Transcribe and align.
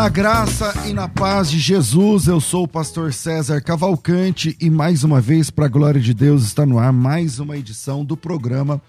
Na 0.00 0.08
graça 0.08 0.72
e 0.88 0.94
na 0.94 1.06
paz 1.06 1.50
de 1.50 1.58
Jesus. 1.58 2.26
Eu 2.26 2.40
sou 2.40 2.64
o 2.64 2.68
pastor 2.68 3.12
César 3.12 3.60
Cavalcante 3.60 4.56
e 4.58 4.70
mais 4.70 5.04
uma 5.04 5.20
vez, 5.20 5.50
para 5.50 5.66
a 5.66 5.68
glória 5.68 6.00
de 6.00 6.14
Deus, 6.14 6.42
está 6.42 6.64
no 6.64 6.78
ar 6.78 6.90
mais 6.90 7.38
uma 7.38 7.58
edição 7.58 8.02
do 8.02 8.16
programa 8.16 8.80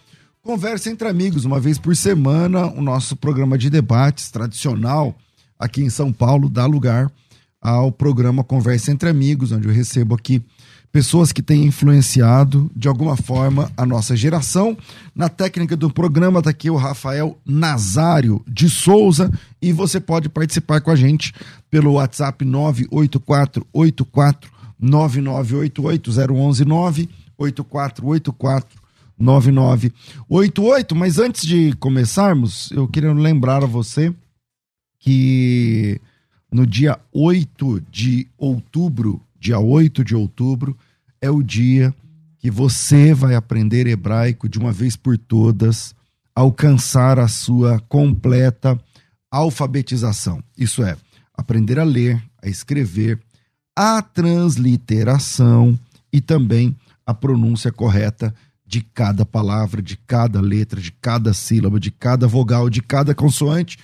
Conversa 0.42 0.90
entre 0.90 1.10
Amigos, 1.10 1.44
uma 1.44 1.60
vez 1.60 1.78
por 1.78 1.98
semana, 1.98 2.68
o 2.68 2.82
nosso 2.82 3.18
programa 3.18 3.58
de 3.58 3.70
debates 3.70 4.32
tradicional 4.32 5.14
aqui 5.60 5.84
em 5.84 5.90
São 5.90 6.14
Paulo 6.14 6.48
dá 6.48 6.66
lugar 6.66 7.12
ao 7.60 7.92
programa 7.92 8.42
Conversa 8.42 8.90
entre 8.90 9.10
Amigos, 9.10 9.52
onde 9.52 9.68
eu 9.68 9.74
recebo 9.74 10.16
aqui 10.16 10.42
pessoas 10.92 11.32
que 11.32 11.42
têm 11.42 11.66
influenciado 11.66 12.70
de 12.76 12.88
alguma 12.88 13.16
forma 13.16 13.72
a 13.78 13.86
nossa 13.86 14.16
geração. 14.16 14.76
Na 15.16 15.30
técnica 15.30 15.78
do 15.78 15.92
programa 15.92 16.40
está 16.40 16.50
aqui 16.50 16.70
o 16.70 16.76
Rafael 16.76 17.38
Nazário 17.46 18.44
de 18.48 18.70
Souza 18.70 19.32
e 19.62 19.72
você 19.72 20.00
pode 20.00 20.30
participar 20.30 20.82
com 20.82 20.90
a 20.92 20.96
gente 20.96 21.34
pelo 21.70 21.94
WhatsApp 21.94 22.44
98484 22.44 24.52
9988 24.80 26.12
011 26.12 26.66
98484 26.66 28.82
9988. 29.18 30.96
Mas 30.96 31.20
antes 31.20 31.48
de 31.48 31.74
começarmos, 31.74 32.72
eu 32.72 32.88
queria 32.88 33.14
lembrar 33.14 33.64
a 33.64 33.68
você 33.68 34.14
que 35.00 36.02
no 36.52 36.68
dia 36.68 37.00
8 37.14 37.82
de 37.90 38.28
outubro, 38.38 39.22
dia 39.42 39.60
8 39.60 40.06
de 40.06 40.16
outubro, 40.16 40.78
é 41.20 41.32
o 41.32 41.42
dia 41.42 41.94
que 42.38 42.52
você 42.52 43.12
vai 43.12 43.34
aprender 43.34 43.88
hebraico 43.88 44.48
de 44.48 44.60
uma 44.60 44.72
vez 44.72 44.96
por 44.96 45.18
todas, 45.18 45.96
alcançar 46.36 47.18
a 47.18 47.28
sua 47.28 47.80
completa 47.90 48.80
alfabetização. 49.32 50.44
Isso 50.56 50.84
é, 50.84 50.96
aprender 51.34 51.80
a 51.80 51.84
ler, 51.84 52.22
a 52.42 52.48
escrever, 52.48 53.20
a 53.76 54.00
transliteração 54.02 55.78
e 56.14 56.22
também 56.22 56.78
a 57.04 57.14
pronúncia 57.14 57.72
correta 57.72 58.34
de 58.64 58.82
cada 58.82 59.26
palavra, 59.26 59.82
de 59.82 59.98
cada 59.98 60.40
letra, 60.40 60.80
de 60.80 60.92
cada 60.92 61.34
sílaba, 61.34 61.80
de 61.80 61.90
cada 61.90 62.28
vogal, 62.28 62.70
de 62.70 62.82
cada 62.82 63.16
consoante. 63.16 63.80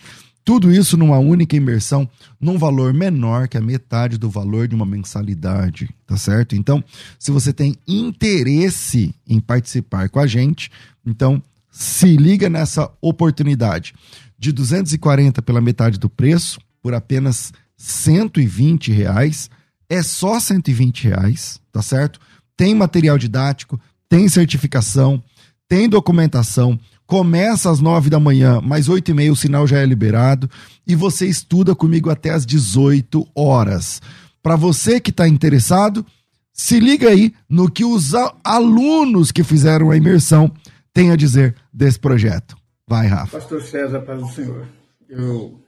Tudo 0.48 0.72
isso 0.72 0.95
numa 0.95 1.20
única 1.20 1.58
imersão, 1.58 2.09
num 2.40 2.58
valor 2.58 2.94
menor 2.94 3.50
que 3.50 3.58
a 3.58 3.62
metade 3.62 4.17
do 4.17 4.30
valor 4.30 4.66
de 4.66 4.73
uma 4.73 4.86
mensalidade, 4.86 5.94
tá 6.06 6.16
certo? 6.16 6.56
Então, 6.56 6.81
se 7.20 7.31
você 7.31 7.52
tem 7.52 7.76
interesse 7.86 9.14
em 9.28 9.42
participar 9.42 10.08
com 10.08 10.22
a 10.22 10.25
gente, 10.25 10.72
então 11.06 11.44
se 11.70 12.16
liga 12.16 12.50
nessa 12.50 12.90
oportunidade 13.02 13.94
de 14.40 14.53
240 14.53 15.41
pela 15.41 15.59
metade 15.59 16.00
do 16.00 16.09
preço, 16.09 16.62
por 16.81 16.94
apenas 16.94 17.52
120 17.75 18.90
reais. 18.94 19.50
É 19.90 20.02
só 20.02 20.40
120 20.40 21.09
reais, 21.09 21.59
tá 21.74 21.81
certo? 21.81 22.22
Tem 22.56 22.74
material 22.74 23.18
didático, 23.18 23.78
tem 24.07 24.30
certificação, 24.30 25.22
tem 25.68 25.90
documentação, 25.90 26.80
começa 27.07 27.72
às 27.72 27.79
nove 27.79 28.09
da 28.09 28.19
manhã, 28.19 28.59
mais 28.62 28.90
oito 28.90 29.09
e 29.09 29.13
meia 29.13 29.31
o 29.31 29.35
sinal 29.35 29.66
já 29.66 29.79
é 29.79 29.85
liberado 29.85 30.50
e 30.85 30.94
você 30.94 31.25
estuda 31.25 31.73
comigo 31.73 32.09
até 32.09 32.31
às 32.31 32.45
18 32.45 33.25
horas. 33.34 34.01
Para 34.44 34.57
você 34.57 35.00
que 35.00 35.09
está 35.09 35.28
interessado, 35.28 36.06
se 36.51 36.79
liga 36.79 37.09
aí 37.09 37.34
no 37.50 37.72
que 37.72 37.85
os 37.85 38.12
alunos 38.44 39.31
que 39.31 39.44
fizeram 39.44 39.90
a 39.90 39.97
imersão 39.97 40.51
têm 40.94 41.12
a 41.12 41.16
dizer 41.16 41.56
desse 41.73 41.97
projeto. 41.97 42.57
Vai, 42.85 43.07
Rafa. 43.07 43.39
Pastor 43.39 43.62
César, 43.62 44.01
paz 44.01 44.19
do 44.19 44.29
Senhor. 44.29 44.68
Eu 45.09 45.62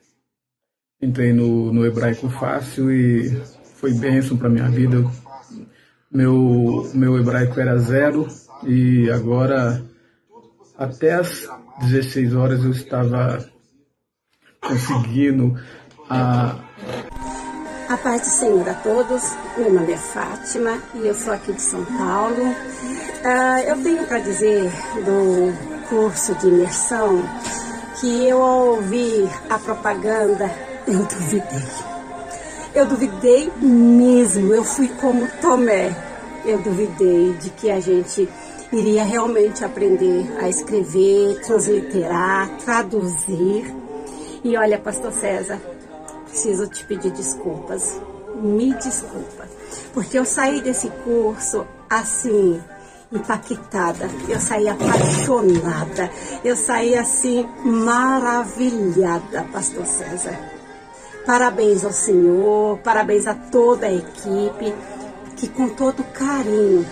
entrei 1.02 1.32
no, 1.32 1.72
no 1.72 1.86
hebraico 1.86 2.30
fácil 2.30 2.92
e 2.92 3.42
foi 3.76 3.94
bênção 3.94 4.36
para 4.36 4.50
minha 4.50 4.70
vida. 4.70 5.06
Meu, 6.12 6.90
meu 6.94 7.18
hebraico 7.18 7.60
era 7.60 7.78
zero 7.78 8.28
e 8.66 9.10
agora 9.12 9.86
até 10.80 11.14
as 11.14 11.46
16 11.82 12.34
horas 12.34 12.64
eu 12.64 12.72
estava 12.72 13.46
conseguindo 14.62 15.60
a. 16.10 16.56
A 17.90 17.98
paz 17.98 18.22
do 18.22 18.28
Senhor 18.28 18.70
a 18.70 18.74
todos, 18.76 19.24
meu 19.58 19.74
nome 19.74 19.94
é 19.94 19.98
Fátima 19.98 20.80
e 20.94 21.08
eu 21.08 21.16
sou 21.16 21.34
aqui 21.34 21.52
de 21.52 21.62
São 21.62 21.84
Paulo. 21.86 22.44
Uh, 22.44 23.60
eu 23.68 23.84
tenho 23.84 24.06
para 24.06 24.20
dizer 24.20 24.72
do 25.04 25.88
curso 25.90 26.36
de 26.36 26.48
imersão 26.48 27.24
que 28.00 28.28
eu 28.28 28.42
ao 28.44 28.68
ouvir 28.76 29.28
a 29.50 29.58
propaganda, 29.58 30.52
eu 30.88 31.04
duvidei. 31.04 31.68
Eu 32.76 32.86
duvidei 32.86 33.52
mesmo, 33.60 34.54
eu 34.54 34.64
fui 34.64 34.88
como 34.88 35.28
Tomé. 35.42 35.92
Eu 36.46 36.60
duvidei 36.60 37.34
de 37.34 37.50
que 37.50 37.72
a 37.72 37.80
gente 37.80 38.30
iria 38.72 39.04
realmente 39.04 39.66
aprender 39.66 40.26
a 40.40 40.48
escrever, 40.48 41.42
transliterar, 41.42 42.50
traduzir. 42.58 43.74
E 44.44 44.56
olha, 44.56 44.78
Pastor 44.78 45.12
César, 45.12 45.60
preciso 46.26 46.68
te 46.68 46.86
pedir 46.86 47.12
desculpas. 47.12 48.00
Me 48.42 48.74
desculpa, 48.76 49.46
porque 49.94 50.18
eu 50.18 50.24
saí 50.24 50.62
desse 50.62 50.90
curso 51.04 51.68
assim, 51.90 52.62
impactada, 53.12 54.10
eu 54.30 54.40
saí 54.40 54.70
apaixonada, 54.70 56.10
eu 56.46 56.56
saí 56.56 56.96
assim 56.96 57.46
maravilhada, 57.66 59.46
Pastor 59.52 59.86
César. 59.86 60.40
Parabéns 61.26 61.84
ao 61.84 61.92
Senhor, 61.92 62.78
parabéns 62.78 63.28
a 63.28 63.34
toda 63.34 63.88
a 63.88 63.94
equipe 63.94 64.74
que 65.36 65.50
com 65.50 65.68
todo 65.70 66.02
carinho 66.14 66.86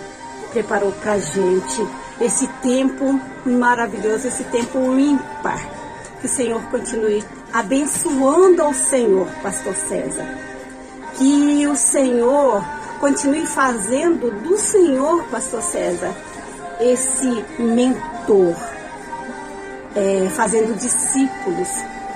preparou 0.50 0.92
para 0.92 1.18
gente 1.18 1.86
esse 2.20 2.46
tempo 2.62 3.20
maravilhoso, 3.44 4.26
esse 4.26 4.44
tempo 4.44 4.78
ímpar. 4.98 5.60
Que 6.20 6.26
o 6.26 6.28
Senhor 6.28 6.60
continue 6.64 7.22
abençoando 7.52 8.62
ao 8.62 8.74
Senhor, 8.74 9.28
Pastor 9.42 9.74
César. 9.74 10.26
Que 11.16 11.66
o 11.66 11.76
Senhor 11.76 12.64
continue 13.00 13.46
fazendo 13.46 14.30
do 14.42 14.58
Senhor, 14.58 15.24
Pastor 15.24 15.62
César, 15.62 16.12
esse 16.80 17.44
mentor, 17.58 18.56
é, 19.94 20.28
fazendo 20.30 20.76
discípulos 20.76 21.68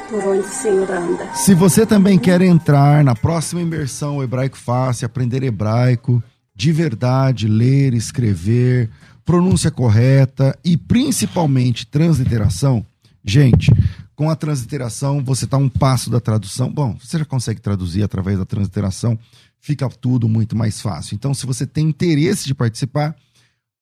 por 0.09 0.25
onde 0.27 0.41
o 0.41 0.51
Senhor 0.51 0.91
anda. 0.91 1.27
Se 1.35 1.55
você 1.55 1.87
também 1.87 2.19
quer 2.19 2.43
entrar 2.43 3.03
na 3.03 3.15
próxima 3.15 3.63
imersão 3.63 4.23
Hebraico 4.23 4.59
Fácil, 4.59 5.07
aprender 5.07 5.43
hebraico, 5.43 6.23
de 6.55 6.73
verdade, 6.73 7.49
ler, 7.49 7.95
escrever, 7.95 8.91
pronúncia 9.25 9.71
correta 9.71 10.59
e 10.65 10.77
principalmente 10.77 11.87
transliteração, 11.87 12.85
gente, 13.25 13.73
com 14.15 14.31
a 14.31 14.37
transliteração 14.37 15.25
você 15.25 15.45
está 15.45 15.57
um 15.57 15.69
passo 15.69 16.11
da 16.11 16.21
tradução. 16.21 16.71
Bom, 16.71 16.97
você 17.01 17.19
já 17.19 17.25
consegue 17.25 17.61
traduzir 17.61 18.03
através 18.03 18.39
da 18.39 18.45
transliteração, 18.45 19.19
fica 19.61 19.89
tudo 19.89 20.29
muito 20.29 20.55
mais 20.57 20.81
fácil. 20.81 21.15
Então, 21.15 21.33
se 21.33 21.47
você 21.47 21.67
tem 21.67 21.89
interesse 21.89 22.47
de 22.47 22.55
participar, 22.55 23.17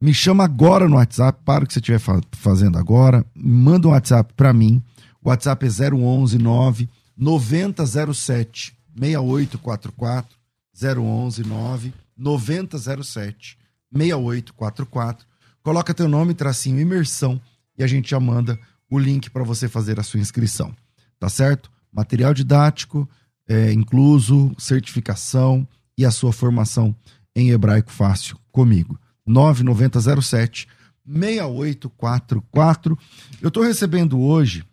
me 0.01 0.15
chama 0.15 0.45
agora 0.45 0.89
no 0.89 0.97
WhatsApp, 0.97 1.41
para 1.45 1.65
o 1.65 1.67
que 1.67 1.75
você 1.75 1.81
estiver 1.81 2.01
fazendo 2.33 2.79
agora, 2.79 3.25
manda 3.35 3.89
um 3.89 3.91
WhatsApp 3.91 4.33
para 4.35 4.53
mim. 4.53 4.83
O 5.23 5.29
WhatsApp 5.29 5.67
é 5.67 5.91
011 5.91 6.39
9 6.39 6.89
9007 7.17 8.75
6844 8.99 10.37
011 10.75 11.43
9 11.47 11.93
9007 12.21 13.59
6844. 13.93 15.27
Coloca 15.63 15.95
teu 15.95 16.09
nome, 16.09 16.35
tracinho 16.35 16.81
imersão 16.81 17.41
e 17.77 17.83
a 17.83 17.87
gente 17.87 18.11
já 18.11 18.21
manda 18.21 18.59
o 18.91 18.99
link 18.99 19.31
para 19.31 19.43
você 19.43 19.69
fazer 19.69 19.99
a 19.99 20.03
sua 20.03 20.21
inscrição. 20.21 20.75
Tá 21.19 21.29
certo? 21.29 21.71
Material 21.93 22.33
didático, 22.33 23.09
é, 23.49 23.73
incluso, 23.73 24.55
certificação 24.59 25.67
e 25.99 26.05
a 26.05 26.11
sua 26.11 26.33
formação 26.33 26.95
em 27.35 27.51
hebraico 27.51 27.91
fácil 27.91 28.39
comigo. 28.53 28.99
9907 29.27 30.69
6844. 31.07 32.99
Eu 33.41 33.49
estou 33.49 33.63
recebendo 33.63 34.21
hoje 34.21 34.65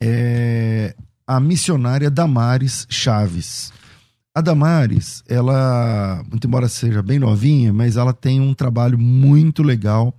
é, 0.00 0.94
a 1.26 1.40
missionária 1.40 2.10
Damares 2.10 2.86
Chaves. 2.88 3.72
A 4.38 4.40
Damares, 4.40 5.24
ela, 5.26 6.24
muito 6.30 6.46
embora 6.46 6.68
seja 6.68 7.02
bem 7.02 7.18
novinha, 7.18 7.72
mas 7.72 7.96
ela 7.96 8.12
tem 8.12 8.40
um 8.40 8.54
trabalho 8.54 8.96
muito 8.96 9.64
legal 9.64 10.14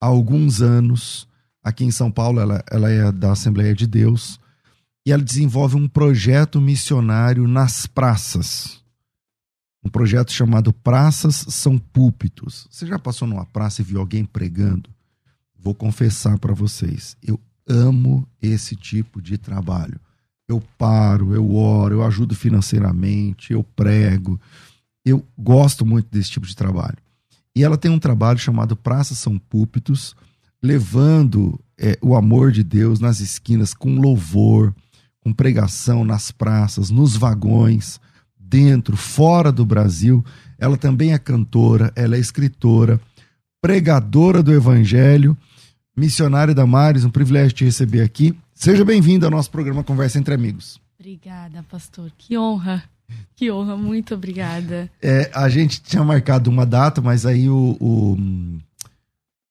há 0.00 0.06
alguns 0.06 0.62
anos. 0.62 1.28
Aqui 1.62 1.84
em 1.84 1.90
São 1.90 2.10
Paulo, 2.10 2.40
ela, 2.40 2.64
ela 2.70 2.90
é 2.90 3.12
da 3.12 3.32
Assembleia 3.32 3.74
de 3.74 3.86
Deus 3.86 4.40
e 5.04 5.12
ela 5.12 5.22
desenvolve 5.22 5.76
um 5.76 5.86
projeto 5.86 6.62
missionário 6.62 7.46
nas 7.46 7.86
praças. 7.86 8.82
Um 9.84 9.90
projeto 9.90 10.32
chamado 10.32 10.72
Praças 10.72 11.34
São 11.50 11.76
Púlpitos. 11.76 12.66
Você 12.70 12.86
já 12.86 12.98
passou 12.98 13.28
numa 13.28 13.44
praça 13.44 13.82
e 13.82 13.84
viu 13.84 14.00
alguém 14.00 14.24
pregando? 14.24 14.88
Vou 15.54 15.74
confessar 15.74 16.38
para 16.38 16.54
vocês, 16.54 17.18
eu 17.22 17.38
amo 17.68 18.26
esse 18.40 18.74
tipo 18.74 19.20
de 19.20 19.36
trabalho. 19.36 20.00
Eu 20.48 20.62
paro, 20.78 21.34
eu 21.34 21.54
oro, 21.54 21.96
eu 21.96 22.04
ajudo 22.04 22.34
financeiramente, 22.34 23.52
eu 23.52 23.62
prego. 23.62 24.40
Eu 25.04 25.24
gosto 25.36 25.84
muito 25.84 26.08
desse 26.10 26.30
tipo 26.30 26.46
de 26.46 26.56
trabalho. 26.56 26.96
E 27.54 27.62
ela 27.62 27.76
tem 27.76 27.90
um 27.90 27.98
trabalho 27.98 28.38
chamado 28.38 28.76
Praças 28.76 29.18
São 29.18 29.38
Púlpitos, 29.38 30.16
levando 30.62 31.58
é, 31.78 31.98
o 32.00 32.16
amor 32.16 32.50
de 32.50 32.62
Deus 32.62 32.98
nas 32.98 33.20
esquinas 33.20 33.74
com 33.74 34.00
louvor, 34.00 34.74
com 35.20 35.32
pregação 35.32 36.04
nas 36.04 36.30
praças, 36.30 36.88
nos 36.88 37.16
vagões, 37.16 38.00
dentro, 38.38 38.96
fora 38.96 39.52
do 39.52 39.66
Brasil. 39.66 40.24
Ela 40.58 40.76
também 40.76 41.12
é 41.12 41.18
cantora, 41.18 41.92
ela 41.94 42.16
é 42.16 42.18
escritora, 42.18 43.00
pregadora 43.60 44.42
do 44.42 44.52
evangelho, 44.52 45.36
missionária 45.98 46.54
da 46.54 46.64
Mares, 46.64 47.04
um 47.04 47.10
privilégio 47.10 47.52
te 47.52 47.64
receber 47.64 48.02
aqui. 48.02 48.34
Seja 48.54 48.84
bem-vindo 48.84 49.26
ao 49.26 49.30
nosso 49.30 49.50
programa 49.50 49.82
Conversa 49.82 50.18
entre 50.18 50.32
Amigos. 50.32 50.80
Obrigada, 50.98 51.64
pastor. 51.68 52.10
Que 52.16 52.38
honra. 52.38 52.84
Que 53.34 53.50
honra, 53.50 53.76
muito 53.76 54.14
obrigada. 54.14 54.88
É, 55.02 55.30
a 55.34 55.48
gente 55.48 55.82
tinha 55.82 56.04
marcado 56.04 56.50
uma 56.50 56.64
data, 56.64 57.00
mas 57.00 57.26
aí 57.26 57.48
o, 57.48 57.76
o, 57.80 58.16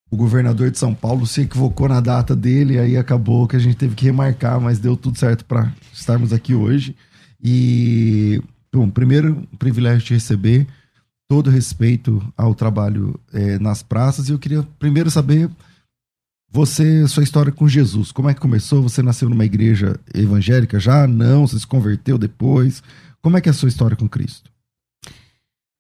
o, 0.10 0.16
governador 0.16 0.72
de 0.72 0.78
São 0.78 0.94
Paulo 0.94 1.26
se 1.26 1.42
equivocou 1.42 1.90
na 1.90 2.00
data 2.00 2.36
dele, 2.36 2.80
aí 2.80 2.96
acabou 2.96 3.48
que 3.48 3.56
a 3.56 3.60
gente 3.60 3.76
teve 3.76 3.96
que 3.96 4.06
remarcar, 4.06 4.62
mas 4.62 4.80
deu 4.80 4.96
tudo 4.96 5.18
certo 5.18 5.44
para 5.44 5.74
estarmos 5.92 6.32
aqui 6.32 6.54
hoje. 6.54 6.96
E, 7.44 8.42
bom, 8.72 8.90
primeiro, 8.90 9.46
um 9.52 9.58
privilégio 9.58 10.06
te 10.06 10.14
receber, 10.14 10.68
todo 11.28 11.50
respeito 11.50 12.24
ao 12.38 12.56
trabalho 12.56 13.20
é, 13.34 13.60
nas 13.60 13.84
praças, 13.84 14.30
e 14.30 14.32
eu 14.32 14.40
queria 14.40 14.64
primeiro 14.80 15.10
saber 15.12 15.50
você, 16.50 17.08
sua 17.08 17.24
história 17.24 17.52
com 17.52 17.68
Jesus, 17.68 18.12
como 18.12 18.30
é 18.30 18.34
que 18.34 18.40
começou? 18.40 18.82
Você 18.82 19.02
nasceu 19.02 19.30
numa 19.30 19.46
igreja 19.46 20.00
evangélica 20.14 20.80
já? 20.80 21.06
Não, 21.06 21.46
você 21.46 21.60
se 21.60 21.68
converteu 21.68 22.18
depois? 22.18 22.82
Como 23.22 23.38
é 23.38 23.42
que 23.42 23.50
é 23.50 23.52
a 23.52 23.54
sua 23.54 23.70
história 23.70 23.98
com 23.98 24.08
Cristo? 24.08 24.50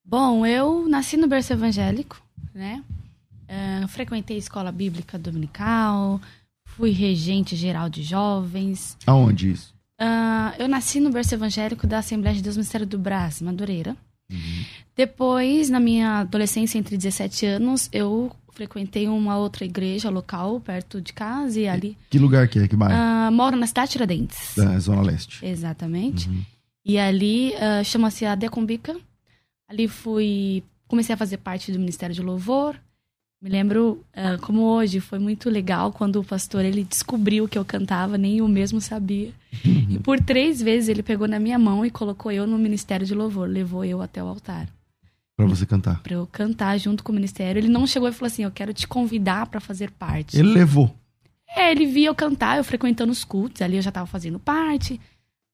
Bom, 0.03 0.45
eu 0.45 0.87
nasci 0.87 1.17
no 1.17 1.27
berço 1.27 1.53
evangélico, 1.53 2.21
né? 2.53 2.83
Uh, 3.43 3.87
frequentei 3.87 4.37
escola 4.37 4.71
bíblica 4.71 5.17
dominical, 5.17 6.19
fui 6.65 6.91
regente 6.91 7.55
geral 7.55 7.89
de 7.89 8.03
jovens. 8.03 8.97
Aonde 9.05 9.51
isso? 9.51 9.73
Uh, 9.99 10.53
eu 10.59 10.67
nasci 10.67 10.99
no 10.99 11.09
berço 11.09 11.33
evangélico 11.33 11.87
da 11.87 11.99
Assembleia 11.99 12.35
de 12.35 12.41
Deus 12.41 12.55
Ministério 12.55 12.85
do 12.85 12.99
Brás, 12.99 13.41
Madureira. 13.41 13.95
Uhum. 14.31 14.65
Depois, 14.95 15.69
na 15.69 15.79
minha 15.79 16.19
adolescência, 16.19 16.77
entre 16.77 16.97
17 16.97 17.45
anos, 17.45 17.89
eu 17.91 18.31
frequentei 18.57 19.07
uma 19.07 19.38
outra 19.38 19.63
igreja 19.63 20.09
local 20.09 20.59
perto 20.59 21.00
de 21.00 21.13
casa 21.13 21.59
e 21.59 21.68
ali. 21.68 21.95
Que 22.09 22.18
lugar 22.18 22.48
que 22.48 22.57
é? 22.57 22.68
Que 22.68 22.75
bairro? 22.75 22.98
Uh, 22.98 23.31
moro 23.31 23.56
na 23.56 23.68
cidade 23.68 23.89
de 23.89 23.92
Tiradentes. 23.94 24.56
Da 24.57 24.80
Zona 24.80 25.04
Leste. 25.04 25.45
Exatamente. 25.45 26.27
Uhum. 26.27 26.42
E 26.83 26.98
ali 26.98 27.54
uh, 27.54 27.86
chama-se 27.86 28.25
a 28.25 28.33
Decombica. 28.33 28.98
Ali 29.69 29.88
fui. 29.88 30.63
Comecei 30.88 31.13
a 31.13 31.18
fazer 31.18 31.38
parte 31.38 31.71
do 31.71 31.77
Ministério 31.77 32.15
de 32.15 32.21
Louvor. 32.24 32.75
Me 33.39 33.50
lembro 33.50 34.04
uh, 34.15 34.42
como 34.42 34.63
hoje 34.63 35.00
foi 35.00 35.19
muito 35.19 35.48
legal 35.51 35.92
quando 35.92 36.19
o 36.19 36.24
pastor 36.24 36.65
ele 36.65 36.83
descobriu 36.83 37.48
que 37.48 37.59
eu 37.59 37.63
cantava, 37.63 38.18
nem 38.18 38.39
eu 38.39 38.48
mesmo 38.48 38.81
sabia. 38.81 39.31
Uhum. 39.63 39.88
E 39.92 40.00
por 40.00 40.19
três 40.19 40.59
vezes 40.59 40.89
ele 40.89 41.04
pegou 41.04 41.27
na 41.27 41.38
minha 41.38 41.59
mão 41.59 41.86
e 41.86 41.92
colocou 41.92 42.31
eu 42.31 42.48
no 42.48 42.57
Ministério 42.57 43.06
de 43.06 43.13
Louvor, 43.13 43.48
levou 43.48 43.86
eu 43.86 44.01
até 44.01 44.24
o 44.24 44.27
altar. 44.27 44.68
Para 45.37 45.45
você 45.45 45.67
cantar. 45.67 46.01
Para 46.01 46.15
eu 46.15 46.25
cantar 46.25 46.79
junto 46.79 47.03
com 47.03 47.11
o 47.11 47.15
ministério. 47.15 47.59
Ele 47.59 47.69
não 47.69 47.85
chegou 47.85 48.09
e 48.09 48.11
falou 48.11 48.25
assim: 48.25 48.43
Eu 48.43 48.51
quero 48.51 48.73
te 48.73 48.87
convidar 48.87 49.45
para 49.45 49.59
fazer 49.59 49.91
parte. 49.91 50.35
Ele 50.35 50.49
levou. 50.49 50.93
É, 51.55 51.71
ele 51.71 51.85
via 51.85 52.07
eu 52.07 52.15
cantar, 52.15 52.57
eu 52.57 52.63
frequentando 52.63 53.11
os 53.11 53.23
cultos, 53.23 53.61
ali 53.61 53.77
eu 53.77 53.81
já 53.81 53.91
tava 53.91 54.07
fazendo 54.07 54.39
parte. 54.39 54.99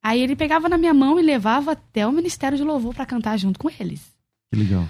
Aí 0.01 0.21
ele 0.21 0.35
pegava 0.35 0.68
na 0.68 0.77
minha 0.77 0.94
mão 0.94 1.19
e 1.19 1.21
levava 1.24 1.74
até 1.74 2.07
o 2.07 2.12
Ministério 2.12 2.57
de 2.57 2.63
Louvor 2.63 2.94
para 2.94 3.06
cantar 3.06 3.38
junto 3.38 3.59
com 3.59 3.69
eles. 3.80 4.01
Que 4.51 4.59
legal. 4.59 4.88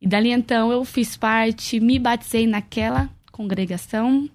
E 0.00 0.06
dali 0.06 0.30
então 0.30 0.70
eu 0.70 0.84
fiz 0.84 1.16
parte, 1.16 1.80
me 1.80 1.98
batizei 1.98 2.46
naquela 2.46 3.10
congregação 3.32 4.28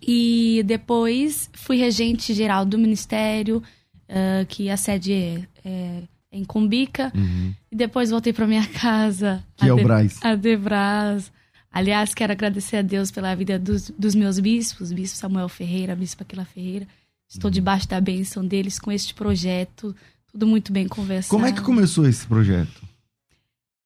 e 0.00 0.62
depois 0.64 1.50
fui 1.52 1.76
regente 1.76 2.32
geral 2.32 2.64
do 2.64 2.78
ministério, 2.78 3.62
uh, 4.08 4.46
que 4.46 4.70
a 4.70 4.76
sede 4.76 5.12
é, 5.12 5.48
é 5.64 6.02
em 6.32 6.44
Cumbica. 6.44 7.12
Uhum. 7.14 7.54
E 7.70 7.76
depois 7.76 8.10
voltei 8.10 8.32
para 8.32 8.46
minha 8.46 8.66
casa. 8.66 9.44
Que 9.56 9.68
é 9.68 9.72
o 9.72 9.82
Braz. 9.82 10.18
A 10.22 10.34
Debras. 10.34 11.32
Aliás, 11.72 12.14
quero 12.14 12.32
agradecer 12.32 12.78
a 12.78 12.82
Deus 12.82 13.10
pela 13.10 13.34
vida 13.34 13.58
dos, 13.58 13.90
dos 13.96 14.14
meus 14.14 14.40
bispos, 14.40 14.92
bispo 14.92 15.16
Samuel 15.16 15.48
Ferreira, 15.48 15.94
bispo 15.94 16.22
Aquila 16.22 16.44
Ferreira. 16.44 16.86
Estou 17.28 17.48
uhum. 17.48 17.52
debaixo 17.52 17.88
da 17.88 18.00
bênção 18.00 18.44
deles 18.44 18.78
com 18.78 18.90
este 18.90 19.14
projeto. 19.14 19.94
Tudo 20.32 20.46
muito 20.46 20.72
bem 20.72 20.88
conversado. 20.88 21.30
Como 21.30 21.46
é 21.46 21.52
que 21.52 21.60
começou 21.60 22.06
esse 22.08 22.26
projeto? 22.26 22.82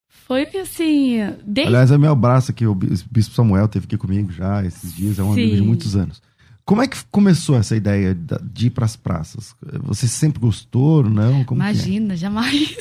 Foi 0.08 0.44
assim. 0.56 1.19
Desde... 1.44 1.69
Aliás, 1.69 1.90
é 1.90 1.99
meu 1.99 2.12
abraço 2.12 2.50
aqui. 2.50 2.67
O 2.67 2.75
Bispo 2.75 3.35
Samuel 3.35 3.69
teve 3.69 3.85
aqui 3.85 3.99
comigo 3.99 4.32
já 4.32 4.64
esses 4.64 4.94
dias. 4.94 5.19
É 5.19 5.23
um 5.23 5.35
Sim. 5.35 5.43
amigo 5.43 5.56
de 5.56 5.62
muitos 5.62 5.94
anos. 5.94 6.23
Como 6.64 6.81
é 6.81 6.88
que 6.88 6.96
começou 7.11 7.56
essa 7.56 7.76
ideia 7.76 8.14
de 8.14 8.69
ir 8.69 8.70
para 8.70 8.87
as 8.87 8.96
praças? 8.96 9.55
Você 9.82 10.08
sempre 10.08 10.40
gostou, 10.40 11.02
não? 11.05 11.44
Como 11.44 11.62
é? 11.62 11.70
Imagina, 11.70 12.14
é? 12.14 12.16
jamais. 12.16 12.75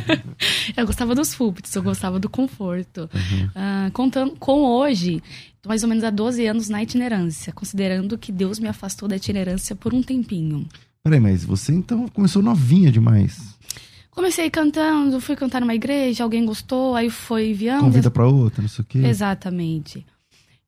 eu 0.74 0.86
gostava 0.86 1.14
dos 1.14 1.34
púlpitos, 1.34 1.74
eu 1.74 1.82
gostava 1.82 2.18
do 2.18 2.30
conforto. 2.30 3.02
Uhum. 3.12 3.46
Uh, 3.48 3.92
contando 3.92 4.34
com 4.38 4.62
hoje, 4.62 5.22
tô 5.60 5.68
mais 5.68 5.82
ou 5.82 5.90
menos 5.90 6.04
há 6.04 6.10
12 6.10 6.46
anos 6.46 6.68
na 6.70 6.82
itinerância, 6.82 7.52
considerando 7.52 8.16
que 8.16 8.32
Deus 8.32 8.58
me 8.58 8.66
afastou 8.68 9.06
da 9.06 9.16
itinerância 9.16 9.76
por 9.76 9.92
um 9.92 10.02
tempinho. 10.02 10.66
Peraí, 11.04 11.20
mas 11.20 11.44
você 11.44 11.74
então 11.74 12.08
começou 12.08 12.42
novinha 12.42 12.90
demais. 12.90 13.58
Comecei 14.10 14.48
cantando, 14.48 15.20
fui 15.20 15.36
cantar 15.36 15.60
numa 15.60 15.74
igreja, 15.74 16.24
alguém 16.24 16.46
gostou, 16.46 16.96
aí 16.96 17.10
foi 17.10 17.50
enviando. 17.50 17.82
Convida 17.82 18.10
para 18.10 18.26
outra, 18.26 18.62
não 18.62 18.68
sei 18.70 18.82
o 18.82 18.86
quê. 18.86 18.98
Exatamente. 18.98 20.04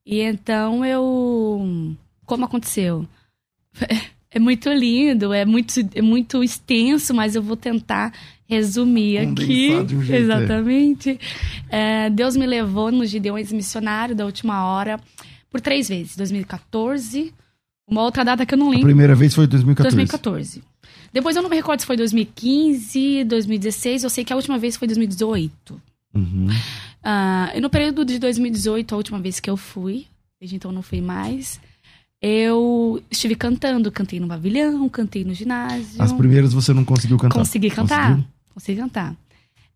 E 0.05 0.21
então 0.21 0.85
eu 0.85 1.97
como 2.31 2.45
aconteceu. 2.45 3.05
É, 4.33 4.39
muito 4.39 4.69
lindo, 4.69 5.33
é 5.33 5.45
muito, 5.45 5.75
é 5.93 6.01
muito 6.01 6.45
extenso, 6.45 7.13
mas 7.13 7.35
eu 7.35 7.43
vou 7.43 7.57
tentar 7.57 8.13
resumir 8.47 9.19
aqui. 9.19 9.75
Um 9.75 10.01
jeito, 10.01 10.13
é. 10.13 10.17
Exatamente. 10.19 11.21
É. 11.69 12.05
É, 12.07 12.11
Deus 12.11 12.37
me 12.37 12.47
levou 12.47 12.93
no 12.93 13.05
Gideões 13.05 13.51
Missionário 13.51 14.15
da 14.15 14.25
última 14.25 14.65
hora 14.65 15.01
por 15.51 15.61
três 15.61 15.89
vezes. 15.89 16.17
2014, 16.17 17.35
uma 17.89 18.03
outra 18.03 18.25
data 18.25 18.47
que 18.47 18.55
eu 18.55 18.59
não 18.59 18.71
lembro. 18.71 18.87
A 18.87 18.91
primeira 18.91 19.17
vez 19.17 19.35
foi 19.35 19.49
2014. 19.49 19.97
2014. 19.97 20.63
Depois 21.13 21.35
eu 21.35 21.43
não 21.43 21.51
me 21.51 21.57
recordo 21.57 21.81
se 21.81 21.87
foi 21.87 21.97
2015, 21.97 23.25
2016, 23.25 24.05
eu 24.05 24.11
sei 24.11 24.25
que 24.25 24.33
a 24.33 24.37
última 24.37 24.61
vez 24.61 24.77
foi 24.77 24.87
2018. 24.87 25.83
Uhum. 26.15 26.47
Uh, 26.47 27.57
e 27.57 27.61
no 27.61 27.69
período 27.69 28.05
de 28.05 28.21
2018, 28.21 28.95
a 28.95 28.97
última 28.97 29.19
vez 29.19 29.41
que 29.41 29.51
eu 29.51 29.57
fui, 29.57 30.07
desde 30.39 30.55
então 30.55 30.71
não 30.71 30.83
fui 30.83 31.01
mais 31.01 31.61
eu 32.23 33.03
estive 33.11 33.35
cantando, 33.35 33.91
cantei 33.91 34.21
no 34.21 34.29
pavilhão, 34.29 34.89
cantei 34.89 35.25
no 35.25 35.33
ginásio. 35.33 36.01
As 36.01 36.13
primeiras 36.13 36.53
você 36.53 36.73
não 36.73 36.85
conseguiu 36.85 37.17
cantar? 37.17 37.35
Consegui 37.39 37.71
cantar, 37.71 38.09
Conseguiu? 38.09 38.25
consegui 38.55 38.81
cantar. 38.81 39.17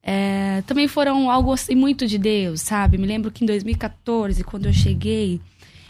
É, 0.02 0.62
também 0.66 0.86
foram 0.86 1.30
algo 1.30 1.50
assim 1.52 1.74
muito 1.74 2.06
de 2.06 2.18
Deus, 2.18 2.60
sabe? 2.60 2.98
Me 2.98 3.06
lembro 3.06 3.30
que 3.30 3.42
em 3.42 3.46
2014, 3.46 4.44
quando 4.44 4.66
eu 4.66 4.72
cheguei, 4.72 5.40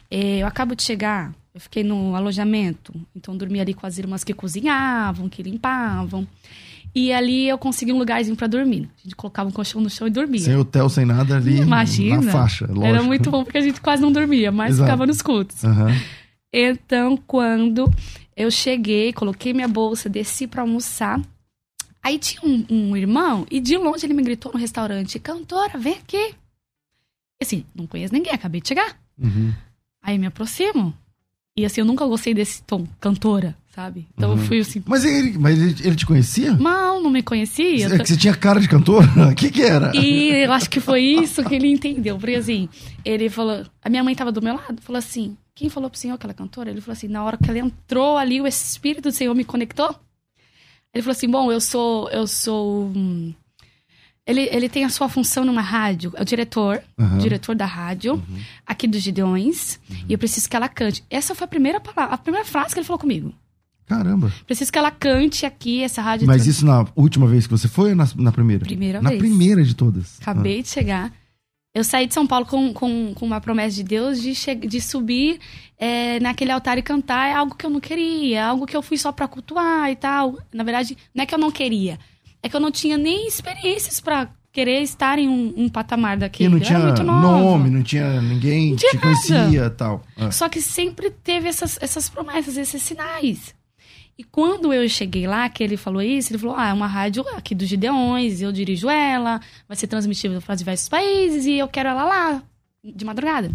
é, 0.09 0.39
eu 0.39 0.47
acabo 0.47 0.77
de 0.77 0.85
chegar, 0.85 1.35
eu 1.53 1.61
fiquei 1.61 1.83
no 1.83 2.15
alojamento, 2.15 2.95
então 3.17 3.37
dormi 3.37 3.59
ali 3.59 3.75
com 3.75 3.85
as 3.85 3.99
irmãs 3.99 4.23
que 4.23 4.33
cozinhavam, 4.33 5.29
que 5.29 5.43
limpavam. 5.43 6.27
E 6.95 7.13
ali 7.13 7.49
eu 7.49 7.59
consegui 7.59 7.93
um 7.93 7.99
lugarzinho 7.99 8.37
para 8.37 8.47
dormir. 8.47 8.89
A 9.01 9.03
gente 9.03 9.17
colocava 9.17 9.49
um 9.49 9.53
colchão 9.53 9.81
no 9.81 9.91
chão 9.91 10.07
e 10.07 10.11
dormia. 10.11 10.39
Sem 10.39 10.55
hotel, 10.55 10.89
sem 10.89 11.05
nada 11.05 11.37
ali 11.37 11.57
Imagina, 11.57 12.23
na 12.23 12.31
faixa, 12.31 12.67
lógico. 12.67 12.87
Era 12.87 13.03
muito 13.03 13.33
bom 13.33 13.43
porque 13.43 13.59
a 13.59 13.61
gente 13.61 13.81
quase 13.81 14.01
não 14.01 14.13
dormia, 14.13 14.53
mas 14.53 14.75
Exato. 14.75 14.85
ficava 14.87 15.05
nos 15.05 15.21
cultos. 15.21 15.65
Uhum. 15.65 15.93
Então, 16.57 17.17
quando 17.17 17.93
eu 18.37 18.51
cheguei, 18.51 19.13
coloquei 19.13 19.53
minha 19.53 19.67
bolsa, 19.67 20.09
desci 20.09 20.47
para 20.47 20.63
almoçar, 20.63 21.21
Aí 22.05 22.19
tinha 22.19 22.43
um, 22.45 22.67
um, 22.69 22.97
irmão 22.97 23.47
e 23.51 23.59
de 23.59 23.79
longe 23.79 24.05
ele 24.05 24.13
me 24.13 24.23
gritou 24.23 24.53
no 24.53 24.59
restaurante: 24.59 25.19
Cantora, 25.19 25.79
vem 25.79 25.95
aqui. 25.95 26.35
Assim, 27.41 27.65
não 27.75 27.87
conheço 27.87 28.13
ninguém, 28.13 28.35
acabei 28.35 28.61
de 28.61 28.69
chegar. 28.69 28.95
Uhum. 29.19 29.55
Aí 30.03 30.19
me 30.19 30.27
aproximo. 30.27 30.93
E 31.57 31.65
assim, 31.65 31.81
eu 31.81 31.87
nunca 31.87 32.05
gostei 32.05 32.35
desse 32.35 32.63
tom, 32.65 32.87
cantora, 33.01 33.57
sabe? 33.75 34.07
Então 34.13 34.33
uhum. 34.33 34.37
eu 34.37 34.43
fui 34.45 34.61
assim. 34.61 34.83
Mas 34.85 35.05
ele, 35.07 35.39
mas 35.39 35.59
ele, 35.59 35.97
te 35.97 36.05
conhecia? 36.05 36.53
Não, 36.53 37.03
não 37.03 37.11
me 37.11 37.23
conhecia. 37.23 37.89
Você, 37.89 37.99
você 37.99 38.17
tinha 38.19 38.37
cara 38.37 38.61
de 38.61 38.69
cantora? 38.69 39.31
O 39.31 39.33
que 39.35 39.51
que 39.51 39.63
era? 39.63 39.91
E 39.97 40.45
eu 40.45 40.53
acho 40.53 40.69
que 40.69 40.81
foi 40.81 41.01
isso 41.01 41.43
que 41.43 41.55
ele 41.55 41.69
entendeu. 41.69 42.19
Porque 42.19 42.35
assim, 42.35 42.69
ele 43.03 43.31
falou. 43.31 43.65
A 43.83 43.89
minha 43.89 44.05
mãe 44.05 44.15
tava 44.15 44.31
do 44.31 44.43
meu 44.43 44.57
lado, 44.57 44.83
falou 44.83 44.99
assim: 44.99 45.39
quem 45.55 45.69
falou 45.69 45.89
pro 45.89 45.99
senhor 45.99 46.19
que 46.19 46.27
ela 46.27 46.33
é 46.33 46.35
cantora? 46.35 46.71
Ele 46.71 46.81
falou 46.81 46.95
assim: 46.95 47.09
na 47.09 47.23
hora 47.23 47.37
que 47.37 47.49
ela 47.49 47.59
entrou 47.59 48.17
ali, 48.17 48.41
o 48.41 48.47
Espírito 48.47 49.09
do 49.09 49.13
Senhor 49.13 49.35
me 49.35 49.45
conectou. 49.45 49.95
Ele 50.93 51.03
falou 51.03 51.13
assim: 51.13 51.31
bom, 51.31 51.53
eu 51.53 51.61
sou. 51.61 52.11
Eu 52.11 52.27
sou. 52.27 52.87
Hum, 52.87 53.33
ele, 54.27 54.49
ele 54.51 54.69
tem 54.69 54.85
a 54.85 54.89
sua 54.89 55.09
função 55.09 55.45
numa 55.45 55.61
rádio, 55.61 56.11
é 56.17 56.23
o 56.23 56.25
diretor, 56.25 56.83
uhum. 56.99 57.19
diretor 57.19 57.55
da 57.55 57.67
rádio, 57.67 58.15
uhum. 58.15 58.41
aqui 58.67 58.89
dos 58.89 59.03
Gideões, 59.03 59.79
uhum. 59.89 59.97
e 60.09 60.13
eu 60.15 60.19
preciso 60.19 60.49
que 60.49 60.57
ela 60.57 60.67
cante. 60.67 61.05
Essa 61.11 61.35
foi 61.35 61.45
a 61.45 61.49
primeira 61.49 61.79
palavra, 61.79 62.15
a 62.15 62.19
primeira 62.19 62.47
frase 62.47 62.73
que 62.73 62.81
ele 62.81 62.87
falou 62.87 62.99
comigo. 62.99 63.35
Caramba. 63.87 64.33
Preciso 64.47 64.73
que 64.73 64.79
ela 64.79 64.91
cante 64.91 65.45
aqui, 65.45 65.83
essa 65.83 66.01
rádio. 66.01 66.27
Mas 66.27 66.47
isso 66.47 66.65
na 66.65 66.87
última 66.97 67.27
vez 67.27 67.47
que 67.47 67.51
você 67.51 67.69
foi 67.69 67.91
ou 67.91 67.97
na, 67.97 68.09
na 68.17 68.33
primeira? 68.33 68.65
Primeira 68.65 69.03
na 69.03 69.11
vez. 69.11 69.23
Na 69.23 69.29
primeira 69.29 69.63
de 69.63 69.75
todas. 69.75 70.19
Acabei 70.23 70.61
ah. 70.61 70.63
de 70.63 70.69
chegar. 70.69 71.13
Eu 71.75 71.83
saí 71.83 72.07
de 72.07 72.15
São 72.15 72.25
Paulo 72.25 72.47
com, 72.47 72.73
com, 72.73 73.13
com 73.15 73.27
uma 73.27 73.41
promessa 73.41 73.75
de 73.75 73.83
Deus 73.83 74.23
de, 74.23 74.33
de 74.55 74.81
subir 74.81 75.41
é, 75.77 76.21
naquele 76.21 76.53
altar 76.53 76.79
e 76.79 76.83
cantar. 76.83 77.29
É 77.29 77.35
algo 77.35 77.57
que 77.57 77.67
eu 77.67 77.71
não 77.71 77.81
queria, 77.81 78.39
é 78.39 78.43
algo 78.43 78.65
que 78.65 78.77
eu 78.77 78.83
fui 78.83 78.97
só 78.97 79.11
pra 79.11 79.27
cultuar 79.27 79.91
e 79.91 79.97
tal. 79.97 80.39
Na 80.53 80.63
verdade, 80.63 80.97
não 81.13 81.25
é 81.25 81.27
que 81.27 81.35
eu 81.35 81.39
não 81.39 81.51
queria, 81.51 81.99
é 82.41 82.49
que 82.49 82.55
eu 82.55 82.61
não 82.61 82.71
tinha 82.71 82.97
nem 82.97 83.27
experiências 83.27 84.01
para 84.01 84.31
querer 84.53 84.83
estar 84.83 85.19
em 85.19 85.29
um, 85.29 85.53
um 85.57 85.69
patamar 85.69 86.17
daquele. 86.17 86.49
E 86.49 86.53
não 86.53 86.61
tinha 86.61 86.79
nome, 86.79 87.71
não 87.71 87.83
tinha 87.83 88.23
ninguém 88.23 88.71
não 88.71 88.77
tinha 88.77 88.93
te 88.93 88.99
conhecia 88.99 89.67
e 89.67 89.71
tal. 89.71 90.01
É. 90.17 90.31
Só 90.31 90.49
que 90.49 90.63
sempre 90.63 91.11
teve 91.11 91.49
essas, 91.49 91.77
essas 91.83 92.09
promessas, 92.09 92.57
esses 92.57 92.81
sinais. 92.81 93.53
E 94.17 94.23
quando 94.23 94.73
eu 94.73 94.89
cheguei 94.89 95.27
lá, 95.27 95.49
que 95.49 95.63
ele 95.63 95.77
falou 95.77 96.01
isso, 96.01 96.33
ele 96.33 96.39
falou: 96.39 96.57
Ah, 96.57 96.69
é 96.69 96.73
uma 96.73 96.87
rádio 96.87 97.25
aqui 97.37 97.55
dos 97.55 97.69
Gideões, 97.69 98.41
eu 98.41 98.53
dirijo 98.53 98.89
ela, 98.89 99.41
vai 99.67 99.77
ser 99.77 99.87
transmitida 99.87 100.41
para 100.41 100.55
diversos 100.55 100.89
países 100.89 101.47
e 101.47 101.55
eu 101.59 101.67
quero 101.67 101.89
ela 101.89 102.05
lá, 102.05 102.43
de 102.83 103.05
madrugada. 103.05 103.51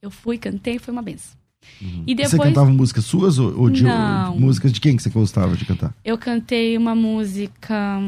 Eu 0.00 0.10
fui, 0.10 0.38
cantei, 0.38 0.78
foi 0.78 0.92
uma 0.92 1.02
benção. 1.02 1.36
Uhum. 1.82 2.04
E 2.06 2.14
depois... 2.14 2.30
Você 2.30 2.38
cantava 2.38 2.70
músicas 2.70 3.04
suas 3.04 3.38
ou, 3.38 3.58
ou 3.58 3.70
de 3.70 3.82
Não. 3.82 4.38
músicas 4.38 4.72
de 4.72 4.80
quem 4.80 4.96
que 4.96 5.02
você 5.02 5.10
gostava 5.10 5.56
de 5.56 5.64
cantar? 5.64 5.92
Eu 6.04 6.16
cantei 6.16 6.76
uma 6.76 6.94
música 6.94 8.00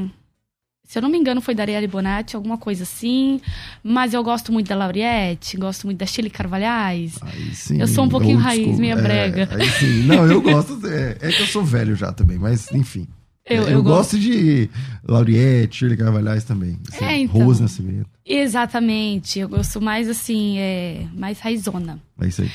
se 0.89 0.97
eu 0.97 1.03
não 1.03 1.11
me 1.11 1.19
engano, 1.19 1.43
foi 1.43 1.55
da 1.55 1.65
Arielle 1.65 1.87
Bonatti, 1.87 2.35
alguma 2.35 2.57
coisa 2.57 2.85
assim. 2.85 3.43
Mas 3.85 4.15
eu 4.15 4.25
gosto 4.25 4.51
muito 4.51 4.69
da 4.69 4.75
Lauriette, 4.75 5.55
gosto 5.59 5.87
muito 5.87 5.99
da 5.99 6.07
Chile 6.07 6.31
Carvalhais. 6.31 7.19
Aí 7.21 7.55
sim, 7.55 7.79
eu 7.79 7.87
sou 7.87 8.05
um 8.07 8.09
pouquinho 8.09 8.39
raiz, 8.39 8.79
meia 8.79 8.95
é, 8.95 8.97
brega. 9.03 9.49
Aí 9.53 9.69
sim. 9.69 10.05
Não, 10.05 10.27
eu 10.27 10.41
gosto. 10.41 10.81
É, 10.87 11.19
é, 11.21 11.31
que 11.31 11.43
eu 11.43 11.47
sou 11.47 11.63
velho 11.63 11.95
já 11.95 12.11
também, 12.11 12.39
mas 12.39 12.73
enfim. 12.73 13.07
Eu, 13.45 13.65
eu, 13.65 13.69
eu 13.69 13.83
gosto. 13.83 14.17
gosto 14.17 14.19
de 14.19 14.71
Lauriette, 15.07 15.77
Shirley 15.77 15.99
Carvalhais 15.99 16.45
também. 16.45 16.79
Assim, 16.91 17.05
é, 17.05 17.19
então, 17.19 17.45
Rose 17.45 17.61
Nascimento. 17.61 18.09
Exatamente. 18.25 19.41
Eu 19.41 19.49
gosto 19.51 19.83
mais 19.83 20.09
assim, 20.09 20.57
é, 20.59 21.05
mais 21.13 21.39
raizona. 21.39 22.01
É 22.19 22.29
isso 22.29 22.41
aí. 22.41 22.51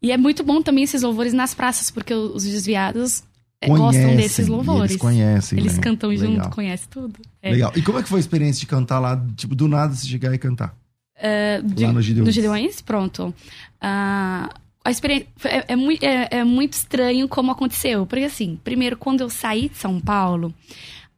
E 0.00 0.10
é 0.10 0.16
muito 0.16 0.42
bom 0.42 0.62
também 0.62 0.84
esses 0.84 1.02
louvores 1.02 1.34
nas 1.34 1.52
praças, 1.52 1.90
porque 1.90 2.14
os 2.14 2.44
desviados 2.44 3.20
é, 3.20 3.24
conhecem, 3.66 4.02
gostam 4.02 4.16
desses 4.16 4.48
louvores. 4.48 4.90
Eles 4.92 5.00
conhecem. 5.00 5.58
Eles 5.58 5.76
né? 5.76 5.82
cantam 5.82 6.10
Legal. 6.10 6.26
junto, 6.26 6.50
conhecem 6.50 6.88
tudo. 6.90 7.20
É. 7.42 7.50
Legal. 7.50 7.72
E 7.76 7.82
como 7.82 7.98
é 7.98 8.02
que 8.02 8.08
foi 8.08 8.18
a 8.18 8.20
experiência 8.20 8.60
de 8.60 8.66
cantar 8.66 8.98
lá, 8.98 9.22
tipo, 9.36 9.54
do 9.54 9.68
nada 9.68 9.94
se 9.94 10.08
chegar 10.08 10.32
e 10.34 10.38
cantar? 10.38 10.76
Uh, 11.16 11.62
de, 11.62 11.84
lá 11.84 11.92
no 11.92 12.02
Gideões. 12.02 12.26
No 12.26 12.32
Gideões, 12.32 12.80
pronto. 12.80 13.34
Uh, 13.82 14.48
a 14.84 14.90
experiência 14.90 15.26
é, 15.44 15.64
é, 15.68 15.76
muito, 15.76 16.02
é, 16.02 16.28
é, 16.30 16.44
muito 16.44 16.74
estranho 16.74 17.26
como 17.26 17.50
aconteceu. 17.50 18.06
Porque 18.06 18.24
assim, 18.24 18.58
primeiro, 18.62 18.96
quando 18.96 19.22
eu 19.22 19.30
saí 19.30 19.68
de 19.68 19.76
São 19.78 19.98
Paulo, 20.00 20.52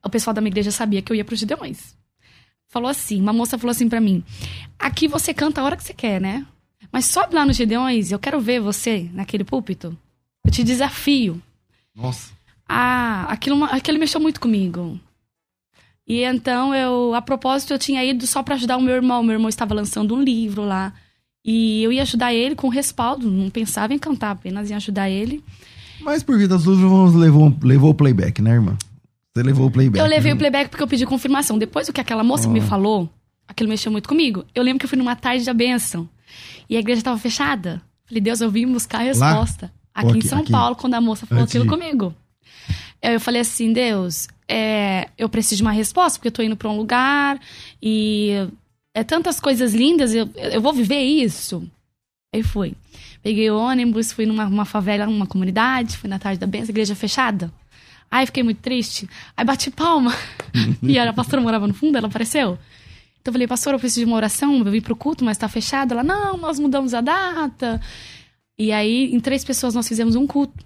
o 0.04 0.08
pessoal 0.08 0.32
da 0.32 0.40
minha 0.40 0.50
igreja 0.50 0.70
sabia 0.70 1.02
que 1.02 1.10
eu 1.10 1.16
ia 1.16 1.24
pro 1.24 1.34
Gideões. 1.34 1.96
Falou 2.68 2.90
assim, 2.90 3.20
uma 3.20 3.32
moça 3.32 3.58
falou 3.58 3.72
assim 3.72 3.88
para 3.88 4.00
mim: 4.00 4.22
aqui 4.78 5.08
você 5.08 5.34
canta 5.34 5.60
a 5.60 5.64
hora 5.64 5.76
que 5.76 5.82
você 5.82 5.94
quer, 5.94 6.20
né? 6.20 6.46
Mas 6.92 7.06
sobe 7.06 7.34
lá 7.34 7.44
no 7.44 7.52
Gideões, 7.52 8.12
eu 8.12 8.18
quero 8.18 8.40
ver 8.40 8.60
você 8.60 9.10
naquele 9.12 9.44
púlpito. 9.44 9.96
Eu 10.44 10.50
te 10.50 10.62
desafio. 10.62 11.42
Nossa. 11.94 12.35
Ah, 12.68 13.26
aquilo, 13.28 13.64
aquilo 13.64 13.98
mexeu 13.98 14.20
muito 14.20 14.40
comigo. 14.40 14.98
E 16.06 16.22
então 16.22 16.74
eu, 16.74 17.14
a 17.14 17.22
propósito, 17.22 17.72
eu 17.72 17.78
tinha 17.78 18.04
ido 18.04 18.26
só 18.26 18.42
para 18.42 18.54
ajudar 18.54 18.76
o 18.76 18.80
meu 18.80 18.94
irmão. 18.94 19.22
Meu 19.22 19.34
irmão 19.34 19.48
estava 19.48 19.74
lançando 19.74 20.14
um 20.14 20.22
livro 20.22 20.64
lá. 20.64 20.92
E 21.44 21.82
eu 21.82 21.92
ia 21.92 22.02
ajudar 22.02 22.34
ele 22.34 22.56
com 22.56 22.68
respaldo, 22.68 23.30
não 23.30 23.48
pensava 23.48 23.94
em 23.94 23.98
cantar, 23.98 24.32
apenas 24.32 24.68
em 24.70 24.74
ajudar 24.74 25.08
ele. 25.08 25.44
Mas 26.00 26.22
por 26.22 26.36
vida 26.36 26.56
das 26.56 26.64
luvas 26.64 27.14
levou, 27.14 27.54
levou 27.62 27.90
o 27.90 27.94
playback, 27.94 28.42
né, 28.42 28.52
irmã? 28.52 28.76
Você 29.32 29.42
levou 29.42 29.66
o 29.68 29.70
playback. 29.70 30.00
Eu 30.02 30.08
levei 30.08 30.32
né? 30.32 30.34
o 30.34 30.38
playback 30.38 30.70
porque 30.70 30.82
eu 30.82 30.88
pedi 30.88 31.06
confirmação. 31.06 31.56
Depois 31.56 31.86
do 31.86 31.92
que 31.92 32.00
aquela 32.00 32.24
moça 32.24 32.48
oh. 32.48 32.50
me 32.50 32.60
falou, 32.60 33.08
aquilo 33.46 33.68
mexeu 33.68 33.92
muito 33.92 34.08
comigo. 34.08 34.44
Eu 34.54 34.62
lembro 34.62 34.80
que 34.80 34.86
eu 34.86 34.88
fui 34.88 34.98
numa 34.98 35.14
tarde 35.14 35.44
da 35.44 35.54
bênção. 35.54 36.08
E 36.68 36.76
a 36.76 36.80
igreja 36.80 37.00
estava 37.00 37.18
fechada. 37.18 37.80
Falei, 38.06 38.20
Deus, 38.20 38.40
eu 38.40 38.50
vim 38.50 38.66
buscar 38.66 38.98
a 38.98 39.04
resposta. 39.04 39.66
Lá? 39.66 39.72
Aqui, 39.94 40.10
aqui, 40.10 40.18
em 40.18 40.28
São 40.28 40.40
aqui. 40.40 40.50
Paulo, 40.50 40.74
quando 40.74 40.94
a 40.94 41.00
moça 41.00 41.26
falou 41.26 41.42
Antes 41.42 41.54
aquilo 41.54 41.64
de... 41.64 41.70
comigo. 41.70 42.14
Eu 43.02 43.20
falei 43.20 43.40
assim, 43.40 43.72
Deus, 43.72 44.28
é, 44.48 45.08
eu 45.16 45.28
preciso 45.28 45.56
de 45.56 45.62
uma 45.62 45.72
resposta, 45.72 46.18
porque 46.18 46.28
eu 46.28 46.32
tô 46.32 46.42
indo 46.42 46.56
pra 46.56 46.70
um 46.70 46.76
lugar 46.76 47.40
e 47.82 48.32
é 48.94 49.04
tantas 49.04 49.38
coisas 49.38 49.74
lindas, 49.74 50.14
eu, 50.14 50.28
eu 50.36 50.60
vou 50.60 50.72
viver 50.72 51.00
isso. 51.00 51.68
Aí 52.34 52.42
fui. 52.42 52.74
Peguei 53.22 53.50
o 53.50 53.58
ônibus, 53.58 54.12
fui 54.12 54.24
numa 54.26 54.64
favela, 54.64 55.06
numa 55.06 55.26
comunidade, 55.26 55.96
fui 55.96 56.08
na 56.08 56.18
tarde 56.18 56.38
da 56.38 56.46
benção, 56.46 56.70
igreja 56.70 56.94
fechada. 56.94 57.52
Aí 58.10 58.24
fiquei 58.24 58.42
muito 58.42 58.60
triste. 58.60 59.08
Aí 59.36 59.44
bati 59.44 59.70
palma. 59.70 60.14
e 60.82 60.98
a 60.98 61.12
pastora 61.12 61.42
morava 61.42 61.66
no 61.66 61.74
fundo, 61.74 61.98
ela 61.98 62.06
apareceu. 62.06 62.58
Então 63.20 63.30
eu 63.30 63.32
falei, 63.32 63.46
pastor, 63.48 63.72
eu 63.74 63.78
preciso 63.80 64.00
de 64.00 64.06
uma 64.06 64.16
oração, 64.16 64.58
eu 64.58 64.70
vim 64.70 64.80
pro 64.80 64.94
culto, 64.94 65.24
mas 65.24 65.36
tá 65.36 65.48
fechado. 65.48 65.92
Ela, 65.92 66.04
não, 66.04 66.36
nós 66.36 66.58
mudamos 66.58 66.94
a 66.94 67.00
data. 67.00 67.80
E 68.58 68.70
aí, 68.70 69.12
em 69.12 69.18
três 69.18 69.44
pessoas, 69.44 69.74
nós 69.74 69.88
fizemos 69.88 70.14
um 70.14 70.26
culto. 70.26 70.64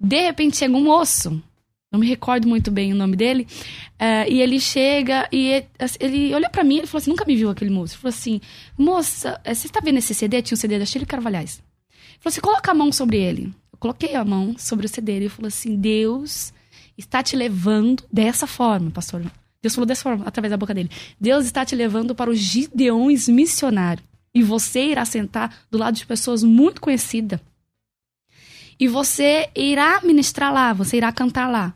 De 0.00 0.22
repente 0.22 0.56
chega 0.56 0.76
um 0.76 0.84
moço, 0.84 1.42
não 1.90 1.98
me 1.98 2.06
recordo 2.06 2.46
muito 2.46 2.70
bem 2.70 2.92
o 2.92 2.96
nome 2.96 3.16
dele, 3.16 3.46
uh, 3.94 4.30
e 4.30 4.40
ele 4.40 4.60
chega 4.60 5.26
e 5.32 5.64
ele 5.98 6.34
olhou 6.34 6.50
para 6.50 6.62
mim 6.62 6.80
e 6.82 6.86
falou 6.86 7.00
assim: 7.00 7.10
nunca 7.10 7.24
me 7.24 7.34
viu 7.34 7.48
aquele 7.48 7.70
moço. 7.70 7.94
Ele 7.94 8.02
falou 8.02 8.14
assim: 8.14 8.40
moça, 8.76 9.40
eh, 9.44 9.54
você 9.54 9.66
está 9.66 9.80
vendo 9.80 9.98
esse 9.98 10.14
CD? 10.14 10.42
Tinha 10.42 10.54
um 10.54 10.60
CD 10.60 10.78
da 10.78 10.84
Chile 10.84 11.06
Carvalhais. 11.06 11.62
Ele 11.90 12.18
falou 12.20 12.32
assim: 12.32 12.40
coloca 12.40 12.70
a 12.70 12.74
mão 12.74 12.92
sobre 12.92 13.16
ele. 13.16 13.52
Eu 13.72 13.78
coloquei 13.78 14.14
a 14.14 14.24
mão 14.24 14.54
sobre 14.58 14.86
o 14.86 14.88
CD 14.88 15.12
ele 15.12 15.28
falou 15.30 15.48
assim: 15.48 15.76
Deus 15.76 16.52
está 16.96 17.22
te 17.22 17.34
levando 17.34 18.04
dessa 18.12 18.46
forma, 18.46 18.90
pastor. 18.90 19.22
Deus 19.62 19.74
falou 19.74 19.86
dessa 19.86 20.02
forma, 20.02 20.26
através 20.26 20.50
da 20.50 20.56
boca 20.56 20.74
dele. 20.74 20.90
Deus 21.18 21.46
está 21.46 21.64
te 21.64 21.74
levando 21.74 22.14
para 22.14 22.30
os 22.30 22.38
Gideões 22.38 23.28
missionários. 23.28 24.06
E 24.34 24.42
você 24.42 24.90
irá 24.90 25.04
sentar 25.04 25.56
do 25.70 25.78
lado 25.78 25.96
de 25.96 26.06
pessoas 26.06 26.44
muito 26.44 26.80
conhecidas 26.80 27.40
e 28.78 28.86
você 28.86 29.50
irá 29.56 30.00
ministrar 30.02 30.52
lá, 30.52 30.72
você 30.72 30.98
irá 30.98 31.10
cantar 31.10 31.50
lá. 31.50 31.74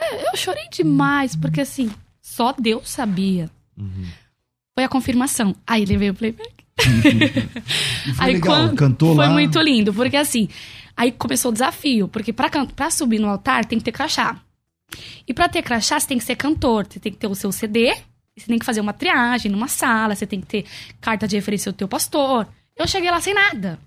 É, 0.00 0.28
eu 0.28 0.36
chorei 0.36 0.68
demais, 0.70 1.34
porque 1.34 1.60
assim, 1.60 1.90
só 2.20 2.52
Deus 2.52 2.88
sabia. 2.88 3.50
Uhum. 3.76 4.06
Foi 4.74 4.84
a 4.84 4.88
confirmação. 4.88 5.54
Aí 5.66 5.84
levei 5.84 6.10
o 6.10 6.14
playback. 6.14 6.52
aí 8.18 8.34
legal, 8.34 8.54
quando, 8.54 8.76
cantou 8.76 9.14
foi 9.14 9.24
lá. 9.24 9.32
Foi 9.32 9.32
muito 9.32 9.58
lindo, 9.60 9.94
porque 9.94 10.16
assim, 10.16 10.48
aí 10.96 11.10
começou 11.10 11.50
o 11.50 11.54
desafio, 11.54 12.08
porque 12.08 12.32
pra, 12.32 12.50
pra 12.66 12.90
subir 12.90 13.18
no 13.18 13.28
altar 13.28 13.64
tem 13.64 13.78
que 13.78 13.84
ter 13.84 13.92
crachá. 13.92 14.40
E 15.26 15.32
para 15.32 15.48
ter 15.48 15.62
crachá, 15.62 15.98
você 15.98 16.06
tem 16.06 16.18
que 16.18 16.24
ser 16.24 16.36
cantor, 16.36 16.86
você 16.86 17.00
tem 17.00 17.12
que 17.12 17.18
ter 17.18 17.26
o 17.26 17.34
seu 17.34 17.50
CD, 17.50 17.94
você 18.36 18.46
tem 18.46 18.58
que 18.58 18.66
fazer 18.66 18.80
uma 18.80 18.92
triagem 18.92 19.50
numa 19.50 19.68
sala, 19.68 20.14
você 20.14 20.26
tem 20.26 20.40
que 20.40 20.46
ter 20.46 20.64
carta 21.00 21.26
de 21.26 21.36
referência 21.36 21.72
do 21.72 21.76
teu 21.76 21.88
pastor. 21.88 22.46
Eu 22.76 22.86
cheguei 22.86 23.10
lá 23.10 23.20
sem 23.20 23.32
nada. 23.32 23.78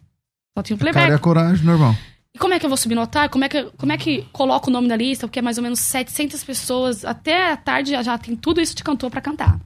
Só 0.58 0.64
tinha 0.64 0.76
um 0.76 0.80
playback. 0.80 1.04
Cara 1.04 1.14
é 1.14 1.18
a 1.18 1.20
coragem, 1.20 1.64
normal. 1.64 1.96
E 2.40 2.42
como 2.42 2.54
é 2.54 2.60
que 2.60 2.66
eu 2.66 2.70
vou 2.70 2.78
subir 2.78 2.96
no 2.96 3.02
altar? 3.02 3.28
Como 3.28 3.44
é 3.44 3.50
que, 3.50 3.64
como 3.76 3.92
é 3.92 3.98
que 3.98 4.24
coloco 4.32 4.70
o 4.70 4.74
nome 4.74 4.88
na 4.88 4.96
lista? 4.96 5.28
Porque 5.28 5.40
é 5.40 5.42
mais 5.42 5.58
ou 5.58 5.64
menos 5.64 5.80
700 5.82 6.42
pessoas. 6.44 7.04
Até 7.04 7.52
a 7.52 7.58
tarde 7.58 7.92
já, 7.92 8.02
já 8.02 8.18
tem 8.18 8.34
tudo 8.34 8.62
isso 8.62 8.74
de 8.74 8.82
cantor 8.82 9.12
para 9.12 9.20
cantar. 9.20 9.60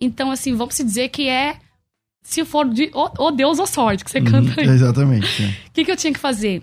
Então, 0.00 0.30
assim, 0.30 0.54
vamos 0.54 0.76
se 0.76 0.84
dizer 0.84 1.08
que 1.08 1.28
é. 1.28 1.56
Se 2.22 2.44
for 2.44 2.68
de. 2.68 2.90
Ô, 2.94 3.30
Deus 3.32 3.58
ou 3.58 3.66
sorte 3.66 4.04
que 4.04 4.10
você 4.10 4.20
uhum, 4.20 4.24
canta 4.26 4.60
aí. 4.60 4.68
Exatamente. 4.68 5.26
O 5.42 5.46
é. 5.46 5.54
que, 5.72 5.84
que 5.84 5.90
eu 5.90 5.96
tinha 5.96 6.12
que 6.12 6.20
fazer? 6.20 6.62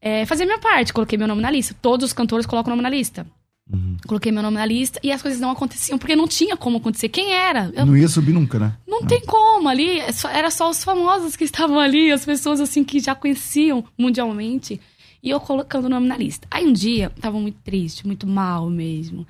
É, 0.00 0.26
fazer 0.26 0.44
minha 0.44 0.58
parte. 0.58 0.92
Coloquei 0.92 1.16
meu 1.16 1.26
nome 1.26 1.40
na 1.40 1.50
lista. 1.50 1.74
Todos 1.80 2.04
os 2.04 2.12
cantores 2.12 2.44
colocam 2.44 2.72
o 2.72 2.76
nome 2.76 2.82
na 2.82 2.94
lista. 2.94 3.26
Uhum. 3.72 3.96
Coloquei 4.06 4.30
meu 4.30 4.42
nome 4.42 4.56
na 4.56 4.66
lista 4.66 5.00
e 5.02 5.10
as 5.10 5.22
coisas 5.22 5.40
não 5.40 5.50
aconteciam, 5.50 5.98
porque 5.98 6.14
não 6.14 6.28
tinha 6.28 6.56
como 6.56 6.76
acontecer. 6.78 7.08
Quem 7.08 7.32
era? 7.32 7.72
Eu... 7.74 7.86
Não 7.86 7.96
ia 7.96 8.08
subir 8.08 8.32
nunca, 8.32 8.58
né? 8.58 8.76
Não, 8.86 9.00
não. 9.00 9.06
tem 9.06 9.20
como. 9.22 9.68
Ali 9.68 10.00
é 10.00 10.10
era 10.32 10.50
só 10.50 10.68
os 10.68 10.84
famosos 10.84 11.34
que 11.34 11.44
estavam 11.44 11.78
ali, 11.78 12.12
as 12.12 12.24
pessoas 12.24 12.60
assim 12.60 12.84
que 12.84 13.00
já 13.00 13.14
conheciam 13.14 13.84
mundialmente. 13.98 14.80
E 15.22 15.30
eu 15.30 15.40
colocando 15.40 15.86
o 15.86 15.88
nome 15.88 16.06
na 16.06 16.16
lista. 16.16 16.46
Aí 16.50 16.66
um 16.66 16.72
dia, 16.72 17.10
tava 17.20 17.40
muito 17.40 17.58
triste, 17.64 18.06
muito 18.06 18.26
mal 18.26 18.68
mesmo. 18.68 19.26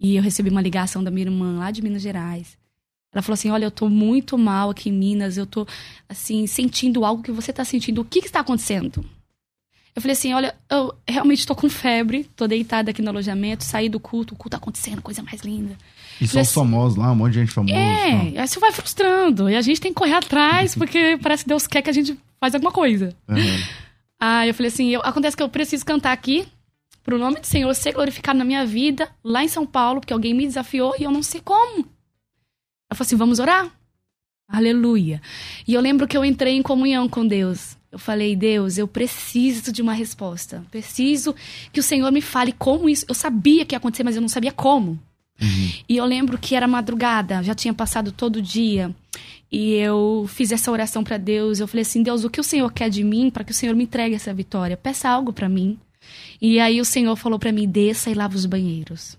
E 0.00 0.16
eu 0.16 0.22
recebi 0.22 0.50
uma 0.50 0.60
ligação 0.60 1.02
da 1.02 1.10
minha 1.10 1.26
irmã 1.26 1.58
lá 1.58 1.70
de 1.70 1.80
Minas 1.80 2.02
Gerais. 2.02 2.58
Ela 3.12 3.22
falou 3.22 3.34
assim: 3.34 3.50
Olha, 3.50 3.64
eu 3.64 3.70
tô 3.70 3.88
muito 3.88 4.36
mal 4.36 4.70
aqui 4.70 4.90
em 4.90 4.92
Minas, 4.92 5.38
eu 5.38 5.46
tô, 5.46 5.66
assim, 6.08 6.46
sentindo 6.46 7.04
algo 7.04 7.22
que 7.22 7.30
você 7.30 7.52
tá 7.52 7.64
sentindo. 7.64 8.00
O 8.00 8.04
que 8.04 8.20
que 8.20 8.26
está 8.26 8.40
acontecendo? 8.40 9.04
Eu 9.96 10.02
falei 10.02 10.12
assim: 10.12 10.34
Olha, 10.34 10.54
eu 10.70 10.94
realmente 11.08 11.46
tô 11.46 11.54
com 11.54 11.70
febre, 11.70 12.24
tô 12.36 12.46
deitada 12.46 12.90
aqui 12.90 13.00
no 13.00 13.08
alojamento, 13.08 13.64
saí 13.64 13.88
do 13.88 13.98
culto, 13.98 14.34
o 14.34 14.36
culto 14.36 14.50
tá 14.50 14.58
acontecendo, 14.58 15.00
coisa 15.00 15.22
mais 15.22 15.40
linda. 15.40 15.74
E 16.20 16.28
só 16.28 16.42
os 16.42 16.52
famosos 16.52 16.98
lá, 16.98 17.10
um 17.12 17.14
monte 17.16 17.32
de 17.32 17.40
gente 17.40 17.52
famosa. 17.52 17.74
É, 17.74 18.44
isso 18.44 18.60
vai 18.60 18.72
frustrando. 18.72 19.48
E 19.48 19.56
a 19.56 19.62
gente 19.62 19.80
tem 19.80 19.92
que 19.92 19.98
correr 19.98 20.14
atrás, 20.14 20.74
porque 20.76 21.18
parece 21.22 21.44
que 21.44 21.48
Deus 21.48 21.66
quer 21.66 21.80
que 21.80 21.88
a 21.88 21.92
gente 21.94 22.16
faça 22.38 22.58
alguma 22.58 22.72
coisa. 22.72 23.16
Uhum. 23.26 23.64
Aí 24.20 24.48
eu 24.48 24.54
falei 24.54 24.68
assim: 24.68 24.88
eu, 24.90 25.00
acontece 25.02 25.34
que 25.34 25.42
eu 25.42 25.48
preciso 25.48 25.84
cantar 25.84 26.12
aqui, 26.12 26.46
pro 27.02 27.18
nome 27.18 27.40
do 27.40 27.46
Senhor 27.46 27.74
ser 27.74 27.92
glorificado 27.92 28.38
na 28.38 28.44
minha 28.44 28.66
vida, 28.66 29.08
lá 29.24 29.42
em 29.42 29.48
São 29.48 29.64
Paulo, 29.64 30.00
porque 30.00 30.12
alguém 30.12 30.34
me 30.34 30.46
desafiou 30.46 30.94
e 30.98 31.04
eu 31.04 31.10
não 31.10 31.22
sei 31.22 31.40
como. 31.40 31.78
Ela 31.78 32.94
falou 32.94 33.06
assim: 33.06 33.16
vamos 33.16 33.38
orar? 33.38 33.70
Aleluia. 34.46 35.22
E 35.66 35.72
eu 35.72 35.80
lembro 35.80 36.06
que 36.06 36.16
eu 36.16 36.24
entrei 36.24 36.54
em 36.54 36.62
comunhão 36.62 37.08
com 37.08 37.26
Deus. 37.26 37.75
Eu 37.90 37.98
falei, 37.98 38.34
Deus, 38.36 38.78
eu 38.78 38.88
preciso 38.88 39.72
de 39.72 39.80
uma 39.80 39.92
resposta. 39.92 40.64
Preciso 40.70 41.34
que 41.72 41.80
o 41.80 41.82
Senhor 41.82 42.10
me 42.12 42.20
fale 42.20 42.52
como 42.52 42.88
isso. 42.88 43.04
Eu 43.08 43.14
sabia 43.14 43.64
que 43.64 43.74
ia 43.74 43.78
acontecer, 43.78 44.02
mas 44.02 44.16
eu 44.16 44.22
não 44.22 44.28
sabia 44.28 44.52
como. 44.52 44.98
Uhum. 45.40 45.72
E 45.88 45.96
eu 45.96 46.04
lembro 46.04 46.38
que 46.38 46.54
era 46.54 46.66
madrugada, 46.66 47.42
já 47.42 47.54
tinha 47.54 47.74
passado 47.74 48.10
todo 48.10 48.36
o 48.36 48.42
dia. 48.42 48.94
E 49.50 49.74
eu 49.74 50.26
fiz 50.28 50.50
essa 50.50 50.70
oração 50.70 51.04
para 51.04 51.16
Deus. 51.16 51.60
Eu 51.60 51.68
falei 51.68 51.82
assim: 51.82 52.02
Deus, 52.02 52.24
o 52.24 52.30
que 52.30 52.40
o 52.40 52.44
Senhor 52.44 52.72
quer 52.72 52.90
de 52.90 53.04
mim 53.04 53.30
para 53.30 53.44
que 53.44 53.52
o 53.52 53.54
Senhor 53.54 53.74
me 53.74 53.84
entregue 53.84 54.14
essa 54.14 54.34
vitória? 54.34 54.76
Peça 54.76 55.08
algo 55.08 55.32
para 55.32 55.48
mim. 55.48 55.78
E 56.40 56.58
aí 56.58 56.80
o 56.80 56.84
Senhor 56.84 57.14
falou 57.16 57.38
para 57.38 57.52
mim: 57.52 57.68
desça 57.68 58.10
e 58.10 58.14
lava 58.14 58.34
os 58.34 58.46
banheiros. 58.46 59.16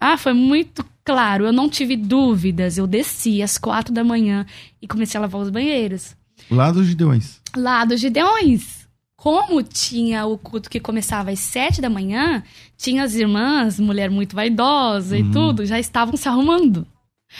Ah, 0.00 0.16
foi 0.16 0.32
muito 0.32 0.84
claro, 1.04 1.46
eu 1.46 1.52
não 1.52 1.68
tive 1.68 1.96
dúvidas. 1.96 2.76
Eu 2.76 2.86
desci 2.86 3.40
às 3.40 3.56
quatro 3.56 3.94
da 3.94 4.02
manhã 4.02 4.44
e 4.80 4.88
comecei 4.88 5.16
a 5.16 5.20
lavar 5.20 5.40
os 5.40 5.50
banheiros. 5.50 6.16
Lá 6.50 6.70
dos 6.70 6.86
Gideões. 6.86 7.40
Lá 7.56 7.84
dos 7.84 8.00
Gideões. 8.00 8.82
Como 9.16 9.62
tinha 9.62 10.26
o 10.26 10.36
culto 10.36 10.68
que 10.68 10.80
começava 10.80 11.30
às 11.30 11.38
sete 11.38 11.80
da 11.80 11.88
manhã, 11.88 12.42
tinha 12.76 13.04
as 13.04 13.14
irmãs, 13.14 13.78
mulher 13.78 14.10
muito 14.10 14.34
vaidosa 14.34 15.16
uhum. 15.16 15.20
e 15.20 15.30
tudo, 15.30 15.66
já 15.66 15.78
estavam 15.78 16.16
se 16.16 16.28
arrumando. 16.28 16.86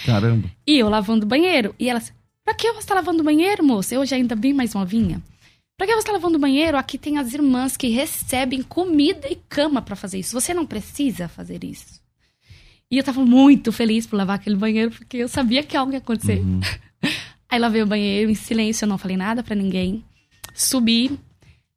Caramba. 0.07 0.49
E 0.67 0.79
eu 0.79 0.89
lavando 0.89 1.27
o 1.27 1.29
banheiro. 1.29 1.75
E 1.79 1.89
elas, 1.89 2.13
pra 2.45 2.55
que 2.55 2.71
você 2.73 2.81
está 2.81 2.95
lavando 2.95 3.23
o 3.23 3.25
banheiro, 3.25 3.65
moça? 3.65 3.95
Eu 3.95 4.07
já 4.07 4.17
ainda 4.17 4.37
bem 4.37 4.53
mais 4.53 4.75
novinha. 4.75 5.21
Pra 5.77 5.87
que 5.87 5.95
você 5.95 6.01
está 6.01 6.13
lavando 6.13 6.37
o 6.37 6.41
banheiro? 6.41 6.77
Aqui 6.77 6.97
tem 6.97 7.19
as 7.19 7.35
irmãs 7.35 7.77
que 7.77 7.89
recebem 7.89 8.63
comida 8.63 9.27
e 9.29 9.37
cama 9.49 9.83
para 9.83 9.97
fazer 9.97 10.21
isso. 10.21 10.41
Você 10.41 10.55
não 10.55 10.65
precisa 10.65 11.27
fazer 11.27 11.65
isso. 11.65 12.01
E 12.91 12.99
eu 12.99 13.03
tava 13.03 13.25
muito 13.25 13.73
feliz 13.73 14.07
por 14.07 14.17
lavar 14.17 14.37
aquele 14.37 14.55
banheiro, 14.55 14.91
porque 14.91 15.17
eu 15.17 15.29
sabia 15.29 15.63
que 15.63 15.77
algo 15.77 15.93
ia 15.93 15.99
acontecer. 15.99 16.41
Uhum. 16.41 16.61
Aí 17.53 17.59
lavei 17.59 17.83
o 17.83 17.87
banheiro 17.87 18.31
em 18.31 18.35
silêncio, 18.35 18.87
eu 18.87 18.89
não 18.89 18.97
falei 18.97 19.15
nada 19.15 19.43
para 19.43 19.55
ninguém. 19.55 20.03
Subi, 20.55 21.21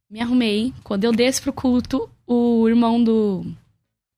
me 0.10 0.22
arrumei. 0.22 0.74
Quando 0.86 1.03
eu 1.03 1.12
desço 1.12 1.41
pro 1.41 1.51
culto, 1.51 2.10
o 2.25 2.65
irmão 2.70 3.03
do, 3.03 3.46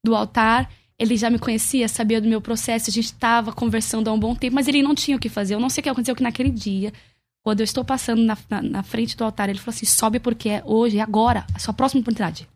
do 0.05 0.15
altar, 0.15 0.71
ele 0.99 1.17
já 1.17 1.31
me 1.31 1.39
conhecia, 1.39 1.87
sabia 1.87 2.21
do 2.21 2.29
meu 2.29 2.39
processo. 2.39 2.91
A 2.91 2.93
gente 2.93 3.11
tava 3.11 3.51
conversando 3.51 4.07
há 4.07 4.13
um 4.13 4.19
bom 4.19 4.35
tempo, 4.35 4.53
mas 4.53 4.67
ele 4.67 4.83
não 4.83 4.93
tinha 4.93 5.17
o 5.17 5.19
que 5.19 5.29
fazer. 5.29 5.55
Eu 5.55 5.59
não 5.59 5.67
sei 5.67 5.81
o 5.81 5.83
que 5.83 5.89
aconteceu 5.89 6.15
que 6.15 6.21
naquele 6.21 6.51
dia, 6.51 6.93
quando 7.41 7.61
eu 7.61 7.63
estou 7.63 7.83
passando 7.83 8.21
na, 8.21 8.37
na, 8.47 8.61
na 8.61 8.83
frente 8.83 9.17
do 9.17 9.23
altar, 9.23 9.49
ele 9.49 9.57
falou 9.57 9.75
assim: 9.75 9.87
sobe 9.87 10.19
porque 10.19 10.49
é 10.49 10.61
hoje, 10.63 10.99
é 10.99 11.01
agora, 11.01 11.43
a 11.55 11.57
sua 11.57 11.73
próxima 11.73 12.01
oportunidade. 12.01 12.47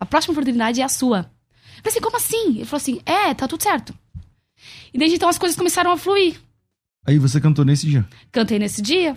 A 0.00 0.06
próxima 0.06 0.32
oportunidade 0.32 0.80
é 0.80 0.84
a 0.84 0.88
sua. 0.88 1.30
Eu 1.76 1.82
falei 1.82 1.88
assim, 1.88 2.00
como 2.00 2.16
assim? 2.16 2.48
Ele 2.56 2.64
falou 2.64 2.80
assim, 2.80 3.00
é, 3.04 3.34
tá 3.34 3.46
tudo 3.46 3.62
certo. 3.62 3.94
E 4.94 4.98
desde 4.98 5.16
então 5.16 5.28
as 5.28 5.36
coisas 5.36 5.58
começaram 5.58 5.90
a 5.90 5.98
fluir. 5.98 6.40
Aí 7.06 7.18
você 7.18 7.40
cantou 7.40 7.64
nesse 7.64 7.86
dia? 7.86 8.06
Cantei 8.32 8.58
nesse 8.58 8.82
dia. 8.82 9.16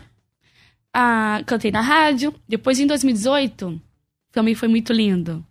Ah, 0.94 1.42
cantei 1.46 1.72
na 1.72 1.82
rádio. 1.82 2.34
Depois, 2.48 2.80
em 2.80 2.86
2018, 2.86 3.82
também 4.32 4.54
foi 4.54 4.68
muito 4.68 4.94
lindo. 4.94 5.46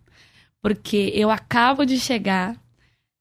Porque 0.61 1.11
eu 1.13 1.29
acabo 1.29 1.85
de 1.85 1.99
chegar, 1.99 2.55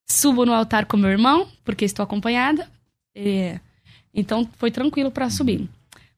subo 0.08 0.46
no 0.46 0.52
altar 0.52 0.86
com 0.86 0.96
meu 0.96 1.10
irmão, 1.10 1.48
porque 1.64 1.84
estou 1.84 2.02
acompanhada. 2.02 2.70
É, 3.14 3.60
então, 4.14 4.48
foi 4.56 4.70
tranquilo 4.70 5.10
para 5.10 5.30
subir. 5.30 5.68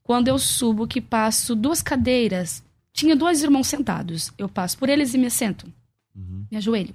Quando 0.02 0.28
eu 0.28 0.38
subo, 0.38 0.86
que 0.86 1.00
passo 1.00 1.54
duas 1.54 1.80
cadeiras, 1.80 2.62
tinha 2.92 3.16
dois 3.16 3.42
irmãos 3.42 3.66
sentados. 3.66 4.32
Eu 4.36 4.48
passo 4.48 4.76
por 4.76 4.88
eles 4.88 5.14
e 5.14 5.18
me 5.18 5.30
sento. 5.30 5.72
Uhum. 6.14 6.46
Me 6.50 6.56
ajoelho. 6.56 6.94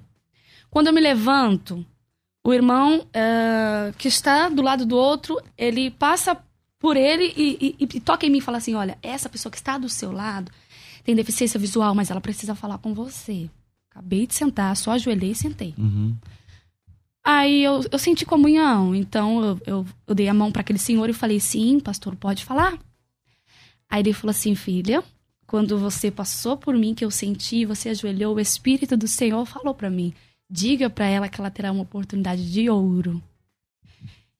Quando 0.70 0.88
eu 0.88 0.92
me 0.92 1.00
levanto, 1.00 1.84
o 2.46 2.54
irmão 2.54 3.00
uh, 3.00 3.92
que 3.98 4.06
está 4.06 4.48
do 4.48 4.62
lado 4.62 4.86
do 4.86 4.96
outro, 4.96 5.36
ele 5.58 5.90
passa 5.90 6.38
por 6.78 6.96
ele 6.96 7.34
e, 7.36 7.74
e, 7.80 7.84
e, 7.96 8.00
toca 8.00 8.24
em 8.24 8.30
mim 8.30 8.38
e 8.38 8.40
fala 8.40 8.58
assim: 8.58 8.76
Olha, 8.76 8.96
essa 9.02 9.28
pessoa 9.28 9.50
que 9.50 9.58
está 9.58 9.76
do 9.76 9.88
seu 9.88 10.12
lado 10.12 10.52
tem 11.02 11.16
deficiência 11.16 11.58
visual, 11.58 11.92
mas 11.92 12.08
ela 12.08 12.20
precisa 12.20 12.54
falar 12.54 12.78
com 12.78 12.94
você. 12.94 13.50
Acabei 13.90 14.28
de 14.28 14.34
sentar, 14.34 14.76
só 14.76 14.92
ajoelhei 14.92 15.32
e 15.32 15.34
sentei. 15.34 15.74
Uhum. 15.76 16.14
Aí 17.24 17.64
eu, 17.64 17.80
eu 17.90 17.98
senti 17.98 18.24
comunhão, 18.24 18.94
então 18.94 19.44
eu, 19.44 19.60
eu, 19.66 19.86
eu 20.06 20.14
dei 20.14 20.28
a 20.28 20.34
mão 20.34 20.52
para 20.52 20.60
aquele 20.60 20.78
senhor 20.78 21.10
e 21.10 21.12
falei: 21.12 21.40
Sim, 21.40 21.80
pastor, 21.80 22.14
pode 22.14 22.44
falar. 22.44 22.78
Aí 23.90 24.02
ele 24.02 24.12
falou 24.12 24.30
assim: 24.30 24.54
Filha, 24.54 25.02
quando 25.48 25.76
você 25.80 26.12
passou 26.12 26.56
por 26.56 26.76
mim, 26.76 26.94
que 26.94 27.04
eu 27.04 27.10
senti, 27.10 27.64
você 27.64 27.88
ajoelhou, 27.88 28.36
o 28.36 28.40
Espírito 28.40 28.96
do 28.96 29.08
Senhor 29.08 29.44
falou 29.46 29.74
para 29.74 29.90
mim: 29.90 30.14
Diga 30.48 30.88
para 30.88 31.06
ela 31.06 31.28
que 31.28 31.40
ela 31.40 31.50
terá 31.50 31.72
uma 31.72 31.82
oportunidade 31.82 32.50
de 32.52 32.70
ouro. 32.70 33.22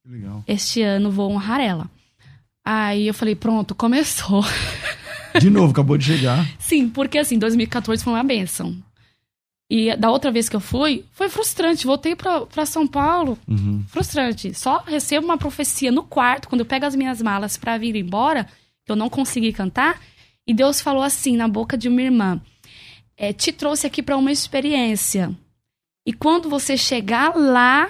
Legal. 0.05 0.43
Este 0.47 0.81
ano 0.81 1.11
vou 1.11 1.31
honrar 1.31 1.59
ela. 1.59 1.89
Aí 2.65 3.07
eu 3.07 3.13
falei, 3.13 3.35
pronto, 3.35 3.75
começou. 3.75 4.43
De 5.39 5.49
novo, 5.49 5.71
acabou 5.71 5.97
de 5.97 6.05
chegar. 6.05 6.47
Sim, 6.57 6.89
porque 6.89 7.17
assim, 7.17 7.37
2014 7.37 8.03
foi 8.03 8.13
uma 8.13 8.23
benção. 8.23 8.75
E 9.69 9.95
da 9.97 10.09
outra 10.09 10.31
vez 10.31 10.47
que 10.47 10.55
eu 10.55 10.59
fui, 10.59 11.05
foi 11.11 11.29
frustrante. 11.29 11.85
Voltei 11.85 12.15
para 12.15 12.65
São 12.65 12.87
Paulo, 12.87 13.37
uhum. 13.47 13.83
frustrante. 13.87 14.53
Só 14.53 14.83
recebo 14.87 15.25
uma 15.25 15.37
profecia 15.37 15.91
no 15.91 16.03
quarto, 16.03 16.47
quando 16.47 16.61
eu 16.61 16.65
pego 16.65 16.85
as 16.85 16.95
minhas 16.95 17.21
malas 17.21 17.57
para 17.57 17.77
vir 17.77 17.95
embora, 17.95 18.45
que 18.85 18.91
eu 18.91 18.95
não 18.95 19.09
consegui 19.09 19.51
cantar. 19.51 20.01
E 20.47 20.53
Deus 20.53 20.79
falou 20.79 21.03
assim, 21.03 21.35
na 21.35 21.47
boca 21.47 21.77
de 21.77 21.89
uma 21.89 22.01
irmã: 22.01 22.41
é, 23.17 23.33
Te 23.33 23.51
trouxe 23.51 23.85
aqui 23.85 24.01
para 24.01 24.17
uma 24.17 24.31
experiência. 24.31 25.35
E 26.07 26.13
quando 26.13 26.49
você 26.49 26.77
chegar 26.77 27.35
lá, 27.35 27.89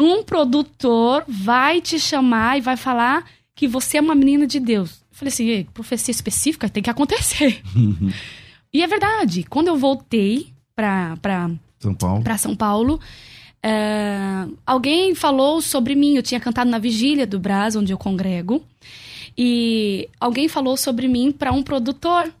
um 0.00 0.22
produtor 0.22 1.22
vai 1.28 1.78
te 1.78 2.00
chamar 2.00 2.56
e 2.56 2.62
vai 2.62 2.78
falar 2.78 3.26
que 3.54 3.68
você 3.68 3.98
é 3.98 4.00
uma 4.00 4.14
menina 4.14 4.46
de 4.46 4.58
Deus. 4.58 5.02
Eu 5.10 5.16
falei 5.16 5.28
assim, 5.28 5.64
profecia 5.74 6.12
específica 6.12 6.66
tem 6.66 6.82
que 6.82 6.88
acontecer. 6.88 7.60
e 8.72 8.82
é 8.82 8.86
verdade. 8.86 9.44
Quando 9.44 9.68
eu 9.68 9.76
voltei 9.76 10.48
para 10.74 11.50
São 11.78 11.94
Paulo, 11.94 12.24
pra 12.24 12.38
São 12.38 12.56
Paulo 12.56 12.98
é, 13.62 14.46
alguém 14.64 15.14
falou 15.14 15.60
sobre 15.60 15.94
mim. 15.94 16.16
Eu 16.16 16.22
tinha 16.22 16.40
cantado 16.40 16.70
na 16.70 16.78
vigília 16.78 17.26
do 17.26 17.38
Brás, 17.38 17.76
onde 17.76 17.92
eu 17.92 17.98
congrego. 17.98 18.64
E 19.36 20.08
alguém 20.18 20.48
falou 20.48 20.74
sobre 20.74 21.06
mim 21.06 21.30
para 21.30 21.52
um 21.52 21.62
produtor. 21.62 22.32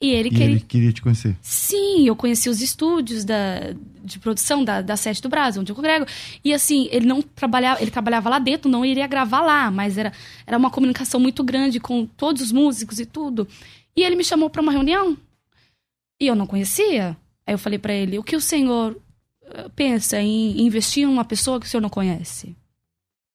E 0.00 0.10
ele, 0.10 0.28
e 0.28 0.30
queria... 0.30 0.46
ele 0.46 0.60
queria 0.60 0.92
te 0.92 1.02
conhecer. 1.02 1.36
Sim, 1.42 2.06
eu 2.06 2.14
conheci 2.14 2.48
os 2.48 2.62
estúdios 2.62 3.24
da, 3.24 3.74
de 4.04 4.18
produção 4.20 4.64
da, 4.64 4.80
da 4.80 4.96
Sete 4.96 5.20
do 5.20 5.28
Brasil, 5.28 5.60
onde 5.60 5.72
eu 5.72 5.76
congrego. 5.76 6.06
E 6.44 6.54
assim, 6.54 6.88
ele 6.92 7.04
não 7.04 7.20
trabalhava, 7.20 7.82
ele 7.82 7.90
trabalhava 7.90 8.28
lá 8.28 8.38
dentro, 8.38 8.70
não 8.70 8.84
iria 8.84 9.08
gravar 9.08 9.40
lá, 9.40 9.70
mas 9.70 9.98
era, 9.98 10.12
era 10.46 10.56
uma 10.56 10.70
comunicação 10.70 11.18
muito 11.18 11.42
grande 11.42 11.80
com 11.80 12.06
todos 12.06 12.42
os 12.42 12.52
músicos 12.52 13.00
e 13.00 13.06
tudo. 13.06 13.48
E 13.96 14.02
ele 14.02 14.14
me 14.14 14.24
chamou 14.24 14.48
para 14.48 14.62
uma 14.62 14.70
reunião. 14.70 15.18
E 16.20 16.28
eu 16.28 16.36
não 16.36 16.46
conhecia. 16.46 17.16
Aí 17.44 17.54
eu 17.54 17.58
falei 17.58 17.78
para 17.78 17.92
ele: 17.92 18.18
"O 18.18 18.22
que 18.22 18.36
o 18.36 18.40
senhor 18.40 18.96
eh, 19.42 19.68
pensa 19.74 20.20
em 20.20 20.60
investir 20.60 21.02
em 21.02 21.06
uma 21.06 21.24
pessoa 21.24 21.58
que 21.58 21.66
o 21.66 21.68
senhor 21.68 21.80
não 21.80 21.90
conhece?" 21.90 22.48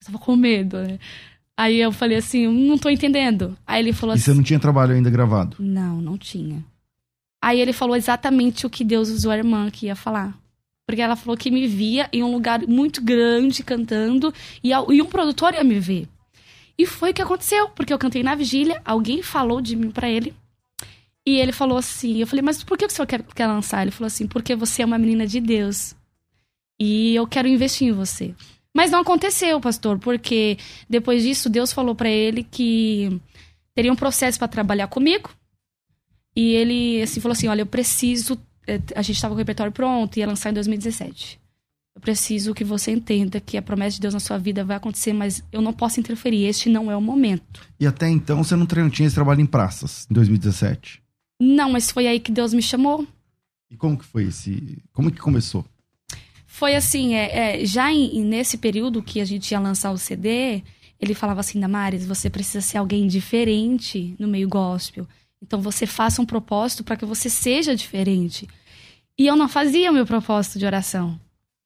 Eu 0.01 0.05
tava 0.05 0.17
com 0.17 0.35
medo, 0.35 0.77
né? 0.77 0.97
Aí 1.57 1.79
eu 1.79 1.91
falei 1.91 2.17
assim, 2.17 2.47
não 2.47 2.77
tô 2.77 2.89
entendendo. 2.89 3.57
Aí 3.65 3.81
ele 3.81 3.93
falou 3.93 4.15
e 4.15 4.17
assim. 4.17 4.25
você 4.25 4.33
não 4.33 4.43
tinha 4.43 4.59
trabalho 4.59 4.93
ainda 4.93 5.09
gravado? 5.09 5.57
Não, 5.59 6.01
não 6.01 6.17
tinha. 6.17 6.63
Aí 7.41 7.59
ele 7.59 7.73
falou 7.73 7.95
exatamente 7.95 8.65
o 8.65 8.69
que 8.69 8.83
Deus 8.83 9.09
usou 9.09 9.31
a 9.31 9.37
irmã 9.37 9.69
que 9.69 9.87
ia 9.87 9.95
falar. 9.95 10.33
Porque 10.87 11.01
ela 11.01 11.15
falou 11.15 11.37
que 11.37 11.51
me 11.51 11.67
via 11.67 12.09
em 12.11 12.23
um 12.23 12.31
lugar 12.31 12.61
muito 12.67 13.01
grande 13.01 13.63
cantando 13.63 14.33
e, 14.63 14.71
e 14.71 15.01
um 15.01 15.05
produtor 15.05 15.53
ia 15.53 15.63
me 15.63 15.79
ver. 15.79 16.07
E 16.77 16.85
foi 16.85 17.11
o 17.11 17.13
que 17.13 17.21
aconteceu, 17.21 17.69
porque 17.69 17.93
eu 17.93 17.99
cantei 17.99 18.23
na 18.23 18.35
vigília, 18.35 18.81
alguém 18.83 19.21
falou 19.21 19.61
de 19.61 19.75
mim 19.75 19.91
para 19.91 20.09
ele. 20.09 20.33
E 21.25 21.37
ele 21.37 21.51
falou 21.51 21.77
assim: 21.77 22.17
Eu 22.19 22.27
falei, 22.27 22.41
mas 22.41 22.63
por 22.63 22.77
que 22.77 22.85
o 22.85 22.89
senhor 22.89 23.05
quer, 23.05 23.23
quer 23.23 23.47
lançar? 23.47 23.81
Ele 23.81 23.91
falou 23.91 24.07
assim: 24.07 24.27
Porque 24.27 24.55
você 24.55 24.81
é 24.81 24.85
uma 24.85 24.97
menina 24.97 25.25
de 25.25 25.39
Deus. 25.39 25.95
E 26.79 27.15
eu 27.15 27.25
quero 27.27 27.47
investir 27.47 27.87
em 27.87 27.91
você. 27.91 28.33
Mas 28.75 28.89
não 28.89 28.99
aconteceu, 28.99 29.59
pastor, 29.61 29.99
porque 29.99 30.57
depois 30.89 31.23
disso 31.23 31.49
Deus 31.49 31.71
falou 31.71 31.93
para 31.93 32.09
ele 32.09 32.43
que 32.43 33.21
teria 33.75 33.91
um 33.91 33.95
processo 33.95 34.39
para 34.39 34.47
trabalhar 34.47 34.87
comigo. 34.87 35.29
E 36.35 36.53
ele 36.53 37.01
assim 37.01 37.19
falou 37.19 37.33
assim: 37.33 37.47
"Olha, 37.47 37.61
eu 37.61 37.67
preciso, 37.67 38.39
eh, 38.67 38.81
a 38.95 39.01
gente 39.01 39.15
estava 39.15 39.33
com 39.33 39.35
o 39.35 39.37
repertório 39.37 39.71
pronto, 39.71 40.17
ia 40.17 40.25
lançar 40.25 40.49
em 40.49 40.53
2017. 40.53 41.39
Eu 41.95 42.01
preciso 42.01 42.55
que 42.55 42.63
você 42.63 42.91
entenda 42.91 43.39
que 43.39 43.55
a 43.55 43.61
promessa 43.61 43.95
de 43.95 44.01
Deus 44.01 44.15
na 44.15 44.19
sua 44.19 44.39
vida 44.39 44.65
vai 44.65 44.77
acontecer, 44.77 45.13
mas 45.13 45.43
eu 45.51 45.61
não 45.61 45.71
posso 45.71 45.99
interferir. 45.99 46.45
Este 46.45 46.67
não 46.67 46.91
é 46.91 46.97
o 46.97 47.01
momento. 47.01 47.61
E 47.79 47.85
até 47.85 48.09
então 48.09 48.43
você 48.43 48.55
não 48.55 48.65
tinha 48.65 49.05
esse 49.05 49.13
trabalho 49.13 49.41
em 49.41 49.45
praças, 49.45 50.07
em 50.09 50.13
2017? 50.15 51.03
Não, 51.39 51.71
mas 51.71 51.91
foi 51.91 52.07
aí 52.07 52.19
que 52.19 52.31
Deus 52.31 52.51
me 52.51 52.63
chamou. 52.63 53.07
E 53.69 53.77
como 53.77 53.97
que 53.97 54.05
foi 54.05 54.23
esse. 54.25 54.81
Como 54.91 55.11
que 55.11 55.19
começou? 55.19 55.63
Foi 56.63 56.77
assim, 56.77 57.13
é, 57.13 57.59
é 57.59 57.65
já 57.65 57.91
em, 57.91 58.23
nesse 58.23 58.57
período 58.57 59.03
que 59.03 59.19
a 59.19 59.25
gente 59.25 59.51
ia 59.51 59.59
lançar 59.59 59.91
o 59.91 59.97
CD, 59.97 60.63
ele 60.97 61.13
falava 61.13 61.41
assim, 61.41 61.59
Damares, 61.59 62.05
você 62.05 62.29
precisa 62.29 62.61
ser 62.61 62.77
alguém 62.77 63.05
diferente 63.05 64.15
no 64.17 64.29
meio 64.29 64.47
gospel. 64.47 65.05
Então 65.41 65.61
você 65.61 65.85
faça 65.85 66.21
um 66.21 66.25
propósito 66.25 66.81
para 66.81 66.95
que 66.95 67.03
você 67.03 67.29
seja 67.29 67.75
diferente. 67.75 68.47
E 69.19 69.27
eu 69.27 69.35
não 69.35 69.49
fazia 69.49 69.91
o 69.91 69.93
meu 69.93 70.05
propósito 70.05 70.57
de 70.57 70.65
oração. 70.65 71.19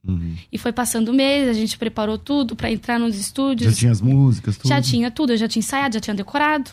Uhum. 0.03 0.35
E 0.51 0.57
foi 0.57 0.73
passando 0.73 1.09
o 1.09 1.13
mês, 1.13 1.47
a 1.47 1.53
gente 1.53 1.77
preparou 1.77 2.17
tudo 2.17 2.55
para 2.55 2.71
entrar 2.71 2.97
nos 2.97 3.19
estúdios. 3.19 3.73
Já 3.73 3.79
tinha 3.79 3.91
as 3.91 4.01
músicas, 4.01 4.57
tudo? 4.57 4.67
Já 4.67 4.81
tinha 4.81 5.11
tudo, 5.11 5.33
eu 5.33 5.37
já 5.37 5.47
tinha 5.47 5.59
ensaiado, 5.59 5.93
já 5.93 5.99
tinha 5.99 6.15
decorado. 6.15 6.71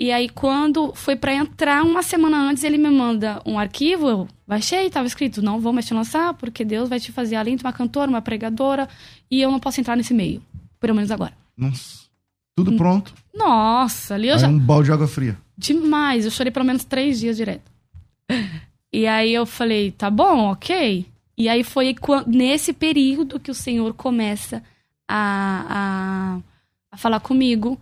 E 0.00 0.12
aí, 0.12 0.28
quando 0.28 0.94
foi 0.94 1.16
para 1.16 1.34
entrar, 1.34 1.82
uma 1.82 2.04
semana 2.04 2.38
antes, 2.48 2.62
ele 2.62 2.78
me 2.78 2.88
manda 2.88 3.42
um 3.44 3.58
arquivo, 3.58 4.08
eu 4.08 4.28
baixei, 4.46 4.88
tava 4.88 5.08
escrito, 5.08 5.42
não 5.42 5.60
vou 5.60 5.72
mais 5.72 5.86
te 5.86 5.94
lançar, 5.94 6.34
porque 6.34 6.64
Deus 6.64 6.88
vai 6.88 7.00
te 7.00 7.10
fazer 7.10 7.34
além 7.34 7.56
de 7.56 7.64
uma 7.64 7.72
cantora, 7.72 8.08
uma 8.08 8.22
pregadora, 8.22 8.88
e 9.28 9.40
eu 9.40 9.50
não 9.50 9.58
posso 9.58 9.80
entrar 9.80 9.96
nesse 9.96 10.14
meio, 10.14 10.40
pelo 10.78 10.94
menos 10.94 11.10
agora. 11.10 11.32
Nossa, 11.56 12.06
tudo 12.54 12.76
pronto? 12.76 13.12
Nossa, 13.34 14.14
ali 14.14 14.28
eu 14.28 14.34
aí 14.34 14.40
já... 14.40 14.48
um 14.48 14.58
balde 14.58 14.86
de 14.86 14.92
água 14.92 15.08
fria. 15.08 15.36
Demais, 15.56 16.24
eu 16.24 16.30
chorei 16.30 16.52
pelo 16.52 16.64
menos 16.64 16.84
três 16.84 17.18
dias 17.18 17.36
direto. 17.36 17.68
E 18.92 19.06
aí 19.06 19.34
eu 19.34 19.44
falei, 19.44 19.90
tá 19.90 20.08
bom, 20.08 20.50
ok. 20.50 21.04
E 21.36 21.48
aí 21.48 21.64
foi 21.64 21.94
nesse 22.26 22.72
período 22.72 23.38
que 23.40 23.50
o 23.50 23.54
Senhor 23.54 23.92
começa 23.94 24.62
a, 25.08 25.66
a, 25.68 26.40
a 26.92 26.96
falar 26.96 27.20
comigo 27.20 27.80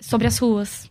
sobre 0.00 0.26
as 0.26 0.38
ruas. 0.38 0.90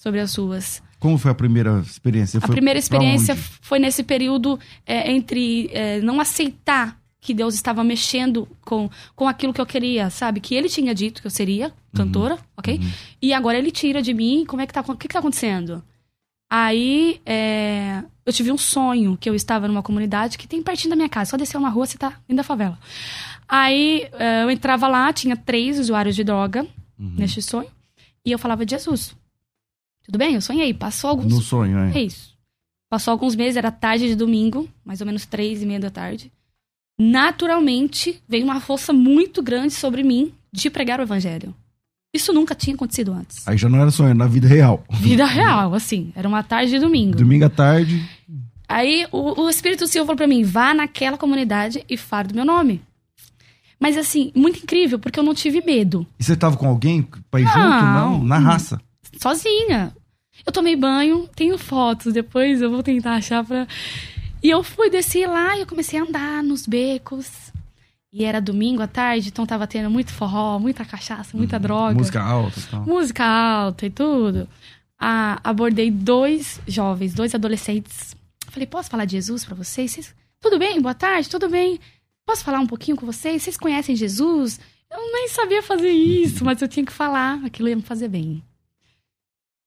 Sobre 0.00 0.18
as 0.18 0.34
ruas. 0.34 0.82
Como 0.98 1.18
foi 1.18 1.30
a 1.30 1.34
primeira 1.34 1.80
experiência? 1.80 2.40
a 2.42 2.48
primeira 2.48 2.78
experiência 2.78 3.36
foi 3.36 3.78
nesse 3.78 4.02
período 4.02 4.58
é, 4.86 5.12
entre 5.12 5.68
é, 5.74 6.00
não 6.00 6.18
aceitar 6.18 6.98
que 7.20 7.34
Deus 7.34 7.54
estava 7.54 7.84
mexendo 7.84 8.48
com, 8.62 8.88
com 9.14 9.28
aquilo 9.28 9.52
que 9.52 9.60
eu 9.60 9.66
queria, 9.66 10.08
sabe? 10.08 10.40
Que 10.40 10.54
ele 10.54 10.70
tinha 10.70 10.94
dito 10.94 11.20
que 11.20 11.26
eu 11.26 11.30
seria 11.30 11.70
cantora, 11.94 12.36
uhum. 12.36 12.40
ok? 12.56 12.78
Uhum. 12.78 12.90
E 13.20 13.34
agora 13.34 13.58
ele 13.58 13.70
tira 13.70 14.00
de 14.00 14.14
mim, 14.14 14.46
como 14.46 14.62
é 14.62 14.66
que 14.66 14.72
tá, 14.72 14.80
o 14.80 14.96
que, 14.96 15.06
que 15.06 15.12
tá 15.12 15.18
acontecendo? 15.18 15.84
Aí, 16.48 17.20
é, 17.26 18.02
eu 18.24 18.32
tive 18.32 18.50
um 18.50 18.56
sonho 18.56 19.18
que 19.20 19.28
eu 19.28 19.34
estava 19.34 19.68
numa 19.68 19.82
comunidade 19.82 20.38
que 20.38 20.48
tem 20.48 20.62
pertinho 20.62 20.90
da 20.90 20.96
minha 20.96 21.10
casa. 21.10 21.32
Só 21.32 21.36
descer 21.36 21.58
uma 21.58 21.68
rua, 21.68 21.84
você 21.84 21.98
tá 21.98 22.08
dentro 22.26 22.36
da 22.36 22.42
favela. 22.42 22.78
Aí, 23.46 24.08
é, 24.14 24.44
eu 24.44 24.50
entrava 24.50 24.88
lá, 24.88 25.12
tinha 25.12 25.36
três 25.36 25.78
usuários 25.78 26.16
de 26.16 26.24
droga 26.24 26.66
uhum. 26.98 27.16
neste 27.18 27.42
sonho. 27.42 27.68
E 28.24 28.32
eu 28.32 28.38
falava 28.38 28.64
de 28.64 28.70
Jesus. 28.70 29.14
Tudo 30.10 30.18
bem? 30.18 30.34
Eu 30.34 30.40
sonhei. 30.40 30.74
Passou 30.74 31.10
alguns... 31.10 31.32
No 31.32 31.40
sonho, 31.40 31.78
é. 31.78 31.92
É 32.00 32.02
isso. 32.02 32.34
Passou 32.90 33.12
alguns 33.12 33.36
meses, 33.36 33.56
era 33.56 33.70
tarde 33.70 34.08
de 34.08 34.16
domingo. 34.16 34.68
Mais 34.84 35.00
ou 35.00 35.06
menos 35.06 35.24
três 35.24 35.62
e 35.62 35.66
meia 35.66 35.78
da 35.78 35.88
tarde. 35.88 36.32
Naturalmente, 36.98 38.20
veio 38.28 38.42
uma 38.42 38.60
força 38.60 38.92
muito 38.92 39.40
grande 39.40 39.72
sobre 39.72 40.02
mim 40.02 40.32
de 40.52 40.68
pregar 40.68 40.98
o 40.98 41.04
evangelho. 41.04 41.54
Isso 42.12 42.32
nunca 42.32 42.56
tinha 42.56 42.74
acontecido 42.74 43.12
antes. 43.12 43.46
Aí 43.46 43.56
já 43.56 43.68
não 43.68 43.80
era 43.80 43.92
sonho, 43.92 44.08
era 44.08 44.18
na 44.18 44.26
vida 44.26 44.48
real. 44.48 44.82
Vida 44.90 45.24
real, 45.24 45.72
assim. 45.74 46.12
Era 46.16 46.26
uma 46.26 46.42
tarde 46.42 46.72
de 46.72 46.80
domingo. 46.80 47.16
Domingo 47.16 47.44
à 47.44 47.48
tarde. 47.48 48.04
Aí 48.68 49.06
o, 49.12 49.42
o 49.42 49.48
Espírito 49.48 49.86
Santo 49.86 50.06
falou 50.06 50.16
pra 50.16 50.26
mim: 50.26 50.42
vá 50.42 50.74
naquela 50.74 51.16
comunidade 51.16 51.84
e 51.88 51.96
fale 51.96 52.28
do 52.28 52.34
meu 52.34 52.44
nome. 52.44 52.82
Mas 53.78 53.96
assim, 53.96 54.32
muito 54.34 54.58
incrível, 54.58 54.98
porque 54.98 55.20
eu 55.20 55.24
não 55.24 55.34
tive 55.34 55.64
medo. 55.64 56.04
E 56.18 56.24
você 56.24 56.36
tava 56.36 56.56
com 56.56 56.66
alguém 56.66 57.06
pra 57.30 57.40
ir 57.40 57.44
não, 57.44 57.52
junto? 57.52 57.84
Não, 57.84 58.24
na 58.24 58.38
raça. 58.38 58.80
Sozinha. 59.16 59.94
Eu 60.44 60.52
tomei 60.52 60.76
banho, 60.76 61.28
tenho 61.34 61.56
fotos, 61.58 62.12
depois 62.12 62.60
eu 62.60 62.70
vou 62.70 62.82
tentar 62.82 63.14
achar 63.14 63.44
pra. 63.44 63.66
E 64.42 64.48
eu 64.48 64.62
fui, 64.62 64.88
descer 64.88 65.26
lá 65.26 65.56
e 65.56 65.60
eu 65.60 65.66
comecei 65.66 65.98
a 65.98 66.02
andar 66.02 66.42
nos 66.42 66.66
becos. 66.66 67.52
E 68.12 68.24
era 68.24 68.40
domingo 68.40 68.82
à 68.82 68.88
tarde, 68.88 69.28
então 69.28 69.46
tava 69.46 69.66
tendo 69.66 69.88
muito 69.88 70.12
forró, 70.12 70.58
muita 70.58 70.84
cachaça, 70.84 71.36
muita 71.36 71.56
uhum. 71.56 71.62
droga. 71.62 71.94
Música 71.94 72.22
alta 72.22 72.58
e 72.58 72.62
tal. 72.62 72.82
Música 72.82 73.24
alta 73.24 73.86
e 73.86 73.90
tudo. 73.90 74.48
Ah, 74.98 75.38
abordei 75.44 75.90
dois 75.90 76.60
jovens, 76.66 77.14
dois 77.14 77.34
adolescentes. 77.34 78.16
Falei, 78.48 78.66
posso 78.66 78.90
falar 78.90 79.04
de 79.04 79.12
Jesus 79.12 79.44
para 79.44 79.54
vocês? 79.54 79.92
vocês? 79.92 80.14
Tudo 80.40 80.58
bem? 80.58 80.80
Boa 80.80 80.94
tarde, 80.94 81.28
tudo 81.28 81.48
bem? 81.48 81.78
Posso 82.26 82.42
falar 82.42 82.60
um 82.60 82.66
pouquinho 82.66 82.96
com 82.96 83.06
vocês? 83.06 83.42
Vocês 83.42 83.56
conhecem 83.56 83.94
Jesus? 83.94 84.58
Eu 84.90 85.12
nem 85.12 85.28
sabia 85.28 85.62
fazer 85.62 85.90
isso, 85.90 86.44
mas 86.44 86.60
eu 86.60 86.66
tinha 86.66 86.84
que 86.84 86.92
falar, 86.92 87.44
aquilo 87.44 87.68
ia 87.68 87.76
me 87.76 87.82
fazer 87.82 88.08
bem. 88.08 88.42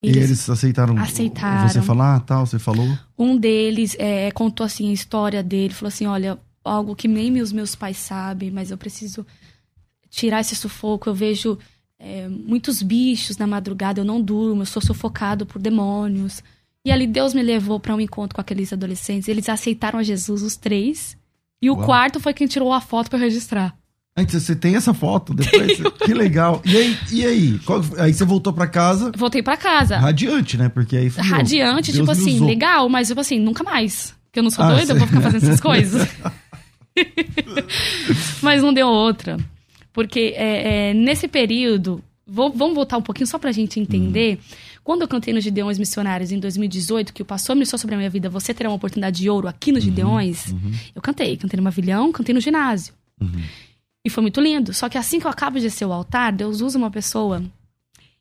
Eles, 0.04 0.16
e 0.16 0.20
eles 0.20 0.50
aceitaram, 0.50 0.98
aceitaram 0.98 1.68
você 1.68 1.82
falar, 1.82 2.20
tal, 2.20 2.46
você 2.46 2.58
falou? 2.58 2.98
Um 3.18 3.36
deles 3.36 3.96
é, 3.98 4.30
contou 4.30 4.64
assim 4.64 4.90
a 4.90 4.92
história 4.92 5.42
dele, 5.42 5.74
falou 5.74 5.88
assim, 5.88 6.06
olha, 6.06 6.38
algo 6.64 6.96
que 6.96 7.06
nem 7.08 7.40
os 7.40 7.52
meus 7.52 7.74
pais 7.74 7.96
sabem, 7.96 8.50
mas 8.50 8.70
eu 8.70 8.78
preciso 8.78 9.26
tirar 10.08 10.40
esse 10.40 10.56
sufoco. 10.56 11.08
Eu 11.08 11.14
vejo 11.14 11.58
é, 11.98 12.28
muitos 12.28 12.82
bichos 12.82 13.36
na 13.36 13.46
madrugada, 13.46 14.00
eu 14.00 14.04
não 14.04 14.20
durmo, 14.20 14.62
eu 14.62 14.66
sou 14.66 14.82
sufocado 14.82 15.44
por 15.44 15.60
demônios. 15.60 16.42
E 16.84 16.92
ali 16.92 17.06
Deus 17.06 17.32
me 17.32 17.42
levou 17.42 17.80
para 17.80 17.94
um 17.94 18.00
encontro 18.00 18.34
com 18.34 18.40
aqueles 18.40 18.72
adolescentes. 18.72 19.28
Eles 19.28 19.48
aceitaram 19.48 19.98
a 19.98 20.02
Jesus, 20.02 20.42
os 20.42 20.56
três. 20.56 21.16
E 21.60 21.70
o 21.70 21.74
Uau. 21.74 21.86
quarto 21.86 22.20
foi 22.20 22.34
quem 22.34 22.46
tirou 22.46 22.72
a 22.72 22.80
foto 22.80 23.08
para 23.08 23.18
registrar. 23.18 23.74
Antes, 24.16 24.42
você 24.42 24.54
tem 24.54 24.76
essa 24.76 24.94
foto 24.94 25.34
depois? 25.34 25.80
que 26.04 26.14
legal. 26.14 26.62
E 26.64 26.76
aí? 26.76 26.98
E 27.10 27.26
aí? 27.26 27.58
Qual, 27.60 27.82
aí 27.98 28.14
você 28.14 28.24
voltou 28.24 28.52
para 28.52 28.68
casa? 28.68 29.10
Voltei 29.16 29.42
para 29.42 29.56
casa. 29.56 29.98
Radiante, 29.98 30.56
né? 30.56 30.68
Porque 30.68 30.96
aí 30.96 31.10
foi. 31.10 31.24
Radiante, 31.24 31.90
Deus 31.90 31.98
tipo 31.98 32.10
assim, 32.10 32.36
usou. 32.36 32.46
legal, 32.46 32.88
mas 32.88 33.08
tipo 33.08 33.20
assim, 33.20 33.40
nunca 33.40 33.64
mais. 33.64 34.14
Porque 34.26 34.38
eu 34.38 34.44
não 34.44 34.50
sou 34.50 34.64
ah, 34.64 34.74
doida, 34.74 34.92
eu 34.92 34.98
vou 34.98 35.06
ficar 35.06 35.20
fazendo 35.20 35.44
essas 35.44 35.60
coisas. 35.60 36.08
Mas 38.42 38.62
não 38.62 38.72
deu 38.72 38.88
outra. 38.88 39.36
Porque 39.92 40.34
é, 40.36 40.90
é, 40.90 40.94
nesse 40.94 41.28
período, 41.28 42.02
vou, 42.26 42.52
vamos 42.52 42.74
voltar 42.74 42.96
um 42.96 43.02
pouquinho 43.02 43.26
só 43.26 43.38
pra 43.38 43.52
gente 43.52 43.78
entender. 43.78 44.34
Uhum. 44.34 44.56
Quando 44.82 45.02
eu 45.02 45.08
cantei 45.08 45.32
nos 45.32 45.44
Gideões 45.44 45.78
Missionários 45.78 46.32
em 46.32 46.38
2018, 46.38 47.12
que 47.12 47.22
o 47.22 47.24
pastor 47.24 47.56
me 47.56 47.64
sobre 47.64 47.94
a 47.94 47.98
minha 47.98 48.10
vida, 48.10 48.28
você 48.28 48.52
terá 48.52 48.68
uma 48.68 48.76
oportunidade 48.76 49.20
de 49.20 49.30
ouro 49.30 49.48
aqui 49.48 49.72
nos 49.72 49.84
uhum. 49.84 49.90
Gideões, 49.90 50.48
uhum. 50.48 50.72
eu 50.94 51.00
cantei. 51.00 51.36
Cantei 51.36 51.56
no 51.56 51.62
Mavilhão, 51.62 52.12
cantei 52.12 52.34
no 52.34 52.40
ginásio. 52.40 52.92
Uhum. 53.20 53.42
E 54.04 54.10
foi 54.10 54.22
muito 54.22 54.40
lindo. 54.40 54.74
Só 54.74 54.88
que 54.88 54.98
assim 54.98 55.18
que 55.18 55.26
eu 55.26 55.30
acabo 55.30 55.56
de 55.56 55.64
descer 55.64 55.86
o 55.86 55.92
altar, 55.92 56.32
Deus 56.32 56.60
usa 56.60 56.78
uma 56.78 56.90
pessoa 56.90 57.42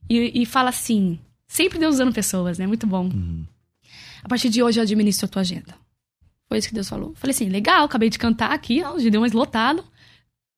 e, 0.10 0.41
e 0.41 0.46
fala 0.46 0.69
assim. 0.69 1.19
Sempre 1.48 1.78
Deus 1.78 1.96
usando 1.96 2.13
pessoas, 2.13 2.58
né? 2.58 2.65
Muito 2.65 2.88
bom. 2.88 3.06
Uhum. 3.06 3.46
A 4.24 4.28
partir 4.28 4.50
de 4.50 4.63
hoje 4.63 4.80
eu 4.80 4.84
administro 4.84 5.26
a 5.26 5.30
tua 5.30 5.41
agenda. 5.41 5.76
Foi 6.48 6.58
isso 6.58 6.67
que 6.67 6.74
Deus 6.74 6.88
falou. 6.88 7.13
Falei 7.15 7.34
assim, 7.34 7.50
legal, 7.50 7.84
acabei 7.86 8.10
de 8.10 8.17
cantar 8.17 8.52
aqui, 8.52 8.82
ó, 8.84 8.96
deu 8.98 9.22
mais 9.22 9.34
lotado. 9.34 9.84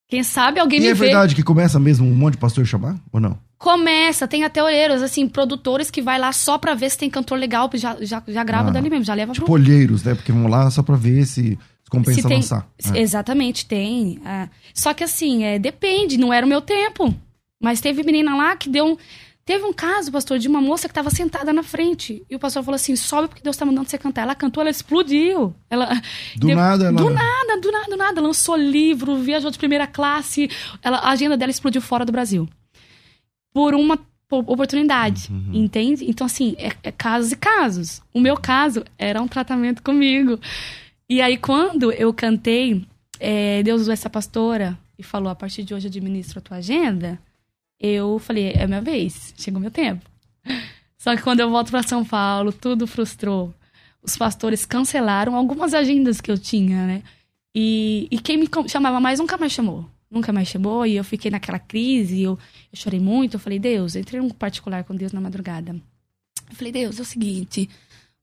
Quem 0.08 0.22
sabe 0.22 0.60
alguém 0.60 0.78
e 0.78 0.82
me 0.82 0.88
é 0.88 0.94
vê. 0.94 1.06
é 1.06 1.08
verdade 1.08 1.34
que 1.34 1.42
começa 1.42 1.80
mesmo 1.80 2.06
um 2.06 2.14
monte 2.14 2.34
de 2.34 2.38
pastor 2.38 2.64
chamar, 2.64 2.96
ou 3.12 3.18
não? 3.18 3.38
Começa, 3.58 4.28
tem 4.28 4.44
até 4.44 4.62
orelhos, 4.62 5.02
assim, 5.02 5.26
produtores 5.28 5.90
que 5.90 6.00
vai 6.00 6.18
lá 6.18 6.32
só 6.32 6.58
pra 6.58 6.74
ver 6.74 6.90
se 6.90 6.98
tem 6.98 7.10
cantor 7.10 7.38
legal, 7.38 7.68
já, 7.74 7.96
já, 8.00 8.22
já 8.28 8.44
grava 8.44 8.68
ah, 8.68 8.72
dali 8.72 8.88
mesmo, 8.88 9.04
já 9.04 9.14
leva 9.14 9.32
tipo 9.32 9.46
pro... 9.46 9.54
olheiros, 9.54 10.04
né? 10.04 10.14
Porque 10.14 10.30
vão 10.30 10.46
lá 10.46 10.70
só 10.70 10.82
pra 10.82 10.94
ver 10.94 11.26
se 11.26 11.58
compensa 11.90 12.22
se 12.22 12.28
tem, 12.28 12.36
lançar. 12.36 12.68
É. 12.94 12.98
Exatamente, 13.00 13.66
tem. 13.66 14.20
É. 14.24 14.48
Só 14.74 14.92
que 14.92 15.04
assim, 15.04 15.44
é, 15.44 15.58
depende, 15.58 16.16
não 16.16 16.32
era 16.32 16.44
o 16.44 16.48
meu 16.48 16.60
tempo. 16.60 17.14
Mas 17.62 17.80
teve 17.80 18.02
menina 18.02 18.36
lá 18.36 18.56
que 18.56 18.68
deu 18.68 18.86
um 18.86 18.96
Teve 19.46 19.64
um 19.64 19.72
caso, 19.72 20.10
pastor, 20.10 20.40
de 20.40 20.48
uma 20.48 20.60
moça 20.60 20.88
que 20.88 20.90
estava 20.90 21.08
sentada 21.08 21.52
na 21.52 21.62
frente. 21.62 22.20
E 22.28 22.34
o 22.34 22.38
pastor 22.38 22.64
falou 22.64 22.74
assim: 22.74 22.96
sobe 22.96 23.28
porque 23.28 23.44
Deus 23.44 23.54
está 23.54 23.64
mandando 23.64 23.88
você 23.88 23.96
cantar. 23.96 24.22
Ela 24.22 24.34
cantou, 24.34 24.60
ela 24.60 24.70
explodiu. 24.70 25.54
Ela, 25.70 25.86
do 26.34 26.48
deu, 26.48 26.56
nada, 26.56 26.86
ela... 26.86 26.96
Do 26.96 27.08
nada, 27.10 27.60
do 27.60 27.70
nada, 27.70 27.88
do 27.88 27.96
nada. 27.96 28.20
Lançou 28.20 28.56
livro, 28.56 29.16
viajou 29.18 29.48
de 29.48 29.56
primeira 29.56 29.86
classe. 29.86 30.50
Ela, 30.82 30.98
a 30.98 31.10
agenda 31.10 31.36
dela 31.36 31.52
explodiu 31.52 31.80
fora 31.80 32.04
do 32.04 32.10
Brasil. 32.10 32.48
Por 33.54 33.72
uma 33.76 33.96
oportunidade, 34.28 35.28
uhum. 35.30 35.52
entende? 35.52 36.04
Então, 36.10 36.26
assim, 36.26 36.56
é, 36.58 36.72
é 36.82 36.90
casos 36.90 37.30
e 37.30 37.36
casos. 37.36 38.02
O 38.12 38.18
meu 38.18 38.36
caso 38.36 38.82
era 38.98 39.22
um 39.22 39.28
tratamento 39.28 39.80
comigo. 39.80 40.40
E 41.08 41.20
aí, 41.20 41.36
quando 41.36 41.92
eu 41.92 42.12
cantei, 42.12 42.84
é, 43.20 43.62
Deus 43.62 43.82
usou 43.82 43.92
essa 43.92 44.10
pastora 44.10 44.78
e 44.98 45.02
falou: 45.02 45.28
a 45.28 45.34
partir 45.34 45.62
de 45.62 45.74
hoje 45.74 45.86
administro 45.86 46.38
a 46.38 46.42
tua 46.42 46.56
agenda 46.58 47.20
eu 47.78 48.18
falei, 48.18 48.52
é 48.52 48.66
minha 48.66 48.80
vez, 48.80 49.34
chegou 49.36 49.60
meu 49.60 49.70
tempo. 49.70 50.08
Só 50.98 51.14
que 51.14 51.22
quando 51.22 51.40
eu 51.40 51.50
volto 51.50 51.70
para 51.70 51.82
São 51.82 52.04
Paulo, 52.04 52.52
tudo 52.52 52.86
frustrou. 52.86 53.54
Os 54.02 54.16
pastores 54.16 54.64
cancelaram 54.64 55.36
algumas 55.36 55.74
agendas 55.74 56.20
que 56.20 56.30
eu 56.30 56.38
tinha, 56.38 56.86
né? 56.86 57.02
E, 57.54 58.08
e 58.10 58.18
quem 58.18 58.36
me 58.36 58.48
chamava 58.68 59.00
mais 59.00 59.18
nunca 59.18 59.36
mais 59.36 59.52
chamou. 59.52 59.84
Nunca 60.10 60.32
mais 60.32 60.48
chamou. 60.48 60.86
E 60.86 60.96
eu 60.96 61.04
fiquei 61.04 61.30
naquela 61.30 61.58
crise, 61.58 62.22
eu, 62.22 62.38
eu 62.72 62.78
chorei 62.78 63.00
muito. 63.00 63.34
Eu 63.34 63.40
falei, 63.40 63.58
Deus, 63.58 63.94
entrei 63.94 64.20
num 64.20 64.30
particular 64.30 64.84
com 64.84 64.94
Deus 64.94 65.12
na 65.12 65.20
madrugada. 65.20 65.72
Eu 66.48 66.54
falei, 66.54 66.72
Deus, 66.72 66.98
é 66.98 67.02
o 67.02 67.04
seguinte: 67.04 67.68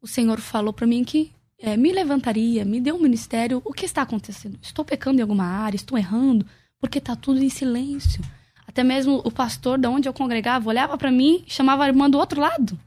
o 0.01 0.07
Senhor 0.07 0.39
falou 0.39 0.73
para 0.73 0.87
mim 0.87 1.03
que 1.03 1.31
é, 1.63 1.77
me 1.77 1.93
levantaria, 1.93 2.65
me 2.65 2.81
dê 2.81 2.91
um 2.91 2.99
ministério. 2.99 3.61
O 3.63 3.71
que 3.71 3.85
está 3.85 4.01
acontecendo? 4.01 4.59
Estou 4.61 4.83
pecando 4.83 5.19
em 5.19 5.21
alguma 5.21 5.45
área? 5.45 5.77
Estou 5.77 5.97
errando? 5.97 6.45
Porque 6.77 6.97
está 6.97 7.15
tudo 7.15 7.41
em 7.41 7.49
silêncio. 7.49 8.21
Até 8.67 8.83
mesmo 8.83 9.21
o 9.23 9.31
pastor 9.31 9.79
de 9.79 9.87
onde 9.87 10.09
eu 10.09 10.13
congregava 10.13 10.67
olhava 10.67 10.97
para 10.97 11.09
mim 11.09 11.41
e 11.47 11.53
chamava 11.53 11.85
a 11.85 11.87
irmã 11.87 12.09
do 12.09 12.17
outro 12.17 12.41
lado. 12.41 12.77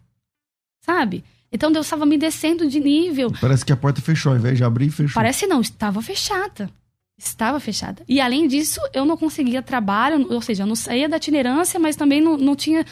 Sabe? 0.84 1.24
Então 1.50 1.72
Deus 1.72 1.86
estava 1.86 2.04
me 2.04 2.18
descendo 2.18 2.68
de 2.68 2.78
nível. 2.78 3.32
Parece 3.40 3.64
que 3.64 3.72
a 3.72 3.76
porta 3.78 4.02
fechou, 4.02 4.32
ao 4.32 4.38
invés 4.38 4.58
de 4.58 4.64
abrir, 4.64 4.90
fechou. 4.90 5.14
Parece 5.14 5.46
não, 5.46 5.62
estava 5.62 6.02
fechada. 6.02 6.70
Estava 7.16 7.58
fechada. 7.58 8.02
E 8.06 8.20
além 8.20 8.46
disso, 8.46 8.78
eu 8.92 9.06
não 9.06 9.16
conseguia 9.16 9.62
trabalho, 9.62 10.30
ou 10.30 10.42
seja, 10.42 10.64
eu 10.64 10.66
não 10.66 10.76
saía 10.76 11.08
da 11.08 11.16
itinerância, 11.16 11.80
mas 11.80 11.96
também 11.96 12.20
não, 12.20 12.36
não 12.36 12.54
tinha 12.54 12.84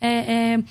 é, 0.00 0.08
é, 0.08 0.64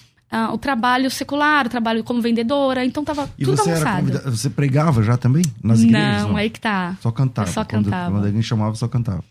o 0.53 0.57
trabalho 0.57 1.09
secular, 1.11 1.65
o 1.65 1.69
trabalho 1.69 2.03
como 2.03 2.21
vendedora, 2.21 2.85
então 2.85 3.03
tava 3.03 3.29
e 3.37 3.43
tudo 3.45 3.57
você 3.57 3.71
avançado. 3.71 4.11
Era 4.17 4.31
você 4.31 4.49
pregava 4.49 5.03
já 5.03 5.17
também? 5.17 5.43
Nas 5.63 5.81
igrejas? 5.81 6.21
Não, 6.23 6.29
Não, 6.29 6.37
aí 6.37 6.49
que 6.49 6.59
tá. 6.59 6.95
Só 7.01 7.11
cantava. 7.11 7.49
Eu 7.49 7.53
só 7.53 7.65
Quando- 7.65 7.85
cantava. 7.85 8.11
Quando, 8.15 8.25
alguém 8.27 8.41
chamava, 8.41 8.75
só 8.75 8.87
cantava. 8.87 9.23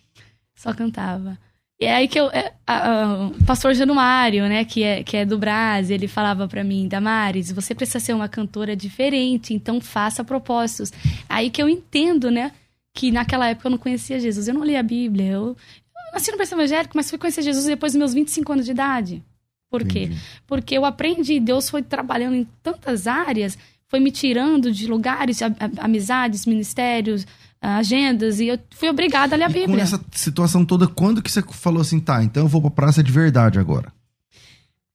Só 0.55 0.73
cantava. 0.75 1.39
E 1.81 1.87
é 1.87 1.95
aí 1.97 2.09
que 2.09 2.21
eu. 2.21 2.27
é, 2.31 2.53
a- 2.67 2.91
a- 2.91 3.27
o 3.29 3.45
pastor 3.45 3.73
Januário, 3.73 4.47
né, 4.47 4.65
que 4.67 4.83
é, 4.83 5.03
que 5.03 5.17
é 5.17 5.25
do 5.25 5.39
Brás, 5.39 5.91
ele 5.91 6.07
falava 6.07 6.47
pra 6.47 6.63
mim, 6.63 6.87
Damares, 6.87 7.51
você 7.51 7.75
precisa 7.75 7.99
ser 7.99 8.13
uma 8.13 8.29
cantora 8.29 8.77
diferente, 8.77 9.55
então 9.55 9.81
faça 9.81 10.23
propósitos. 10.23 10.93
Aí 11.27 11.49
que 11.49 11.63
eu 11.63 11.69
entendo, 11.71 12.31
né, 12.31 12.53
que 12.95 13.11
naquela 13.11 13.49
época 13.49 13.69
eu 13.69 13.71
não 13.71 13.79
conhecia 13.79 14.21
Jesus. 14.21 14.47
Eu 14.49 14.53
não 14.55 14.65
li 14.65 14.77
a 14.77 14.83
Bíblia. 14.83 15.25
Eu, 15.33 15.57
eu 15.97 16.13
nasci 16.13 16.31
no 16.31 16.37
berço 16.37 16.55
evangélico, 16.55 16.93
mas 16.95 17.09
fui 17.09 17.19
conhecer 17.19 17.41
Jesus 17.41 17.65
depois 17.65 17.93
dos 17.93 17.99
meus 17.99 18.13
25 18.13 18.53
anos 18.53 18.67
de 18.67 18.73
idade. 18.73 19.23
Por 19.71 19.85
quê? 19.85 20.05
Entendi. 20.05 20.21
Porque 20.47 20.77
eu 20.77 20.85
aprendi, 20.85 21.39
Deus 21.39 21.71
foi 21.71 21.81
trabalhando 21.83 22.35
em 22.35 22.47
tantas 22.63 23.07
áreas, 23.07 23.57
foi 23.87 24.01
me 24.01 24.11
tirando 24.11 24.73
de 24.73 24.87
lugares, 24.89 25.39
amizades, 25.79 26.45
ministérios, 26.45 27.27
agendas, 27.63 28.41
e 28.41 28.49
eu 28.49 28.59
fui 28.71 28.89
obrigada 28.89 29.35
a 29.35 29.39
ler 29.39 29.45
a 29.45 29.51
E 29.51 29.53
com 29.53 29.59
Bíblia. 29.61 29.83
essa 29.83 30.01
situação 30.13 30.65
toda, 30.65 30.87
quando 30.89 31.23
que 31.23 31.31
você 31.31 31.43
falou 31.43 31.81
assim, 31.83 32.01
tá, 32.01 32.23
então 32.25 32.43
eu 32.45 32.49
vou 32.49 32.61
pra 32.63 32.71
praça 32.71 33.03
de 33.03 33.13
verdade 33.13 33.59
agora? 33.59 33.93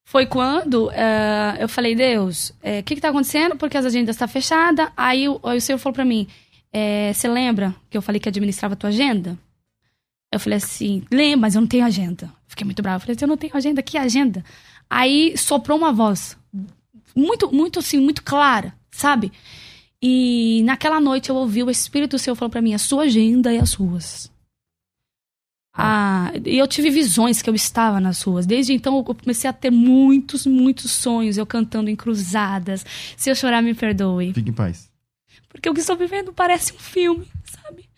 Foi 0.03 0.25
quando 0.25 0.89
eh, 0.91 1.57
eu 1.59 1.67
falei, 1.67 1.95
Deus, 1.95 2.53
eh, 2.61 2.79
o 2.79 2.83
que 2.83 2.95
que 2.95 3.01
tá 3.01 3.09
acontecendo? 3.09 3.55
Porque 3.55 3.77
as 3.77 3.85
agendas 3.85 4.15
estão 4.15 4.27
fechadas. 4.27 4.87
Aí, 4.95 5.27
o- 5.27 5.39
aí 5.43 5.57
o 5.57 5.61
Senhor 5.61 5.77
falou 5.79 5.93
pra 5.95 6.05
mim, 6.05 6.27
eh, 6.71 7.11
você 7.13 7.27
lembra 7.27 7.73
que 7.89 7.97
eu 7.97 8.01
falei 8.01 8.19
que 8.19 8.29
administrava 8.29 8.75
a 8.75 8.77
tua 8.77 8.89
agenda? 8.89 9.37
Eu 10.31 10.39
falei 10.39 10.57
assim, 10.57 11.03
lembro, 11.11 11.41
mas 11.41 11.55
eu 11.55 11.61
não 11.61 11.67
tenho 11.67 11.85
agenda. 11.85 12.31
Fiquei 12.47 12.65
muito 12.65 12.81
brava. 12.81 12.97
Eu 12.97 13.01
falei 13.01 13.15
assim, 13.15 13.25
eu 13.25 13.29
não 13.29 13.37
tenho 13.37 13.55
agenda, 13.55 13.81
que 13.81 13.97
agenda? 13.97 14.43
Aí 14.89 15.37
soprou 15.37 15.77
uma 15.77 15.91
voz, 15.91 16.37
muito, 17.15 17.51
muito 17.51 17.79
assim, 17.79 17.99
muito 17.99 18.23
clara, 18.23 18.73
sabe? 18.91 19.31
E 20.01 20.61
naquela 20.63 20.99
noite 20.99 21.29
eu 21.29 21.35
ouvi 21.35 21.63
o 21.63 21.69
Espírito 21.69 22.19
Senhor 22.19 22.35
falando 22.35 22.51
pra 22.51 22.61
mim, 22.61 22.73
a 22.73 22.77
sua 22.77 23.03
agenda 23.03 23.53
e 23.53 23.57
as 23.57 23.73
ruas. 23.73 24.31
Ah, 25.77 26.31
e 26.45 26.57
eu 26.57 26.67
tive 26.67 26.89
visões 26.89 27.41
que 27.41 27.49
eu 27.49 27.55
estava 27.55 27.99
nas 27.99 28.21
ruas. 28.21 28.45
Desde 28.45 28.71
então 28.71 28.95
eu 28.97 29.03
comecei 29.03 29.49
a 29.49 29.53
ter 29.53 29.71
muitos, 29.71 30.45
muitos 30.45 30.91
sonhos, 30.91 31.37
eu 31.37 31.45
cantando 31.45 31.89
em 31.89 31.95
cruzadas. 31.95 32.85
Se 33.17 33.29
eu 33.29 33.35
chorar, 33.35 33.61
me 33.61 33.73
perdoe. 33.73 34.33
Fique 34.33 34.49
em 34.49 34.53
paz. 34.53 34.89
Porque 35.49 35.69
o 35.69 35.73
que 35.73 35.81
estou 35.81 35.97
vivendo 35.97 36.31
parece 36.31 36.73
um 36.73 36.77
filme, 36.77 37.27
sabe? 37.43 37.89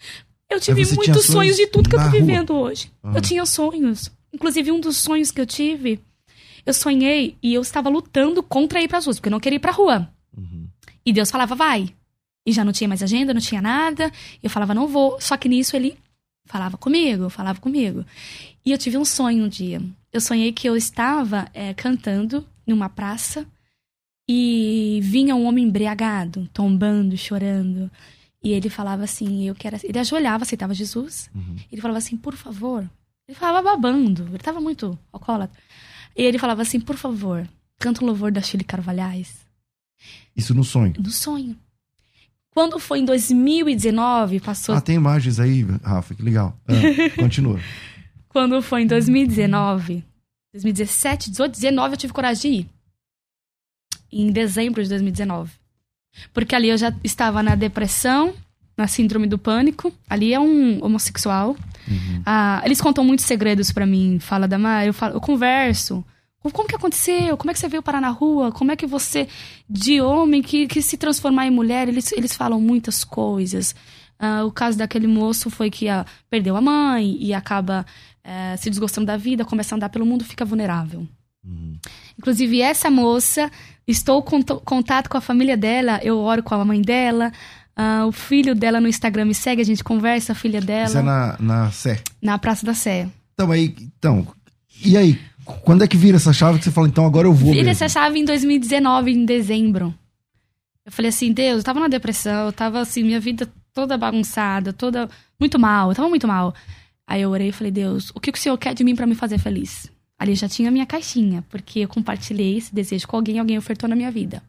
Eu 0.49 0.59
tive 0.59 0.83
muitos 0.95 1.05
sonhos 1.05 1.25
sonhos 1.25 1.55
de 1.57 1.67
tudo 1.67 1.89
que 1.89 1.95
eu 1.95 1.99
tô 1.99 2.05
rua? 2.05 2.19
vivendo 2.19 2.55
hoje. 2.55 2.91
Aham. 3.03 3.15
Eu 3.15 3.21
tinha 3.21 3.45
sonhos. 3.45 4.11
Inclusive, 4.33 4.71
um 4.71 4.79
dos 4.79 4.97
sonhos 4.97 5.31
que 5.31 5.41
eu 5.41 5.45
tive, 5.45 5.99
eu 6.65 6.73
sonhei 6.73 7.37
e 7.41 7.53
eu 7.53 7.61
estava 7.61 7.89
lutando 7.89 8.41
contra 8.41 8.81
ir 8.81 8.87
para 8.87 8.97
as 8.97 9.05
ruas, 9.05 9.17
porque 9.17 9.27
eu 9.29 9.31
não 9.31 9.39
queria 9.39 9.57
ir 9.57 9.59
pra 9.59 9.71
rua. 9.71 10.09
Uhum. 10.35 10.67
E 11.05 11.11
Deus 11.11 11.31
falava, 11.31 11.55
vai. 11.55 11.93
E 12.45 12.51
já 12.51 12.63
não 12.63 12.71
tinha 12.71 12.87
mais 12.87 13.03
agenda, 13.03 13.33
não 13.33 13.41
tinha 13.41 13.61
nada. 13.61 14.11
Eu 14.41 14.49
falava, 14.49 14.73
não 14.73 14.87
vou. 14.87 15.19
Só 15.19 15.35
que 15.35 15.49
nisso 15.49 15.75
ele 15.75 15.97
falava 16.45 16.77
comigo, 16.77 17.29
falava 17.29 17.59
comigo. 17.59 18.05
E 18.65 18.71
eu 18.71 18.77
tive 18.77 18.97
um 18.97 19.05
sonho 19.05 19.45
um 19.45 19.49
dia. 19.49 19.81
Eu 20.11 20.21
sonhei 20.21 20.51
que 20.51 20.67
eu 20.67 20.75
estava 20.75 21.49
eh, 21.53 21.73
cantando 21.73 22.45
numa 22.65 22.89
praça 22.89 23.45
e 24.29 24.99
vinha 25.03 25.35
um 25.35 25.45
homem 25.45 25.65
embriagado, 25.65 26.49
tombando, 26.53 27.17
chorando. 27.17 27.89
E 28.43 28.51
ele 28.53 28.69
falava 28.69 29.03
assim, 29.03 29.47
eu 29.47 29.55
quero... 29.55 29.77
Ele 29.83 29.97
ajoelhava, 29.99 30.43
aceitava 30.43 30.73
Jesus. 30.73 31.29
Uhum. 31.33 31.55
Ele 31.71 31.81
falava 31.81 31.97
assim, 31.97 32.15
por 32.15 32.35
favor. 32.35 32.87
Ele 33.27 33.37
falava 33.37 33.71
babando, 33.71 34.27
ele 34.29 34.37
tava 34.37 34.61
muito 34.61 34.97
alcoólatra. 35.11 35.57
E 36.15 36.23
ele 36.23 36.39
falava 36.39 36.61
assim, 36.61 36.79
por 36.79 36.95
favor, 36.95 37.47
canta 37.77 38.03
um 38.03 38.07
louvor 38.07 38.31
da 38.31 38.41
Chile 38.41 38.63
Carvalhais 38.63 39.45
Isso 40.35 40.53
no 40.53 40.63
sonho. 40.63 40.93
do 40.93 41.11
sonho. 41.11 41.57
Quando 42.51 42.79
foi 42.79 42.99
em 42.99 43.05
2019, 43.05 44.39
passou. 44.39 44.73
Ah, 44.73 44.81
tem 44.81 44.95
imagens 44.95 45.39
aí, 45.39 45.63
Rafa, 45.83 46.15
que 46.15 46.23
legal. 46.23 46.57
Ah, 46.67 46.73
continua. 47.19 47.59
Quando 48.29 48.59
foi 48.61 48.81
em 48.83 48.87
2019, 48.87 50.03
2017, 50.53 51.29
18, 51.29 51.51
19, 51.53 51.93
eu 51.93 51.97
tive 51.97 52.13
coragem 52.13 52.51
de 52.51 52.57
ir. 52.59 52.69
Em 54.11 54.31
dezembro 54.31 54.81
de 54.81 54.89
2019. 54.89 55.51
Porque 56.33 56.55
ali 56.55 56.69
eu 56.69 56.77
já 56.77 56.93
estava 57.03 57.41
na 57.43 57.55
depressão, 57.55 58.33
na 58.77 58.87
síndrome 58.87 59.27
do 59.27 59.37
pânico. 59.37 59.91
Ali 60.09 60.33
é 60.33 60.39
um 60.39 60.83
homossexual. 60.83 61.55
Uhum. 61.87 62.21
Ah, 62.25 62.61
eles 62.65 62.81
contam 62.81 63.03
muitos 63.03 63.25
segredos 63.25 63.71
pra 63.71 63.85
mim. 63.85 64.19
Fala 64.19 64.47
da 64.47 64.57
Mar, 64.57 64.85
eu, 64.85 64.93
falo, 64.93 65.15
eu 65.15 65.21
converso. 65.21 66.03
Como- 66.39 66.53
Como 66.53 66.67
que 66.67 66.75
aconteceu? 66.75 67.35
Como 67.37 67.49
é 67.51 67.53
que 67.53 67.59
você 67.59 67.67
veio 67.67 67.81
parar 67.83 67.99
na 68.01 68.09
rua? 68.09 68.51
Como 68.51 68.71
é 68.71 68.75
que 68.75 68.85
você, 68.85 69.27
de 69.69 69.99
homem, 70.01 70.41
que, 70.41 70.67
que 70.67 70.81
se 70.81 70.95
transformar 70.97 71.47
em 71.47 71.51
mulher? 71.51 71.87
Eles, 71.87 72.11
eles 72.11 72.33
falam 72.35 72.59
muitas 72.61 73.03
coisas. 73.03 73.73
Ah, 74.19 74.43
o 74.45 74.51
caso 74.51 74.77
daquele 74.77 75.07
moço 75.07 75.49
foi 75.49 75.69
que 75.69 75.87
ah, 75.89 76.05
perdeu 76.29 76.55
a 76.55 76.61
mãe 76.61 77.17
e 77.19 77.33
acaba 77.33 77.85
eh, 78.23 78.55
se 78.57 78.69
desgostando 78.69 79.07
da 79.07 79.15
vida, 79.17 79.45
começa 79.45 79.73
a 79.73 79.77
andar 79.77 79.89
pelo 79.89 80.05
mundo, 80.05 80.23
fica 80.25 80.43
vulnerável. 80.45 81.07
Uhum. 81.45 81.77
Inclusive, 82.17 82.61
essa 82.61 82.89
moça, 82.89 83.49
estou 83.87 84.23
em 84.33 84.43
contato 84.65 85.09
com 85.09 85.17
a 85.17 85.21
família 85.21 85.55
dela, 85.57 85.99
eu 86.03 86.17
oro 86.19 86.43
com 86.43 86.55
a 86.55 86.65
mãe 86.65 86.81
dela. 86.81 87.31
ah, 87.75 88.05
o 88.07 88.11
filho 88.11 88.53
dela 88.55 88.81
no 88.81 88.87
Instagram 88.87 89.25
me 89.25 89.35
segue, 89.35 89.61
a 89.61 89.65
gente 89.65 89.83
conversa, 89.83 90.31
a 90.33 90.35
filha 90.35 90.59
dela, 90.59 90.87
Isso 90.87 90.97
é 90.97 91.01
na, 91.01 91.37
na 91.39 91.71
Sé. 91.71 92.01
na 92.21 92.37
Praça 92.37 92.65
da 92.65 92.73
Sé. 92.73 93.07
Então, 93.33 93.51
aí, 93.51 93.75
então, 93.97 94.27
e 94.83 94.97
aí? 94.97 95.19
Quando 95.63 95.83
é 95.83 95.87
que 95.87 95.95
vira 95.95 96.17
essa 96.17 96.33
chave 96.33 96.57
que 96.59 96.65
você 96.65 96.71
fala, 96.71 96.87
então 96.87 97.05
agora 97.05 97.25
eu 97.27 97.33
vou 97.33 97.51
Vira 97.53 97.65
mesmo? 97.67 97.83
essa 97.83 97.87
chave 97.87 98.19
em 98.19 98.25
2019, 98.25 99.11
em 99.11 99.23
dezembro. 99.25 99.93
Eu 100.85 100.91
falei 100.91 101.07
assim, 101.09 101.31
Deus, 101.31 101.59
eu 101.59 101.63
tava 101.63 101.79
na 101.79 101.87
depressão, 101.87 102.47
eu 102.47 102.51
tava 102.51 102.81
assim, 102.81 103.03
minha 103.03 103.19
vida 103.19 103.47
toda 103.73 103.97
bagunçada, 103.97 104.73
toda 104.73 105.07
muito 105.39 105.57
mal, 105.59 105.89
eu 105.91 105.95
tava 105.95 106.09
muito 106.09 106.27
mal. 106.27 106.53
Aí 107.05 107.21
eu 107.21 107.29
orei 107.29 107.49
e 107.49 107.51
falei, 107.53 107.71
Deus, 107.71 108.11
o 108.13 108.19
que 108.19 108.29
o 108.31 108.35
Senhor 108.37 108.57
quer 108.57 108.73
de 108.73 108.83
mim 108.83 108.95
pra 108.95 109.05
me 109.07 109.15
fazer 109.15 109.37
feliz? 109.37 109.89
Ali 110.19 110.33
já 110.35 110.49
tinha 110.49 110.69
a 110.69 110.71
minha 110.71 110.85
caixinha, 110.85 111.43
porque 111.49 111.79
eu 111.79 111.87
compartilhei 111.87 112.57
esse 112.57 112.73
desejo 112.73 113.07
com 113.07 113.15
alguém, 113.17 113.37
alguém 113.37 113.57
ofertou 113.57 113.87
na 113.87 113.95
minha 113.95 114.09
vida. 114.09 114.41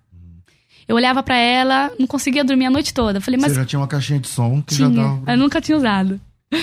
Eu 0.86 0.96
olhava 0.96 1.22
pra 1.22 1.36
ela, 1.36 1.92
não 1.98 2.06
conseguia 2.06 2.42
dormir 2.42 2.64
a 2.64 2.70
noite 2.70 2.94
toda. 2.94 3.18
Eu 3.18 3.22
falei, 3.22 3.38
mas 3.38 3.52
Você 3.52 3.58
já 3.58 3.66
tinha 3.66 3.78
uma 3.78 3.86
caixinha 3.86 4.18
de 4.18 4.28
som 4.28 4.62
que 4.62 4.74
já 4.74 4.90
tinha, 4.90 5.02
dava... 5.02 5.32
eu 5.32 5.36
nunca 5.36 5.60
tinha 5.60 5.76
usado. 5.76 6.18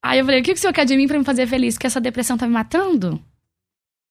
Aí 0.00 0.20
eu 0.20 0.24
falei, 0.24 0.40
o 0.40 0.44
que 0.44 0.52
o 0.52 0.56
Senhor 0.56 0.72
quer 0.72 0.84
de 0.84 0.96
mim 0.96 1.08
pra 1.08 1.18
me 1.18 1.24
fazer 1.24 1.48
feliz? 1.48 1.76
Que 1.76 1.86
essa 1.86 2.00
depressão 2.00 2.38
tá 2.38 2.46
me 2.46 2.52
matando? 2.52 3.20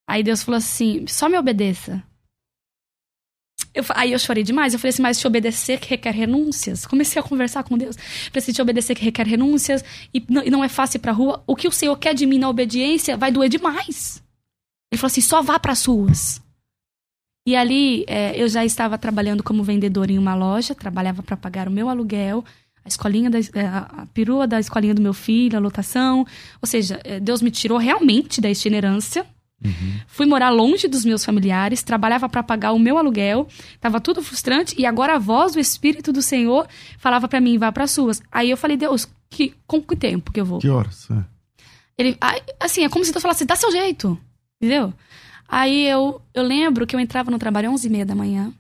Aí 0.06 0.21
Deus 0.21 0.43
falou 0.43 0.58
assim, 0.58 1.08
só 1.08 1.30
me 1.30 1.38
obedeça. 1.38 2.04
Eu 3.74 3.84
aí 3.89 4.12
eu 4.12 4.19
chorei 4.19 4.43
demais. 4.43 4.74
Eu 4.74 4.80
falei 4.80 4.89
assim, 4.89 5.02
mas 5.02 5.17
te 5.17 5.26
obedecer 5.26 5.80
que 5.80 5.89
requer 5.89 6.12
renúncias. 6.12 6.86
Comecei 6.86 7.17
a 7.17 7.24
conversar 7.24 7.63
com 7.63 7.78
Deus. 7.78 7.95
Falei 7.95 8.32
assim, 8.36 8.52
te 8.52 8.62
obedecer 8.62 8.93
que 8.93 9.06
requer 9.06 9.26
renúncias 9.26 9.86
e 10.13 10.21
não, 10.28 10.43
e 10.43 10.50
não 10.50 10.63
é 10.63 10.67
fácil 10.67 10.98
ir 10.98 11.00
pra 11.00 11.13
rua. 11.13 11.41
O 11.48 11.56
que 11.56 11.67
o 11.67 11.71
Senhor 11.71 11.95
quer 11.98 12.13
de 12.13 12.26
mim 12.26 12.39
na 12.39 12.50
obediência 12.50 13.15
vai 13.15 13.32
doer 13.32 13.50
demais. 13.50 14.21
Ele 14.95 15.01
falou 15.01 15.08
assim, 15.08 15.19
só 15.19 15.41
vá 15.41 15.60
pras 15.60 15.84
ruas. 15.84 16.41
E 17.45 17.53
ali 17.53 18.05
é, 18.08 18.41
eu 18.41 18.47
já 18.47 18.63
estava 18.63 18.97
trabalhando 18.97 19.43
como 19.43 19.62
vendedora 19.62 20.10
em 20.10 20.17
uma 20.17 20.34
loja, 20.34 20.73
trabalhava 20.73 21.21
para 21.21 21.36
pagar 21.36 21.67
o 21.67 21.71
meu 21.71 21.89
aluguel, 21.89 22.45
a 22.84 22.88
escolinha 22.88 23.29
da, 23.29 23.38
é, 23.38 23.67
a 23.67 24.08
perua 24.13 24.47
da 24.47 24.58
escolinha 24.58 24.95
do 24.95 25.01
meu 25.01 25.13
filho, 25.13 25.58
a 25.58 25.60
lotação. 25.60 26.25
Ou 26.62 26.67
seja, 26.67 26.99
é, 27.03 27.19
Deus 27.19 27.41
me 27.41 27.51
tirou 27.51 27.77
realmente 27.77 28.39
da 28.39 28.49
itinerância. 28.49 29.25
Uhum. 29.63 29.99
Fui 30.08 30.25
morar 30.25 30.49
longe 30.49 30.88
dos 30.88 31.03
meus 31.03 31.25
familiares, 31.25 31.84
trabalhava 31.84 32.29
para 32.29 32.41
pagar 32.41 32.71
o 32.71 32.79
meu 32.79 32.97
aluguel, 32.97 33.47
tava 33.81 33.99
tudo 33.99 34.23
frustrante 34.23 34.75
e 34.77 34.86
agora 34.86 35.15
a 35.15 35.19
voz 35.19 35.53
do 35.53 35.60
Espírito 35.60 36.13
do 36.13 36.21
Senhor 36.21 36.67
falava 36.97 37.27
para 37.27 37.41
mim, 37.41 37.58
vá 37.58 37.69
para 37.69 37.86
suas. 37.86 38.23
Aí 38.31 38.49
eu 38.49 38.58
falei, 38.58 38.77
Deus, 38.77 39.08
que 39.29 39.53
com 39.67 39.81
que 39.81 39.95
tempo 39.95 40.31
que 40.31 40.39
eu 40.39 40.45
vou? 40.45 40.60
Que 40.60 40.69
horas? 40.69 41.10
É. 41.12 41.23
Ele, 41.97 42.17
assim, 42.60 42.84
é 42.84 42.89
como 42.89 43.03
se 43.05 43.12
Deus 43.12 43.21
falasse, 43.21 43.45
dá 43.45 43.55
seu 43.55 43.71
jeito, 43.71 44.19
entendeu? 44.65 44.93
Aí 45.47 45.88
eu, 45.88 46.21
eu 46.34 46.43
lembro 46.43 46.88
que 46.88 46.95
eu 46.95 46.99
entrava 46.99 47.30
no 47.30 47.38
trabalho 47.38 47.69
às 47.69 47.75
11 47.75 47.88
e 47.88 47.89
meia 47.91 48.06
da 48.06 48.15
manhã, 48.15 48.51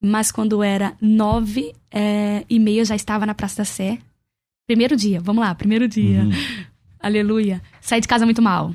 mas 0.00 0.30
quando 0.30 0.62
era 0.62 0.96
nove 1.00 1.74
é, 1.90 2.44
e 2.48 2.58
meia 2.58 2.82
eu 2.82 2.84
já 2.84 2.94
estava 2.94 3.26
na 3.26 3.34
Praça 3.34 3.58
da 3.58 3.64
Sé. 3.64 3.98
Primeiro 4.66 4.96
dia, 4.96 5.20
vamos 5.20 5.44
lá, 5.44 5.54
primeiro 5.54 5.88
dia. 5.88 6.22
Uhum. 6.22 6.30
Aleluia. 7.00 7.62
Saí 7.80 8.00
de 8.00 8.08
casa 8.08 8.24
muito 8.24 8.42
mal. 8.42 8.74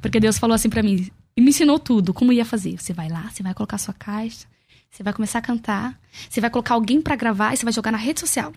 Porque 0.00 0.18
Deus 0.18 0.38
falou 0.38 0.54
assim 0.54 0.68
pra 0.68 0.82
mim, 0.82 1.08
e 1.36 1.40
me 1.40 1.50
ensinou 1.50 1.78
tudo, 1.78 2.12
como 2.12 2.32
ia 2.32 2.44
fazer. 2.44 2.76
Você 2.78 2.92
vai 2.92 3.08
lá, 3.08 3.30
você 3.30 3.42
vai 3.42 3.54
colocar 3.54 3.78
sua 3.78 3.94
caixa, 3.94 4.46
Você 4.90 5.02
vai 5.02 5.12
começar 5.12 5.38
a 5.38 5.42
cantar, 5.42 5.98
você 6.28 6.40
vai 6.40 6.50
colocar 6.50 6.74
alguém 6.74 7.00
para 7.00 7.16
gravar 7.16 7.52
e 7.52 7.56
você 7.56 7.64
vai 7.64 7.72
jogar 7.72 7.90
na 7.90 7.98
rede 7.98 8.20
social. 8.20 8.52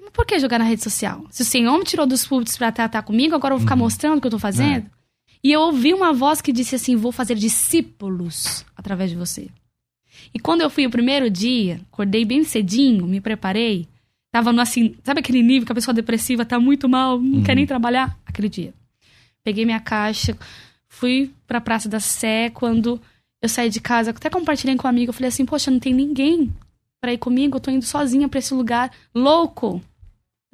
Mas 0.00 0.10
por 0.10 0.26
que 0.26 0.38
jogar 0.38 0.58
na 0.58 0.64
rede 0.64 0.82
social? 0.82 1.26
Se 1.30 1.42
o 1.42 1.44
Senhor 1.44 1.76
me 1.78 1.84
tirou 1.84 2.06
dos 2.06 2.26
públicos 2.26 2.56
pra 2.56 2.70
tratar 2.70 3.02
comigo, 3.02 3.34
agora 3.34 3.54
eu 3.54 3.58
vou 3.58 3.66
ficar 3.66 3.74
uhum. 3.74 3.84
mostrando 3.84 4.18
o 4.18 4.20
que 4.20 4.26
eu 4.26 4.30
tô 4.30 4.38
fazendo? 4.38 4.86
É. 4.86 4.95
E 5.42 5.52
eu 5.52 5.60
ouvi 5.60 5.94
uma 5.94 6.12
voz 6.12 6.40
que 6.40 6.52
disse 6.52 6.74
assim: 6.74 6.96
vou 6.96 7.12
fazer 7.12 7.34
discípulos 7.34 8.64
através 8.76 9.10
de 9.10 9.16
você. 9.16 9.48
E 10.34 10.38
quando 10.38 10.60
eu 10.60 10.70
fui 10.70 10.86
o 10.86 10.90
primeiro 10.90 11.30
dia, 11.30 11.80
acordei 11.92 12.24
bem 12.24 12.44
cedinho, 12.44 13.06
me 13.06 13.20
preparei, 13.20 13.86
tava 14.30 14.52
no 14.52 14.60
assim, 14.60 14.96
sabe 15.04 15.20
aquele 15.20 15.42
nível 15.42 15.66
que 15.66 15.72
a 15.72 15.74
pessoa 15.74 15.94
depressiva 15.94 16.44
tá 16.44 16.58
muito 16.58 16.88
mal, 16.88 17.20
não 17.20 17.38
uhum. 17.38 17.42
quer 17.42 17.54
nem 17.54 17.66
trabalhar? 17.66 18.18
Aquele 18.24 18.48
dia. 18.48 18.74
Peguei 19.44 19.64
minha 19.64 19.80
caixa, 19.80 20.36
fui 20.88 21.30
pra 21.46 21.60
Praça 21.60 21.88
da 21.88 22.00
Sé, 22.00 22.50
quando 22.50 23.00
eu 23.40 23.48
saí 23.48 23.70
de 23.70 23.80
casa, 23.80 24.10
até 24.10 24.28
compartilhei 24.28 24.76
com 24.76 24.86
um 24.86 24.90
amigo, 24.90 25.10
eu 25.10 25.14
falei 25.14 25.28
assim, 25.28 25.46
poxa, 25.46 25.70
não 25.70 25.78
tem 25.78 25.94
ninguém 25.94 26.52
para 27.00 27.12
ir 27.12 27.18
comigo, 27.18 27.56
eu 27.56 27.60
tô 27.60 27.70
indo 27.70 27.84
sozinha 27.84 28.28
para 28.28 28.38
esse 28.38 28.52
lugar 28.52 28.90
louco. 29.14 29.82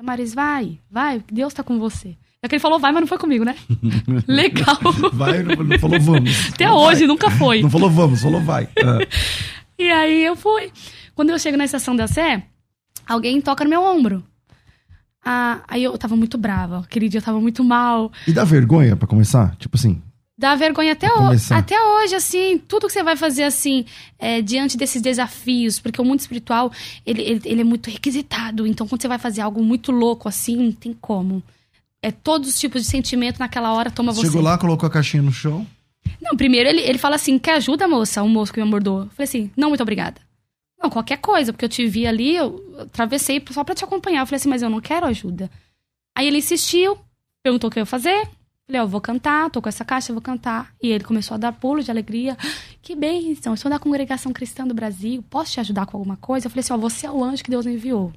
Maris, 0.03 0.35
vai, 0.35 0.79
vai, 0.91 1.23
Deus 1.31 1.55
tá 1.55 1.63
com 1.63 1.79
você. 1.79 2.17
É 2.45 2.49
que 2.49 2.57
ele 2.57 2.61
falou 2.61 2.81
vai, 2.81 2.91
mas 2.91 3.03
não 3.03 3.07
foi 3.07 3.19
comigo, 3.19 3.45
né? 3.45 3.55
Legal. 4.27 4.77
Vai, 5.13 5.45
não, 5.45 5.63
não 5.63 5.79
falou 5.79 6.01
vamos. 6.01 6.49
Até 6.53 6.65
falou 6.65 6.89
hoje, 6.89 6.99
vai. 7.01 7.07
nunca 7.07 7.31
foi. 7.31 7.63
Não 7.63 7.71
falou 7.71 7.89
vamos, 7.89 8.21
falou 8.21 8.41
vai. 8.41 8.69
Ah. 8.83 8.99
e 9.79 9.89
aí 9.89 10.25
eu 10.25 10.35
fui. 10.35 10.73
Quando 11.15 11.31
eu 11.31 11.39
chego 11.39 11.57
na 11.57 11.65
estação 11.65 11.95
da 11.95 12.09
Sé, 12.09 12.43
alguém 13.07 13.41
toca 13.41 13.63
no 13.63 13.71
meu 13.71 13.81
ombro. 13.81 14.25
Ah, 15.25 15.61
aí 15.69 15.85
eu 15.85 15.97
tava 15.97 16.17
muito 16.17 16.37
brava. 16.37 16.81
Aquele 16.81 17.09
dia 17.09 17.21
eu 17.21 17.25
tava 17.25 17.41
muito 17.41 17.63
mal. 17.63 18.11
E 18.27 18.33
dá 18.33 18.43
vergonha 18.43 18.97
para 18.97 19.07
começar? 19.07 19.55
Tipo 19.57 19.77
assim, 19.77 20.03
Dá 20.37 20.57
vergonha 20.57 20.95
até, 20.95 21.13
hoje, 21.13 21.55
até 21.55 21.81
hoje, 21.81 22.17
assim, 22.17 22.59
tudo 22.59 22.89
que 22.89 22.93
você 22.93 23.05
vai 23.05 23.15
fazer, 23.15 23.45
assim, 23.45 23.85
é, 24.19 24.43
diante 24.43 24.77
desses 24.77 25.01
desafios, 25.01 25.79
porque 25.79 26.01
o 26.01 26.05
mundo 26.05 26.19
espiritual, 26.19 26.73
ele, 27.07 27.23
ele, 27.23 27.41
ele, 27.45 27.61
é 27.61 27.65
muito 27.65 27.89
requisitado, 27.89 28.67
então 28.67 28.89
quando 28.89 29.03
você 29.03 29.07
vai 29.07 29.19
fazer 29.19 29.43
algo 29.43 29.63
muito 29.63 29.93
louco, 29.93 30.29
assim, 30.29 30.57
não 30.57 30.73
tem 30.73 30.93
como. 30.95 31.45
É 32.03 32.11
todos 32.11 32.49
os 32.49 32.59
tipos 32.59 32.83
de 32.83 32.89
sentimento 32.89 33.39
naquela 33.39 33.73
hora 33.73 33.91
toma 33.91 34.13
você. 34.13 34.27
Chegou 34.27 34.43
lá, 34.43 34.59
colocou 34.59 34.87
a 34.87 34.91
caixinha 34.91 35.23
no 35.23 35.33
chão? 35.33 35.65
Não, 36.21 36.37
primeiro 36.37 36.69
ele, 36.69 36.81
ele 36.81 36.99
fala 36.99 37.15
assim, 37.15 37.39
quer 37.39 37.55
ajuda, 37.55 37.87
moça? 37.87 38.23
O 38.23 38.29
moço 38.29 38.53
que 38.53 38.61
me 38.61 38.67
abordou. 38.67 39.05
Eu 39.05 39.11
falei 39.11 39.25
assim, 39.25 39.51
não, 39.57 39.69
muito 39.69 39.83
obrigada. 39.83 40.21
Não, 40.83 40.91
qualquer 40.91 41.19
coisa, 41.19 41.53
porque 41.53 41.65
eu 41.65 41.69
te 41.69 41.87
vi 41.87 42.07
ali, 42.07 42.35
eu 42.35 42.61
atravessei 42.81 43.43
só 43.51 43.63
pra 43.63 43.75
te 43.75 43.85
acompanhar. 43.85 44.23
Eu 44.23 44.27
falei 44.27 44.37
assim, 44.37 44.49
mas 44.49 44.63
eu 44.63 44.69
não 44.69 44.81
quero 44.81 45.07
ajuda. 45.07 45.49
Aí 46.17 46.27
ele 46.27 46.39
insistiu, 46.39 46.99
perguntou 47.43 47.69
o 47.69 47.71
que 47.71 47.79
eu 47.79 47.83
ia 47.83 47.87
fazer. 47.87 48.29
Falei, 48.67 48.81
ó, 48.81 48.85
oh, 48.85 48.89
vou 48.89 49.01
cantar, 49.01 49.51
tô 49.51 49.63
com 49.63 49.69
essa 49.69 49.85
caixa, 49.85 50.13
vou 50.13 50.23
cantar. 50.23 50.73
E 50.83 50.89
ele 50.89 51.05
começou 51.05 51.37
a 51.37 51.39
dar 51.39 51.53
pulos 51.53 51.85
de 51.85 51.91
alegria. 51.91 52.37
Que 52.83 52.97
bênção, 52.97 53.53
eu 53.53 53.57
sou 53.57 53.71
da 53.71 53.79
congregação 53.79 54.33
cristã 54.33 54.67
do 54.67 54.75
Brasil, 54.75 55.25
posso 55.31 55.53
te 55.53 55.61
ajudar 55.61 55.87
com 55.87 55.97
alguma 55.97 56.17
coisa? 56.17 56.47
Eu 56.47 56.51
falei 56.51 56.61
assim, 56.61 56.73
ó, 56.73 56.77
oh, 56.77 56.81
você 56.81 57.07
é 57.07 57.11
o 57.11 57.23
anjo 57.23 57.45
que 57.45 57.51
Deus 57.51 57.65
me 57.65 57.75
enviou. 57.75 58.13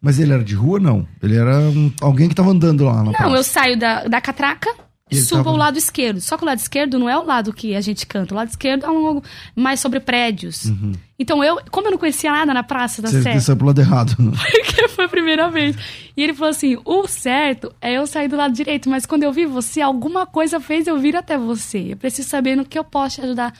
Mas 0.00 0.18
ele 0.18 0.32
era 0.32 0.42
de 0.42 0.54
rua, 0.54 0.80
não? 0.80 1.06
Ele 1.22 1.36
era 1.36 1.58
um, 1.58 1.92
alguém 2.00 2.28
que 2.28 2.34
tava 2.34 2.50
andando 2.50 2.84
lá 2.84 2.96
na 2.96 3.04
Não, 3.04 3.12
praça. 3.12 3.36
eu 3.36 3.44
saio 3.44 3.78
da, 3.78 4.04
da 4.04 4.20
catraca, 4.20 4.70
subo 5.18 5.38
tava... 5.42 5.50
ao 5.50 5.56
lado 5.56 5.78
esquerdo. 5.78 6.20
Só 6.20 6.36
que 6.36 6.44
o 6.44 6.46
lado 6.46 6.58
esquerdo 6.58 6.98
não 6.98 7.08
é 7.08 7.18
o 7.18 7.24
lado 7.24 7.52
que 7.52 7.74
a 7.74 7.80
gente 7.80 8.06
canta. 8.06 8.34
O 8.34 8.36
lado 8.36 8.48
esquerdo 8.48 8.86
é 8.86 8.90
um 8.90 9.20
mais 9.56 9.80
sobre 9.80 9.98
prédios. 10.00 10.66
Uhum. 10.66 10.92
Então 11.18 11.42
eu, 11.42 11.60
como 11.70 11.88
eu 11.88 11.90
não 11.90 11.98
conhecia 11.98 12.30
nada 12.30 12.54
na 12.54 12.62
Praça 12.62 13.02
da 13.02 13.08
Sé... 13.08 13.20
Você 13.20 13.40
saiu 13.40 13.56
pro 13.56 13.66
lado 13.66 13.80
errado. 13.80 14.16
Porque 14.16 14.88
foi 14.88 15.04
a 15.04 15.08
primeira 15.08 15.50
vez. 15.50 15.76
E 16.16 16.22
ele 16.22 16.34
falou 16.34 16.50
assim, 16.50 16.78
o 16.84 17.06
certo 17.06 17.74
é 17.80 17.94
eu 17.94 18.06
sair 18.06 18.28
do 18.28 18.36
lado 18.36 18.54
direito. 18.54 18.88
Mas 18.88 19.06
quando 19.06 19.24
eu 19.24 19.32
vi 19.32 19.46
você, 19.46 19.80
alguma 19.80 20.26
coisa 20.26 20.60
fez 20.60 20.86
eu 20.86 20.98
vir 20.98 21.16
até 21.16 21.36
você. 21.36 21.92
Eu 21.92 21.96
preciso 21.96 22.28
saber 22.28 22.56
no 22.56 22.64
que 22.64 22.78
eu 22.78 22.84
posso 22.84 23.16
te 23.16 23.22
ajudar. 23.22 23.52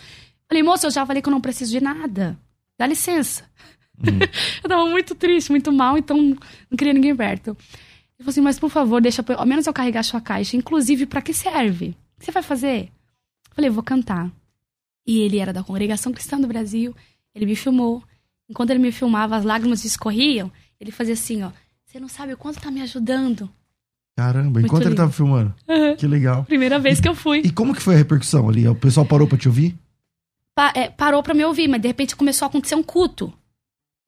Falei, 0.49 0.63
moço, 0.63 0.87
eu 0.87 0.91
já 0.91 1.05
falei 1.05 1.23
que 1.23 1.29
eu 1.29 1.33
não 1.33 1.41
preciso 1.41 1.71
de 1.71 1.81
nada. 1.83 2.37
Dá 2.79 2.87
licença. 2.87 3.45
Hum. 4.03 4.19
eu 4.63 4.69
tava 4.69 4.87
muito 4.87 5.15
triste, 5.15 5.51
muito 5.51 5.73
mal, 5.73 5.99
então 5.99 6.17
não 6.17 6.77
queria 6.77 6.93
ninguém 6.93 7.15
perto. 7.15 7.51
Ele 7.51 8.25
falou 8.25 8.31
assim, 8.31 8.41
mas 8.41 8.59
por 8.59 8.71
favor, 8.71 9.01
deixa 9.01 9.25
ao 9.37 9.47
menos 9.47 9.67
eu 9.67 9.73
carregar 9.73 10.01
a 10.01 10.05
sua 10.05 10.21
caixa. 10.21 10.57
Inclusive, 10.57 11.07
para 11.07 11.23
que 11.23 11.33
serve? 11.33 11.97
O 12.17 12.21
que 12.21 12.27
você 12.27 12.33
vai 12.33 12.43
fazer? 12.43 12.85
Eu 13.49 13.55
falei, 13.55 13.71
vou 13.71 13.83
cantar. 13.83 14.31
E 15.07 15.21
ele 15.21 15.39
era 15.39 15.53
da 15.53 15.63
Congregação 15.63 16.13
Cristã 16.13 16.39
do 16.39 16.47
Brasil. 16.47 16.95
Ele 17.35 17.47
me 17.47 17.57
filmou. 17.57 18.03
Enquanto 18.49 18.71
ele 18.71 18.79
me 18.79 18.93
filmava, 18.93 19.37
as 19.37 19.45
lágrimas 19.45 19.85
escorriam. 19.85 20.53
Ele 20.79 20.91
fazia 20.91 21.15
assim, 21.15 21.43
ó. 21.43 21.51
Você 21.87 21.99
não 21.99 22.09
sabe 22.09 22.35
o 22.35 22.37
quanto 22.37 22.61
tá 22.61 22.71
me 22.71 22.83
ajudando. 22.83 23.51
Caramba, 24.17 24.51
Muito 24.61 24.67
enquanto 24.67 24.83
lindo. 24.83 24.91
ele 24.91 24.97
tava 24.97 25.11
filmando. 25.13 25.55
Uhum. 25.67 25.97
Que 25.97 26.07
legal. 26.07 26.45
Primeira 26.45 26.79
vez 26.79 27.01
que 27.01 27.09
eu 27.09 27.15
fui. 27.15 27.39
E 27.39 27.51
como 27.51 27.75
que 27.75 27.81
foi 27.81 27.95
a 27.95 27.99
repercussão 27.99 28.49
ali? 28.49 28.69
O 28.69 28.75
pessoal 28.75 29.07
parou 29.07 29.27
pra 29.27 29.39
te 29.39 29.49
ouvir? 29.49 29.75
Pa 30.55 30.73
é, 30.77 30.91
parou 30.91 31.23
pra 31.23 31.33
me 31.33 31.45
ouvir, 31.45 31.69
mas 31.69 31.81
de 31.81 31.89
repente 31.89 32.15
começou 32.15 32.45
a 32.45 32.49
acontecer 32.49 32.75
um 32.75 32.83
culto 32.83 33.33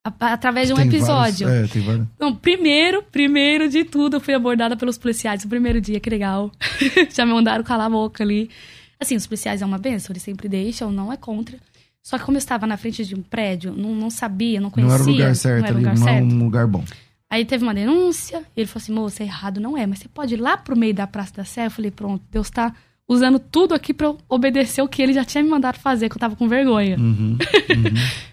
através 0.04 0.68
de 0.68 0.74
um 0.74 0.76
tem 0.76 0.88
episódio. 0.88 1.46
Vários, 1.46 1.70
é, 1.70 1.72
tem 1.72 1.82
vários. 1.82 2.06
Não, 2.18 2.34
primeiro, 2.34 3.02
primeiro 3.02 3.68
de 3.68 3.84
tudo, 3.84 4.16
eu 4.16 4.20
fui 4.20 4.34
abordada 4.34 4.76
pelos 4.76 4.98
policiais. 4.98 5.44
O 5.44 5.48
primeiro 5.48 5.80
dia, 5.80 6.00
que 6.00 6.10
legal. 6.10 6.50
Já 7.14 7.24
me 7.24 7.32
mandaram 7.32 7.62
calar 7.62 7.86
a 7.86 7.90
boca 7.90 8.22
ali. 8.22 8.50
Assim, 8.98 9.16
os 9.16 9.26
policiais 9.26 9.62
é 9.62 9.66
uma 9.66 9.78
benção, 9.78 10.12
eles 10.12 10.22
sempre 10.22 10.48
deixam, 10.48 10.90
não 10.92 11.12
é 11.12 11.16
contra. 11.16 11.56
Só 12.02 12.18
que 12.18 12.24
como 12.24 12.36
eu 12.36 12.40
estava 12.40 12.66
na 12.66 12.76
frente 12.76 13.04
de 13.04 13.14
um 13.14 13.22
prédio, 13.22 13.72
não, 13.76 13.94
não 13.94 14.10
sabia, 14.10 14.60
não 14.60 14.70
conhecia. 14.70 14.96
Não 14.96 15.02
era 15.02 15.08
o 15.08 15.12
lugar 15.12 15.36
certo 15.36 15.60
não 15.60 15.66
era 15.66 15.76
ali, 15.76 15.84
lugar 15.84 15.96
não 15.96 16.04
certo. 16.04 16.18
é 16.18 16.22
um 16.22 16.44
lugar 16.44 16.66
bom. 16.66 16.84
Aí 17.30 17.44
teve 17.44 17.62
uma 17.62 17.72
denúncia, 17.72 18.42
e 18.56 18.60
ele 18.60 18.66
falou 18.66 18.82
assim, 18.82 18.92
moça, 18.92 19.22
é 19.22 19.26
errado 19.26 19.60
não 19.60 19.78
é, 19.78 19.86
mas 19.86 20.00
você 20.00 20.08
pode 20.08 20.34
ir 20.34 20.36
lá 20.36 20.56
pro 20.56 20.76
meio 20.76 20.92
da 20.92 21.06
Praça 21.06 21.32
da 21.36 21.44
Sé? 21.44 21.66
Eu 21.66 21.70
falei, 21.70 21.90
pronto, 21.90 22.22
Deus 22.30 22.50
tá 22.50 22.74
usando 23.08 23.38
tudo 23.38 23.74
aqui 23.74 23.94
pra 23.94 24.08
eu 24.08 24.18
obedecer 24.28 24.82
o 24.82 24.88
que 24.88 25.00
ele 25.00 25.12
já 25.12 25.24
tinha 25.24 25.42
me 25.42 25.48
mandado 25.48 25.78
fazer, 25.78 26.08
que 26.08 26.16
eu 26.16 26.20
tava 26.20 26.36
com 26.36 26.48
vergonha. 26.48 26.98
Uhum, 26.98 27.38
uhum. 27.38 27.38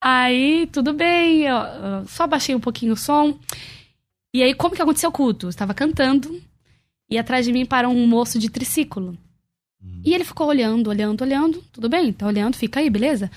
Aí, 0.00 0.68
tudo 0.72 0.92
bem, 0.92 1.42
eu, 1.42 1.56
eu 1.56 2.06
só 2.06 2.26
baixei 2.26 2.54
um 2.54 2.60
pouquinho 2.60 2.92
o 2.92 2.96
som. 2.96 3.38
E 4.32 4.42
aí, 4.42 4.54
como 4.54 4.74
que 4.74 4.82
aconteceu 4.82 5.10
o 5.10 5.12
culto? 5.12 5.46
Eu 5.46 5.50
estava 5.50 5.74
cantando 5.74 6.40
e 7.10 7.18
atrás 7.18 7.44
de 7.46 7.52
mim 7.52 7.64
parou 7.64 7.92
um 7.92 8.06
moço 8.06 8.38
de 8.38 8.48
triciclo. 8.48 9.16
Uhum. 9.82 10.02
E 10.04 10.14
ele 10.14 10.24
ficou 10.24 10.46
olhando, 10.46 10.88
olhando, 10.88 11.22
olhando. 11.22 11.62
Tudo 11.72 11.88
bem, 11.88 12.12
tá 12.12 12.26
olhando, 12.26 12.56
fica 12.56 12.80
aí, 12.80 12.90
beleza? 12.90 13.30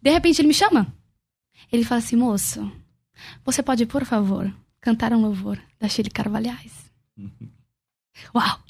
De 0.00 0.10
repente 0.10 0.40
ele 0.40 0.48
me 0.48 0.54
chama. 0.54 0.86
Ele 1.72 1.84
fala 1.84 1.98
assim, 1.98 2.16
moço, 2.16 2.70
você 3.44 3.62
pode, 3.62 3.86
por 3.86 4.04
favor, 4.04 4.52
cantar 4.80 5.12
um 5.12 5.22
louvor 5.22 5.58
da 5.80 5.88
Chile 5.88 6.10
Carvalhais? 6.10 6.72
Uau! 8.34 8.60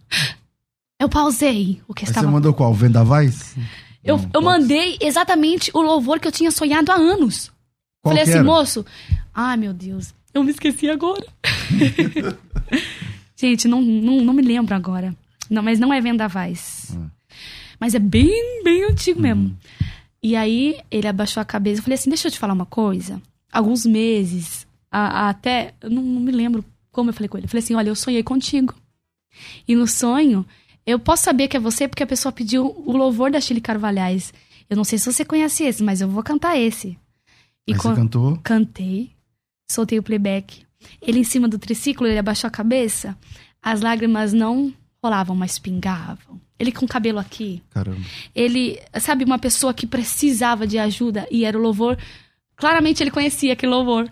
Eu 0.99 1.09
pausei 1.11 1.83
o 1.87 1.93
que 1.93 2.05
estava... 2.05 2.27
Você 2.27 2.33
mandou 2.33 2.55
qual? 2.55 2.73
Vendavais? 2.73 3.55
Eu, 4.07 4.21
eu 4.33 4.41
mandei 4.41 4.97
exatamente 5.01 5.71
o 5.75 5.81
louvor 5.81 6.21
que 6.21 6.29
eu 6.29 6.33
tinha 6.33 6.51
sonhado 6.51 6.93
há 6.93 6.95
anos. 6.95 7.51
Qual 8.03 8.15
Falei 8.15 8.23
assim, 8.23 8.35
era? 8.35 8.45
moço. 8.45 8.87
Ai, 9.35 9.57
meu 9.57 9.75
Deus. 9.75 10.15
Eu 10.33 10.45
me 10.45 10.51
esqueci 10.53 10.89
agora. 10.89 11.27
Gente, 13.37 13.67
não, 13.67 13.83
não, 13.83 14.21
não 14.21 14.33
me 14.33 14.43
lembro 14.43 14.75
agora. 14.75 15.15
Não, 15.51 15.63
mas 15.63 15.79
não 15.79 15.93
é 15.93 16.01
Vendavais. 16.01 16.93
Hum. 16.95 17.09
Mas 17.81 17.95
é 17.95 17.99
bem, 17.99 18.63
bem 18.63 18.85
antigo 18.85 19.21
mesmo. 19.21 19.49
Hum. 19.49 19.57
E 20.23 20.35
aí 20.35 20.81
ele 20.91 21.07
abaixou 21.07 21.41
a 21.41 21.45
cabeça. 21.45 21.81
Eu 21.81 21.85
falei 21.85 21.95
assim: 21.95 22.11
deixa 22.11 22.29
eu 22.29 22.33
te 22.33 22.39
falar 22.39 22.55
uma 22.55 22.67
coisa. 22.67 23.21
Alguns 23.53 23.85
meses, 23.85 24.67
a, 24.91 25.27
a 25.27 25.29
até. 25.31 25.75
Eu 25.81 25.91
não, 25.91 26.03
não 26.03 26.21
me 26.21 26.33
lembro 26.33 26.65
como 26.91 27.11
eu 27.11 27.15
falei 27.15 27.29
com 27.29 27.37
ele. 27.37 27.47
Eu 27.47 27.51
falei 27.51 27.63
assim: 27.63 27.75
olha, 27.75 27.89
eu 27.89 27.95
sonhei 27.95 28.23
contigo. 28.23 28.75
E 29.69 29.75
no 29.75 29.87
sonho, 29.87 30.47
eu 30.87 30.99
posso 30.99 31.25
saber 31.25 31.49
que 31.49 31.57
é 31.57 31.61
você 31.61 31.89
porque 31.89 32.03
a 32.05 32.07
pessoa 32.07 32.31
pediu 32.31 32.67
o 32.87 32.97
louvor 32.97 33.31
da 33.31 33.41
Chile 33.41 33.61
Carvalhais. 33.61 34.33
Eu 34.71 34.77
não 34.77 34.85
sei 34.85 34.99
se 34.99 35.13
você 35.13 35.25
conhece 35.25 35.65
esse, 35.65 35.83
mas 35.83 36.01
eu 36.01 36.09
vou 36.09 36.23
cantar 36.23 36.57
esse. 36.57 36.97
E 37.67 37.73
mas 37.73 37.83
você 37.83 37.95
cantou? 37.95 38.39
Cantei. 38.43 39.11
Soltei 39.69 39.99
o 39.99 40.03
playback. 40.03 40.65
Ele 41.03 41.19
em 41.19 41.25
cima 41.25 41.49
do 41.49 41.59
triciclo, 41.59 42.07
ele 42.07 42.19
abaixou 42.19 42.47
a 42.47 42.51
cabeça. 42.51 43.17
As 43.61 43.81
lágrimas 43.81 44.33
não 44.33 44.73
rolavam, 45.03 45.35
mas 45.35 45.59
pingavam. 45.59 46.41
Ele 46.59 46.71
com 46.71 46.85
o 46.85 46.89
cabelo 46.89 47.19
aqui. 47.19 47.63
Caramba. 47.71 48.01
Ele, 48.35 48.81
sabe, 49.01 49.25
uma 49.25 49.39
pessoa 49.39 49.75
que 49.75 49.87
precisava 49.87 50.67
de 50.67 50.79
ajuda 50.79 51.27
e 51.31 51.45
era 51.45 51.59
o 51.59 51.61
louvor. 51.61 51.99
Claramente 52.55 53.03
ele 53.03 53.11
conhecia 53.11 53.53
aquele 53.53 53.73
louvor. 53.73 54.11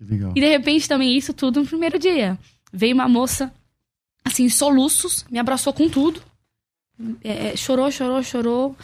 Legal. 0.00 0.32
E 0.34 0.40
de 0.40 0.48
repente 0.48 0.88
também 0.88 1.16
isso 1.16 1.34
tudo 1.34 1.60
no 1.60 1.66
primeiro 1.66 1.98
dia. 1.98 2.38
Veio 2.72 2.94
uma 2.94 3.08
moça 3.08 3.52
assim, 4.24 4.48
soluços, 4.48 5.24
me 5.30 5.38
abraçou 5.38 5.72
com 5.72 5.88
tudo. 5.88 6.22
É, 7.22 7.48
é, 7.48 7.56
chorou, 7.56 7.90
chorou, 7.90 8.22
chorou. 8.22 8.76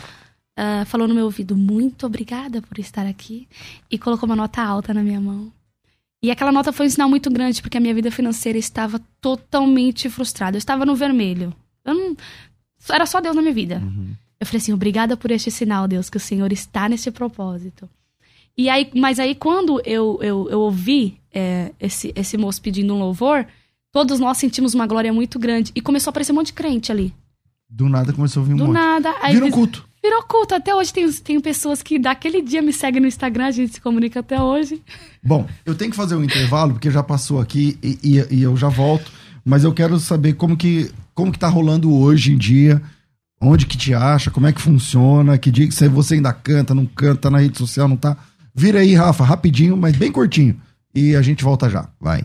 Uh, 0.59 0.87
falou 0.87 1.07
no 1.07 1.15
meu 1.15 1.27
ouvido, 1.27 1.55
muito 1.55 2.07
obrigada 2.07 2.63
por 2.63 2.79
estar 2.79 3.07
aqui. 3.07 3.47
E 3.91 3.99
colocou 3.99 4.27
uma 4.27 4.37
nota 4.37 4.63
alta 4.63 4.95
na 4.95 5.03
minha 5.03 5.21
mão. 5.21 5.53
E 6.23 6.31
aquela 6.31 6.51
nota 6.51 6.73
foi 6.73 6.87
um 6.87 6.91
sinal 6.91 7.09
muito 7.09 7.31
grande, 7.31 7.61
porque 7.61 7.77
a 7.77 7.81
minha 7.81 7.95
vida 7.95 8.11
financeira 8.11 8.59
estava 8.59 9.01
totalmente 9.21 10.09
frustrada. 10.09 10.57
Eu 10.57 10.59
estava 10.59 10.87
no 10.87 10.97
vermelho. 10.97 11.55
Não... 11.85 12.17
Era 12.89 13.05
só 13.05 13.21
Deus 13.21 13.37
na 13.37 13.43
minha 13.43 13.55
vida. 13.55 13.83
Uhum. 13.85 14.15
Eu 14.41 14.47
falei 14.47 14.59
assim, 14.59 14.73
obrigada 14.73 15.17
por 15.17 15.31
este 15.31 15.51
sinal, 15.51 15.87
Deus, 15.87 16.09
que 16.09 16.17
o 16.17 16.21
Senhor 16.21 16.53
está 16.53 16.89
nesse 16.89 17.11
propósito. 17.11 17.89
E 18.57 18.71
aí, 18.71 18.91
mas 18.95 19.21
aí 19.21 19.35
quando 19.35 19.81
eu, 19.85 20.19
eu, 20.23 20.49
eu 20.51 20.61
ouvi 20.61 21.21
é, 21.33 21.73
esse, 21.79 22.13
esse 22.17 22.39
moço 22.39 22.63
pedindo 22.63 22.95
um 22.95 22.99
louvor, 22.99 23.47
todos 23.97 24.21
nós 24.21 24.37
sentimos 24.37 24.75
uma 24.75 24.87
glória 24.87 25.11
muito 25.11 25.39
grande. 25.39 25.73
E 25.75 25.81
começou 25.81 26.11
a 26.11 26.13
aparecer 26.13 26.31
um 26.31 26.35
monte 26.35 26.49
de 26.49 26.53
crente 26.53 26.93
ali. 26.93 27.15
Do 27.67 27.89
nada 27.89 28.13
começou 28.13 28.43
a 28.43 28.47
vir 28.47 28.53
um 28.53 28.57
Do 28.59 28.65
monte. 28.67 28.75
nada. 28.75 29.15
Aí 29.23 29.33
Vira 29.33 29.47
um 29.47 29.51
culto. 29.51 29.89
Virou 30.05 30.23
culto. 30.25 30.55
Até 30.55 30.75
hoje 30.75 30.93
tem, 30.93 31.11
tem 31.11 31.41
pessoas 31.41 31.83
que 31.83 31.99
daquele 31.99 32.43
dia 32.43 32.61
me 32.61 32.75
seguem 32.75 33.01
no 33.01 33.09
Instagram, 33.09 33.47
a 33.47 33.51
gente 33.51 33.73
se 33.73 33.81
comunica 33.81 34.21
até 34.21 34.39
hoje. 34.39 34.83
Bom, 35.25 35.47
eu 35.65 35.75
tenho 35.75 35.91
que 35.91 35.97
fazer 35.97 36.15
um 36.15 36.23
intervalo, 36.23 36.75
porque 36.75 36.91
já 36.91 37.03
passou 37.03 37.41
aqui 37.41 37.79
e, 37.83 37.99
e, 38.05 38.35
e 38.37 38.43
eu 38.43 38.55
já 38.55 38.69
volto. 38.69 39.11
Mas 39.43 39.65
eu 39.65 39.73
quero 39.73 39.99
saber 39.99 40.35
como 40.35 40.59
que, 40.59 40.91
como 41.15 41.33
que 41.33 41.39
tá 41.39 41.49
rolando 41.49 41.91
hoje 41.91 42.35
em 42.35 42.37
dia. 42.37 42.83
Onde 43.41 43.65
que 43.65 43.79
te 43.79 43.95
acha, 43.95 44.31
como 44.31 44.47
é 44.47 44.53
que 44.53 44.61
funciona, 44.61 45.39
que 45.39 45.51
dia 45.51 45.67
que 45.67 45.89
você 45.89 46.15
ainda 46.15 46.35
canta, 46.35 46.75
não 46.75 46.85
canta, 46.85 47.23
tá 47.23 47.31
na 47.31 47.39
rede 47.39 47.57
social, 47.57 47.89
não 47.89 47.97
tá? 47.97 48.15
Vira 48.55 48.81
aí, 48.81 48.95
Rafa, 48.95 49.25
rapidinho, 49.25 49.75
mas 49.75 49.97
bem 49.97 50.13
curtinho. 50.13 50.61
E 50.95 51.17
a 51.17 51.23
gente 51.23 51.43
volta 51.43 51.71
já. 51.71 51.89
Vai. 51.99 52.25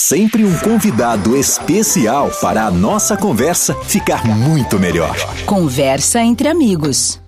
Sempre 0.00 0.44
um 0.44 0.56
convidado 0.58 1.36
especial 1.36 2.30
para 2.40 2.66
a 2.66 2.70
nossa 2.70 3.16
conversa 3.16 3.74
ficar 3.82 4.24
muito 4.24 4.78
melhor. 4.78 5.16
Conversa 5.44 6.22
entre 6.22 6.46
amigos. 6.46 7.20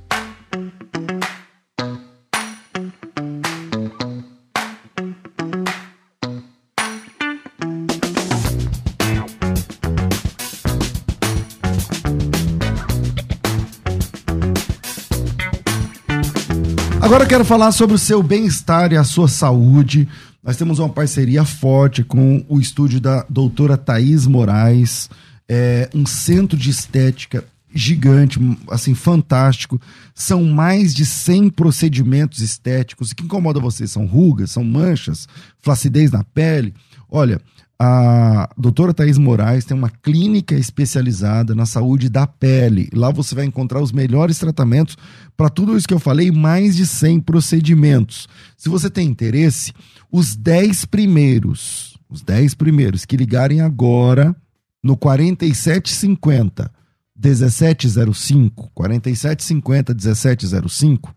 Agora 17.00 17.24
eu 17.24 17.28
quero 17.28 17.44
falar 17.44 17.72
sobre 17.72 17.96
o 17.96 17.98
seu 17.98 18.22
bem-estar 18.22 18.92
e 18.92 18.96
a 18.96 19.02
sua 19.02 19.26
saúde. 19.26 20.06
Nós 20.42 20.56
temos 20.56 20.78
uma 20.78 20.88
parceria 20.88 21.44
forte 21.44 22.02
com 22.02 22.44
o 22.48 22.58
estúdio 22.58 23.00
da 23.00 23.26
doutora 23.28 23.76
Thaís 23.76 24.26
Moraes, 24.26 25.10
é, 25.48 25.90
um 25.94 26.06
centro 26.06 26.56
de 26.56 26.70
estética 26.70 27.44
gigante, 27.72 28.38
assim, 28.70 28.94
fantástico. 28.94 29.80
São 30.14 30.44
mais 30.44 30.94
de 30.94 31.04
100 31.04 31.50
procedimentos 31.50 32.40
estéticos. 32.40 33.10
O 33.10 33.14
que 33.14 33.22
incomoda 33.22 33.60
você 33.60 33.86
são 33.86 34.06
rugas, 34.06 34.50
são 34.50 34.64
manchas, 34.64 35.28
flacidez 35.60 36.10
na 36.10 36.24
pele. 36.24 36.74
Olha, 37.08 37.40
a 37.82 38.46
doutora 38.58 38.92
Thais 38.92 39.16
Moraes 39.16 39.64
tem 39.64 39.74
uma 39.74 39.88
clínica 39.88 40.54
especializada 40.54 41.54
na 41.54 41.64
saúde 41.64 42.10
da 42.10 42.26
pele. 42.26 42.90
Lá 42.92 43.10
você 43.10 43.34
vai 43.34 43.46
encontrar 43.46 43.80
os 43.80 43.90
melhores 43.90 44.38
tratamentos 44.38 44.98
para 45.34 45.48
tudo 45.48 45.74
isso 45.74 45.88
que 45.88 45.94
eu 45.94 45.98
falei, 45.98 46.30
mais 46.30 46.76
de 46.76 46.86
100 46.86 47.20
procedimentos. 47.20 48.28
Se 48.54 48.68
você 48.68 48.90
tem 48.90 49.08
interesse, 49.08 49.72
os 50.12 50.36
10 50.36 50.84
primeiros, 50.84 51.96
os 52.06 52.20
10 52.20 52.52
primeiros 52.52 53.06
que 53.06 53.16
ligarem 53.16 53.62
agora 53.62 54.36
no 54.84 54.94
4750 54.94 56.70
1705, 57.16 58.72
4750 58.74 59.94
1705, 59.94 61.14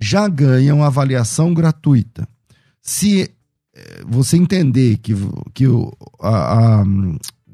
já 0.00 0.28
ganham 0.28 0.84
avaliação 0.84 1.52
gratuita. 1.52 2.28
Se 2.80 3.32
você 4.06 4.36
entender 4.36 4.98
que, 4.98 5.14
que 5.54 5.66
o, 5.66 5.92
a, 6.20 6.80
a, 6.80 6.84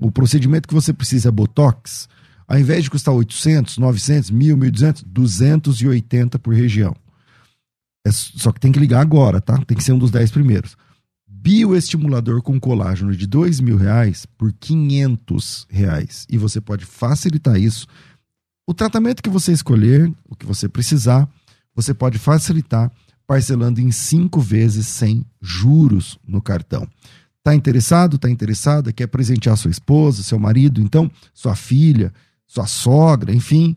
o 0.00 0.10
procedimento 0.10 0.68
que 0.68 0.74
você 0.74 0.92
precisa 0.92 1.28
é 1.28 1.32
Botox, 1.32 2.08
ao 2.46 2.58
invés 2.58 2.84
de 2.84 2.90
custar 2.90 3.14
800, 3.14 3.78
900, 3.78 4.30
1.000, 4.30 4.56
1.200, 4.56 5.04
280 5.06 6.38
por 6.38 6.54
região. 6.54 6.96
É, 8.06 8.10
só 8.10 8.52
que 8.52 8.60
tem 8.60 8.72
que 8.72 8.78
ligar 8.78 9.00
agora, 9.00 9.40
tá? 9.40 9.58
Tem 9.58 9.76
que 9.76 9.84
ser 9.84 9.92
um 9.92 9.98
dos 9.98 10.10
10 10.10 10.30
primeiros. 10.30 10.76
Bioestimulador 11.26 12.42
com 12.42 12.58
colágeno 12.58 13.14
de 13.14 13.26
dois 13.26 13.60
mil 13.60 13.76
reais 13.76 14.26
por 14.26 14.52
500 14.52 15.66
reais. 15.70 16.26
E 16.28 16.36
você 16.36 16.60
pode 16.60 16.84
facilitar 16.84 17.56
isso. 17.56 17.86
O 18.66 18.74
tratamento 18.74 19.22
que 19.22 19.30
você 19.30 19.52
escolher, 19.52 20.12
o 20.28 20.34
que 20.34 20.44
você 20.44 20.68
precisar, 20.68 21.28
você 21.74 21.94
pode 21.94 22.18
facilitar 22.18 22.90
parcelando 23.28 23.78
em 23.78 23.92
cinco 23.92 24.40
vezes 24.40 24.88
sem 24.88 25.24
juros 25.38 26.18
no 26.26 26.40
cartão. 26.40 26.88
Tá 27.44 27.54
interessado? 27.54 28.16
Tá 28.16 28.30
interessada? 28.30 28.90
Quer 28.90 29.06
presentear 29.06 29.54
sua 29.58 29.70
esposa, 29.70 30.22
seu 30.22 30.38
marido, 30.38 30.80
então 30.80 31.10
sua 31.34 31.54
filha, 31.54 32.10
sua 32.46 32.66
sogra, 32.66 33.34
enfim, 33.34 33.76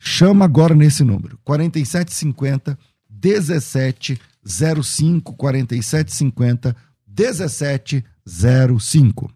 chama 0.00 0.46
agora 0.46 0.74
nesse 0.74 1.04
número: 1.04 1.38
4750 1.44 2.78
1705 3.22 5.34
4750 5.34 6.74
1705. 7.06 9.30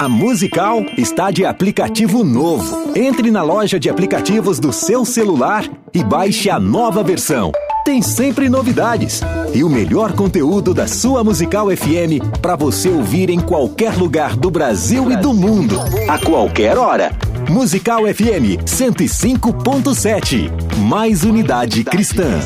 A 0.00 0.08
Musical 0.08 0.82
está 0.98 1.30
de 1.30 1.44
aplicativo 1.46 2.24
novo. 2.24 2.92
Entre 2.94 3.30
na 3.30 3.42
loja 3.42 3.80
de 3.80 3.88
aplicativos 3.88 4.58
do 4.58 4.72
seu 4.72 5.04
celular 5.04 5.64
e 5.94 6.02
baixe 6.02 6.50
a 6.50 6.58
nova 6.60 7.04
versão 7.04 7.52
tem 7.86 8.02
sempre 8.02 8.48
novidades 8.48 9.20
e 9.54 9.62
o 9.62 9.68
melhor 9.68 10.12
conteúdo 10.12 10.74
da 10.74 10.88
sua 10.88 11.22
Musical 11.22 11.68
FM 11.68 12.18
para 12.42 12.56
você 12.56 12.88
ouvir 12.88 13.30
em 13.30 13.38
qualquer 13.38 13.96
lugar 13.96 14.34
do 14.34 14.50
Brasil 14.50 15.12
e 15.12 15.16
do 15.16 15.32
mundo, 15.32 15.76
a 16.08 16.18
qualquer 16.18 16.76
hora. 16.76 17.12
Musical 17.48 18.00
FM 18.12 18.58
105.7. 18.66 20.50
Mais 20.80 21.22
unidade 21.22 21.84
cristã. 21.84 22.40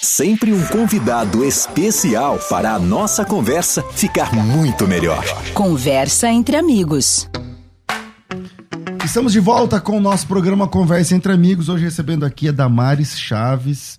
Sempre 0.00 0.52
um 0.52 0.64
convidado 0.66 1.44
especial 1.44 2.38
para 2.48 2.74
a 2.74 2.78
nossa 2.78 3.24
conversa 3.24 3.82
ficar 3.94 4.32
muito 4.32 4.86
melhor. 4.86 5.24
Conversa 5.54 6.28
entre 6.30 6.56
amigos. 6.56 7.28
Estamos 9.04 9.32
de 9.32 9.40
volta 9.40 9.80
com 9.80 9.96
o 9.96 10.00
nosso 10.00 10.28
programa 10.28 10.68
Conversa 10.68 11.16
entre 11.16 11.32
Amigos. 11.32 11.68
Hoje 11.68 11.82
recebendo 11.82 12.24
aqui 12.24 12.48
a 12.48 12.52
Damares 12.52 13.18
Chaves 13.18 13.98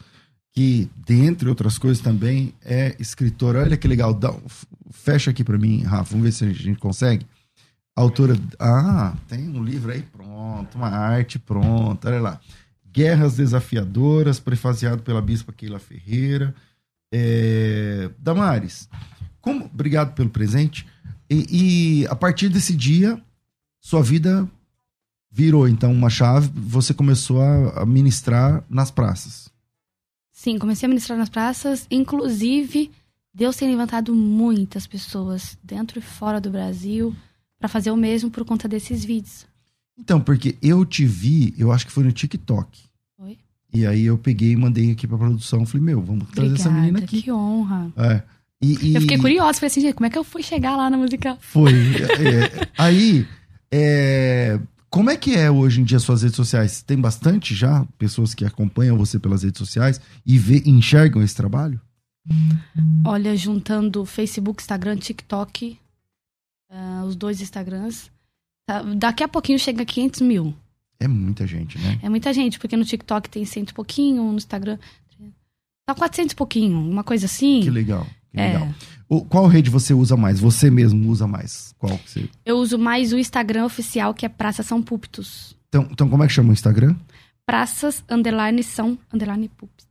que, 0.57 0.89
dentre 1.05 1.47
outras 1.47 1.77
coisas 1.77 2.01
também, 2.01 2.51
é 2.65 2.95
escritora. 2.97 3.61
Olha 3.61 3.77
que 3.77 3.87
legal. 3.87 4.11
Dá, 4.11 4.33
fecha 4.89 5.29
aqui 5.29 5.43
para 5.43 5.55
mim, 5.55 5.83
Rafa. 5.83 6.09
Vamos 6.09 6.25
ver 6.25 6.31
se 6.31 6.45
a 6.45 6.51
gente 6.51 6.79
consegue. 6.79 7.27
autora. 7.95 8.35
Ah, 8.57 9.15
tem 9.27 9.47
um 9.49 9.63
livro 9.63 9.91
aí 9.91 10.01
pronto, 10.01 10.75
uma 10.75 10.87
arte 10.89 11.37
pronta. 11.37 12.07
Olha 12.07 12.19
lá. 12.19 12.41
Guerras 12.91 13.35
Desafiadoras, 13.35 14.39
prefaziado 14.39 15.03
pela 15.03 15.21
Bispa 15.21 15.53
Keila 15.53 15.77
Ferreira. 15.77 16.55
É... 17.13 18.09
Damares, 18.17 18.89
como, 19.39 19.65
obrigado 19.65 20.15
pelo 20.15 20.31
presente. 20.31 20.87
E, 21.29 22.01
e 22.01 22.07
a 22.07 22.15
partir 22.15 22.49
desse 22.49 22.75
dia, 22.75 23.21
sua 23.79 24.01
vida 24.01 24.49
virou 25.31 25.67
então 25.67 25.91
uma 25.91 26.09
chave. 26.09 26.49
Você 26.55 26.95
começou 26.95 27.43
a 27.43 27.85
ministrar 27.85 28.63
nas 28.67 28.89
praças. 28.89 29.46
Sim, 30.37 30.59
comecei 30.59 30.85
a 30.85 30.89
ministrar 30.89 31.17
nas 31.17 31.29
praças. 31.29 31.87
Inclusive, 31.89 32.91
Deus 33.33 33.55
tem 33.57 33.67
levantado 33.71 34.13
muitas 34.13 34.85
pessoas 34.85 35.57
dentro 35.63 35.97
e 35.97 36.01
fora 36.01 36.39
do 36.39 36.51
Brasil 36.51 37.15
para 37.57 37.67
fazer 37.67 37.89
o 37.89 37.97
mesmo 37.97 38.29
por 38.29 38.45
conta 38.45 38.67
desses 38.67 39.03
vídeos. 39.03 39.47
Então, 39.97 40.21
porque 40.21 40.55
eu 40.61 40.85
te 40.85 41.07
vi, 41.07 41.55
eu 41.57 41.71
acho 41.71 41.87
que 41.87 41.91
foi 41.91 42.03
no 42.03 42.11
TikTok. 42.11 42.83
Foi? 43.17 43.35
E 43.73 43.87
aí 43.87 44.05
eu 44.05 44.15
peguei 44.15 44.51
e 44.51 44.55
mandei 44.55 44.91
aqui 44.91 45.07
pra 45.07 45.17
produção. 45.17 45.65
Falei, 45.65 45.83
meu, 45.83 46.03
vamos 46.03 46.29
trazer 46.29 46.49
Obrigada, 46.49 46.69
essa 46.69 46.69
menina 46.69 46.99
aqui. 46.99 47.23
Que 47.23 47.31
honra. 47.31 47.91
É. 47.97 48.21
E, 48.61 48.89
e... 48.89 48.93
Eu 48.93 49.01
fiquei 49.01 49.17
curiosa, 49.17 49.55
falei 49.55 49.71
assim, 49.71 49.81
gente, 49.81 49.95
como 49.95 50.05
é 50.05 50.11
que 50.11 50.19
eu 50.19 50.23
fui 50.23 50.43
chegar 50.43 50.77
lá 50.77 50.87
na 50.87 50.97
música? 50.97 51.35
Foi. 51.41 51.73
é, 51.73 52.69
aí, 52.77 53.25
é, 53.71 54.59
como 54.97 55.11
é 55.11 55.15
que 55.15 55.35
é 55.35 55.51
hoje 55.51 55.79
em 55.79 55.83
dia 55.83 55.99
suas 55.99 56.23
redes 56.23 56.35
sociais? 56.35 56.81
Tem 56.81 56.99
bastante 56.99 57.53
já 57.53 57.85
pessoas 57.99 58.33
que 58.33 58.43
acompanham 58.43 58.97
você 58.97 59.19
pelas 59.19 59.43
redes 59.43 59.59
sociais 59.59 60.01
e 60.25 60.39
vê, 60.39 60.63
enxergam 60.65 61.21
esse 61.21 61.35
trabalho? 61.35 61.79
Olha, 63.05 63.37
juntando 63.37 64.03
Facebook, 64.07 64.59
Instagram, 64.59 64.97
TikTok, 64.97 65.77
uh, 66.71 67.05
os 67.05 67.15
dois 67.15 67.39
Instagrams, 67.41 68.09
tá, 68.65 68.81
daqui 68.81 69.23
a 69.23 69.27
pouquinho 69.27 69.59
chega 69.59 69.83
a 69.83 69.85
500 69.85 70.21
mil. 70.21 70.55
É 70.99 71.07
muita 71.07 71.45
gente, 71.45 71.77
né? 71.77 71.99
É 72.01 72.09
muita 72.09 72.33
gente, 72.33 72.57
porque 72.57 72.75
no 72.75 72.83
TikTok 72.83 73.29
tem 73.29 73.45
cento 73.45 73.69
e 73.69 73.73
pouquinho, 73.75 74.23
no 74.23 74.37
Instagram 74.37 74.79
tá 75.85 75.93
400 75.93 76.33
e 76.33 76.35
pouquinho, 76.35 76.79
uma 76.79 77.03
coisa 77.03 77.27
assim. 77.27 77.61
Que 77.61 77.69
legal. 77.69 78.05
Que 78.31 78.39
é. 78.39 78.53
legal. 78.53 78.73
O, 79.09 79.21
qual 79.23 79.47
rede 79.47 79.69
você 79.69 79.93
usa 79.93 80.17
mais? 80.17 80.39
Você 80.39 80.69
mesmo 80.69 81.09
usa 81.09 81.25
mais? 81.27 81.73
Qual 81.77 81.97
que 81.97 82.09
você... 82.09 82.29
Eu 82.45 82.57
uso 82.57 82.77
mais 82.77 83.13
o 83.13 83.17
Instagram 83.17 83.65
oficial, 83.65 84.13
que 84.13 84.25
é 84.25 84.29
Praça 84.29 84.63
São 84.63 84.81
Púlpitos. 84.81 85.55
Então, 85.69 85.87
então 85.91 86.09
como 86.09 86.23
é 86.23 86.27
que 86.27 86.33
chama 86.33 86.49
o 86.49 86.53
Instagram? 86.53 86.95
Praças, 87.45 88.03
underline, 88.09 88.61
São, 88.63 88.97
underline, 89.13 89.47
Púlpitos. 89.49 89.87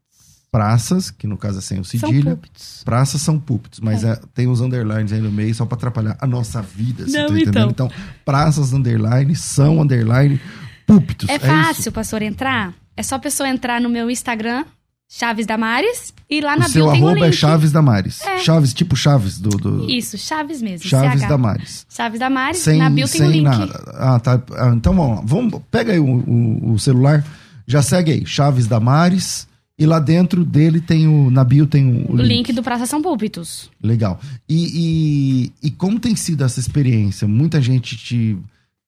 praças, 0.51 1.11
que 1.11 1.27
no 1.27 1.37
caso 1.37 1.59
é 1.59 1.63
sem 1.63 1.81
o 1.81 1.85
São 1.85 2.01
cedilha. 2.01 2.31
púlpitos. 2.33 2.83
Praças 2.85 3.21
são 3.21 3.39
púlpitos, 3.39 3.81
mas 3.81 4.05
é, 4.05 4.17
tem 4.35 4.47
os 4.49 4.61
underlines 4.61 5.13
aí 5.13 5.21
no 5.21 5.31
meio 5.31 5.55
só 5.55 5.67
pra 5.67 5.77
atrapalhar 5.77 6.17
a 6.21 6.27
nossa 6.27 6.63
vida, 6.63 7.07
você 7.07 7.19
Não, 7.19 7.29
tá 7.29 7.39
entendendo? 7.39 7.71
Então, 7.71 7.91
praças 8.25 8.73
underline 8.73 9.35
são 9.37 9.81
underline 9.81 10.41
púlpitos. 10.87 11.29
É 11.29 11.37
isso? 11.37 11.47
fácil, 11.47 11.93
pastor, 11.93 12.23
entrar? 12.23 12.75
É 12.97 13.03
só 13.03 13.17
a 13.17 13.19
pessoa 13.19 13.49
entrar 13.49 13.81
no 13.81 13.91
meu 13.91 14.11
Instagram, 14.11 14.65
Chaves 15.09 15.47
Damares, 15.47 16.13
e 16.29 16.41
lá 16.41 16.57
na 16.57 16.67
O 16.67 16.69
seu 16.69 16.85
bio 16.85 16.93
tem 16.93 17.03
um 17.03 17.07
arroba 17.07 17.21
link. 17.27 17.29
é 17.29 17.33
Chaves 17.33 17.71
Damares. 17.73 18.21
É. 18.23 18.39
Chaves, 18.39 18.75
tipo 18.75 18.97
Chaves 18.97 19.39
do. 19.39 19.51
do 19.51 19.91
Isso, 19.91 20.19
Chaves 20.19 20.61
mesmo. 20.61 20.89
Chaves 20.89 21.21
CH. 21.23 21.29
Damares. 21.29 21.87
Chaves 21.89 22.19
Damares, 22.21 22.59
Sem, 22.59 22.79
na 22.79 22.91
bio 22.91 23.09
tem 23.09 23.23
um 23.23 23.25
sem 23.25 23.33
link. 23.33 23.45
nada. 23.45 23.93
Ah, 23.95 24.19
tá. 24.19 24.43
Ah, 24.57 24.73
então 24.77 24.95
vamos 24.95 25.17
lá. 25.19 25.23
Vamos, 25.25 25.61
pega 25.71 25.93
aí 25.93 26.01
o, 26.01 26.05
o- 26.07 26.73
o 26.73 26.79
celular, 26.79 27.25
já 27.67 27.83
segue 27.83 28.11
aí, 28.13 28.27
Chaves 28.27 28.67
Damares. 28.67 29.47
E 29.79 29.85
lá 29.85 29.99
dentro 30.01 30.43
dele 30.43 30.81
tem 30.81 31.07
o. 31.07 31.31
Na 31.31 31.45
bio 31.45 31.67
tem 31.67 31.87
o, 32.09 32.13
O 32.13 32.17
link 32.17 32.51
do 32.53 32.63
Praça 32.63 32.87
São 32.87 33.01
Púlpitos. 33.03 33.71
Legal. 33.83 34.19
E, 34.49 35.51
e, 35.63 35.67
e 35.69 35.71
como 35.71 36.01
tem 36.01 36.17
sido 36.17 36.43
essa 36.43 36.59
experiência? 36.59 37.29
Muita 37.29 37.61
gente 37.61 37.95
te, 37.95 38.39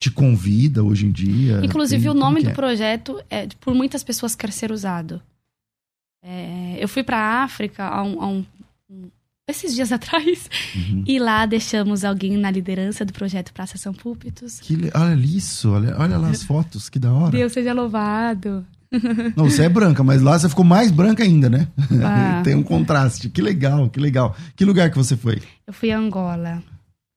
te 0.00 0.10
convida 0.10 0.82
hoje 0.82 1.04
em 1.04 1.10
dia? 1.12 1.60
Inclusive, 1.62 2.02
Tem- 2.04 2.10
o 2.10 2.14
nome 2.14 2.42
do 2.42 2.48
é? 2.48 2.52
projeto, 2.54 3.20
é, 3.28 3.46
por 3.60 3.74
muitas 3.74 4.02
pessoas, 4.02 4.34
quer 4.34 4.50
ser 4.50 4.72
usado. 4.72 5.20
É, 6.30 6.76
eu 6.78 6.86
fui 6.88 7.02
para 7.02 7.16
a 7.16 7.42
África 7.42 7.84
há 7.86 8.02
um, 8.02 8.20
há 8.22 8.26
um- 8.28 8.44
esses 9.48 9.74
dias 9.74 9.90
atrás 9.92 10.50
Uhum. 10.76 11.04
e 11.06 11.18
lá 11.18 11.46
deixamos 11.46 12.04
alguém 12.04 12.36
na 12.36 12.50
liderança 12.50 13.02
do 13.02 13.14
projeto 13.14 13.50
Praça 13.54 13.78
São 13.78 13.94
Púlpitos. 13.94 14.60
Que 14.60 14.76
olha 14.94 15.14
isso, 15.24 15.70
olha, 15.72 15.96
olha 15.98 16.18
lá 16.18 16.28
as 16.28 16.42
fotos, 16.42 16.90
que 16.90 16.98
da 16.98 17.10
hora. 17.12 17.30
Deus 17.30 17.52
seja 17.52 17.72
louvado. 17.72 18.66
Não, 19.36 19.44
você 19.48 19.64
é 19.64 19.68
branca, 19.70 20.02
mas 20.04 20.20
lá 20.20 20.38
você 20.38 20.48
ficou 20.50 20.64
mais 20.66 20.90
branca 20.90 21.22
ainda, 21.22 21.48
né? 21.48 21.66
Ah. 22.04 22.40
tem 22.44 22.54
um 22.54 22.62
contraste. 22.62 23.30
Que 23.30 23.40
legal, 23.40 23.88
que 23.88 23.98
legal. 24.00 24.36
Que 24.54 24.64
lugar 24.66 24.90
que 24.90 24.96
você 24.98 25.16
foi? 25.16 25.40
Eu 25.66 25.72
fui 25.72 25.90
a 25.90 25.98
Angola. 25.98 26.62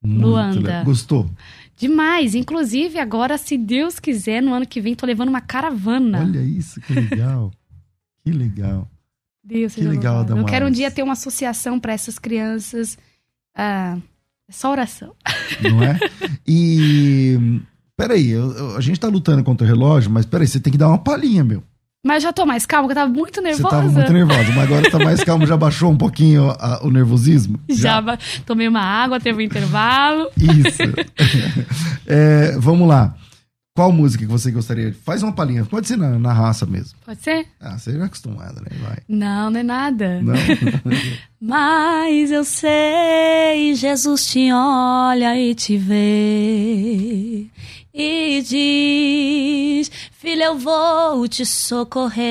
Muito 0.03 0.25
Luanda. 0.25 0.55
legal. 0.59 0.85
Gostou? 0.85 1.29
Demais. 1.77 2.33
Inclusive, 2.35 2.97
agora, 2.99 3.37
se 3.37 3.57
Deus 3.57 3.99
quiser, 3.99 4.41
no 4.41 4.53
ano 4.53 4.65
que 4.65 4.79
vem, 4.81 4.95
tô 4.95 5.05
levando 5.05 5.29
uma 5.29 5.41
caravana. 5.41 6.19
Olha 6.21 6.41
isso, 6.41 6.79
que 6.81 6.93
legal. 6.93 7.51
que 8.25 8.31
legal. 8.31 8.89
Deus 9.59 9.75
que 9.75 9.81
legal, 9.81 10.17
louvado. 10.19 10.39
Eu 10.39 10.45
quero 10.45 10.67
um 10.67 10.71
dia 10.71 10.89
ter 10.89 11.03
uma 11.03 11.13
associação 11.13 11.79
para 11.79 11.93
essas 11.93 12.17
crianças. 12.17 12.97
Ah, 13.55 13.97
é 14.49 14.51
só 14.51 14.71
oração. 14.71 15.13
Não 15.61 15.83
é? 15.83 15.99
E. 16.47 17.59
Peraí, 17.97 18.29
eu- 18.29 18.51
eu- 18.51 18.77
a 18.77 18.81
gente 18.81 18.99
tá 18.99 19.07
lutando 19.07 19.43
contra 19.43 19.65
o 19.65 19.67
relógio, 19.69 20.09
mas 20.09 20.25
peraí, 20.25 20.47
você 20.47 20.59
tem 20.59 20.71
que 20.71 20.77
dar 20.77 20.87
uma 20.87 20.97
palhinha, 20.97 21.43
meu. 21.43 21.61
Mas 22.03 22.23
já 22.23 22.33
tô 22.33 22.47
mais 22.47 22.65
calma, 22.65 22.87
porque 22.87 22.97
eu 22.97 23.03
tava 23.03 23.13
muito 23.15 23.35
Você 23.35 23.41
nervosa. 23.41 23.69
tava 23.69 23.89
muito 23.91 24.11
nervosa, 24.13 24.51
mas 24.53 24.63
agora 24.63 24.89
tá 24.89 24.97
mais 24.97 25.23
calmo, 25.23 25.45
já 25.45 25.55
baixou 25.55 25.91
um 25.91 25.97
pouquinho 25.97 26.49
a- 26.49 26.79
o 26.83 26.89
nervosismo? 26.89 27.59
Já 27.69 28.01
ba- 28.01 28.17
tomei 28.43 28.67
uma 28.67 28.81
água, 28.81 29.19
teve 29.19 29.37
um 29.37 29.41
intervalo. 29.45 30.27
Isso. 30.35 30.81
É, 32.07 32.57
vamos 32.57 32.87
lá. 32.87 33.15
Qual 33.73 33.89
música 33.89 34.25
que 34.25 34.31
você 34.31 34.51
gostaria? 34.51 34.93
Faz 34.93 35.23
uma 35.23 35.31
palhinha, 35.31 35.63
pode 35.63 35.87
ser 35.87 35.95
na, 35.95 36.19
na 36.19 36.33
raça 36.33 36.65
mesmo. 36.65 36.99
Pode 37.05 37.21
ser? 37.23 37.47
Ah, 37.57 37.77
você 37.77 37.93
já 37.93 37.99
é 37.99 38.03
acostumada, 38.03 38.59
né? 38.59 38.67
Vai. 38.81 38.97
Não, 39.07 39.49
não 39.49 39.59
é 39.61 39.63
nada. 39.63 40.21
Não? 40.21 40.33
Mas 41.39 42.31
eu 42.31 42.43
sei, 42.43 43.73
Jesus 43.73 44.27
te 44.27 44.51
olha 44.51 45.39
e 45.39 45.55
te 45.55 45.77
vê. 45.77 47.47
E 47.93 48.41
diz: 48.41 49.89
Filha, 50.21 50.43
eu 50.45 50.57
vou 50.59 51.27
te 51.27 51.43
socorrer 51.43 52.21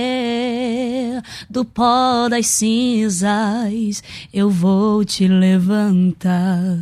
do 1.51 1.65
pó 1.65 2.29
das 2.29 2.47
cinzas, 2.47 4.01
eu 4.33 4.49
vou 4.49 5.05
te 5.05 5.27
levantar. 5.27 6.79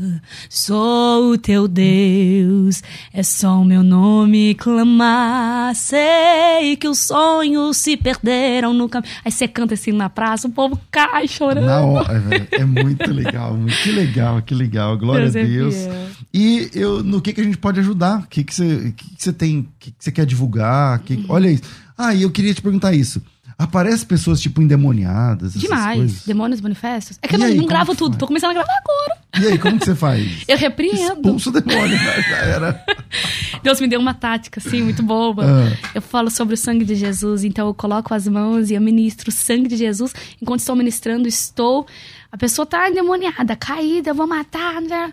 Sou 0.51 1.33
o 1.33 1.39
teu 1.39 1.67
Deus, 1.67 2.83
é 3.11 3.23
só 3.23 3.59
o 3.59 3.65
meu 3.65 3.83
nome 3.83 4.55
clamar. 4.57 5.75
Sei 5.75 6.77
que 6.79 6.87
os 6.87 6.99
sonhos 6.99 7.79
se 7.79 7.97
perderam 7.97 8.75
no 8.75 8.87
caminho. 8.87 9.11
Aí 9.25 9.33
você 9.33 9.49
canta 9.49 9.73
assim 9.73 9.93
na 9.93 10.11
praça, 10.11 10.47
o 10.47 10.51
povo 10.53 10.79
cai 10.91 11.27
chorando. 11.27 11.65
Na 11.65 11.81
hora, 11.81 12.21
velho. 12.21 12.47
É 12.53 12.65
muito 12.67 13.11
legal. 13.11 13.55
muito- 13.55 13.79
Que 13.83 13.93
legal, 13.93 14.43
que 14.43 14.55
legal. 14.55 14.99
Glória 14.99 15.31
Deus 15.31 15.37
a 15.37 15.41
é 15.41 15.45
Deus. 15.47 15.75
fiel. 15.75 16.09
E 16.35 16.71
eu, 16.75 17.03
no 17.03 17.23
que, 17.23 17.33
que 17.33 17.41
a 17.41 17.45
gente 17.45 17.57
pode 17.57 17.81
ajudar? 17.81 18.21
O 18.21 18.27
que, 18.29 18.45
que, 18.45 18.55
você, 18.55 18.93
que, 18.95 19.09
que 19.17 19.23
você 19.25 19.33
tem? 19.33 19.61
O 19.61 19.67
que, 19.79 19.91
que 19.93 19.97
você 20.05 20.13
quer 20.13 20.27
divulgar? 20.27 20.97
Uhum. 21.14 21.24
Olha 21.28 21.51
isso. 21.51 21.62
Ah, 21.96 22.14
e 22.14 22.22
eu 22.22 22.30
queria 22.30 22.55
te 22.55 22.62
perguntar 22.62 22.92
isso. 22.94 23.22
Aparece 23.59 24.07
pessoas, 24.07 24.40
tipo, 24.40 24.62
endemoniadas? 24.62 25.55
Demais. 25.55 25.99
coisas? 25.99 26.24
Demônios 26.24 26.61
manifestos. 26.61 27.18
É 27.20 27.26
que 27.26 27.34
E 27.34 27.36
eu 27.36 27.40
não, 27.40 27.46
aí, 27.46 27.57
não 27.57 27.66
gravo 27.66 27.92
tudo, 27.92 28.11
faz? 28.11 28.20
tô 28.20 28.26
começando 28.28 28.51
a 28.51 28.55
gravar 28.55 28.72
agora. 28.72 29.20
E 29.40 29.46
aí, 29.49 29.59
como 29.59 29.80
que 29.80 29.84
você 29.84 29.96
faz? 29.96 30.28
Eu 30.46 30.57
repreendo. 30.57 31.14
Expulsa 31.14 31.51
o 31.51 31.53
demônio, 31.53 31.96
né? 31.96 32.22
Já 32.22 32.36
era. 32.36 32.84
Deus 33.61 33.80
me 33.80 33.88
deu 33.88 33.99
uma 33.99 34.14
tática, 34.14 34.61
assim, 34.64 34.80
muito 34.80 35.03
boba. 35.03 35.44
Ah. 35.44 35.90
Eu 35.92 36.01
falo 36.01 36.30
sobre 36.30 36.55
o 36.55 36.57
sangue 36.57 36.84
de 36.84 36.94
Jesus, 36.94 37.42
então 37.42 37.66
eu 37.66 37.74
coloco 37.74 38.14
as 38.14 38.28
mãos 38.28 38.70
e 38.70 38.74
eu 38.74 38.80
ministro 38.80 39.28
o 39.28 39.32
sangue 39.32 39.68
de 39.68 39.76
Jesus. 39.76 40.14
Enquanto 40.40 40.61
estou 40.61 40.76
ministrando, 40.76 41.26
estou. 41.26 41.84
A 42.30 42.36
pessoa 42.36 42.64
tá 42.64 42.88
endemoniada, 42.88 43.57
caída, 43.57 44.11
eu 44.11 44.14
vou 44.14 44.26
matar. 44.26 44.80
Né? 44.80 45.12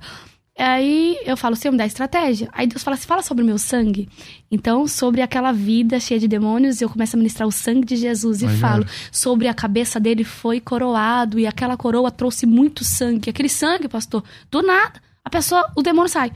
Aí 0.58 1.18
eu 1.26 1.36
falo, 1.36 1.56
Senhor, 1.56 1.74
me 1.74 1.78
dá 1.78 1.86
estratégia. 1.86 2.47
Aí 2.53 2.66
Deus 2.66 2.82
fala 2.82 2.95
assim: 2.95 3.06
fala 3.06 3.22
sobre 3.22 3.43
o 3.43 3.45
meu 3.45 3.58
sangue. 3.58 4.08
Então, 4.49 4.88
sobre 4.88 5.22
aquela 5.22 5.51
vida 5.51 5.99
cheia 5.99 6.20
de 6.20 6.28
demônios, 6.28 6.82
eu 6.82 6.89
começo 6.89 7.16
a 7.16 7.20
ministrar 7.20 7.47
o 7.47 7.51
sangue 7.51 7.86
de 7.86 7.97
Jesus 7.97 8.41
e 8.41 8.47
falo 8.47 8.86
sobre 9.12 9.49
a 9.49 9.53
cabeça 9.53 9.99
dele 9.99 10.24
foi 10.24 10.62
coroado 10.62 11.38
e 11.38 11.45
aquela 11.45 11.76
coroa 11.76 12.10
trouxe 12.10 12.45
muito 12.45 12.86
sangue. 12.86 13.30
Aquele 13.30 13.49
sangue, 13.49 13.89
pastor, 13.89 14.24
do 14.49 14.62
nada, 14.62 15.01
a 15.26 15.30
pessoa, 15.30 15.70
o 15.76 15.82
demônio 15.82 16.08
sai. 16.08 16.32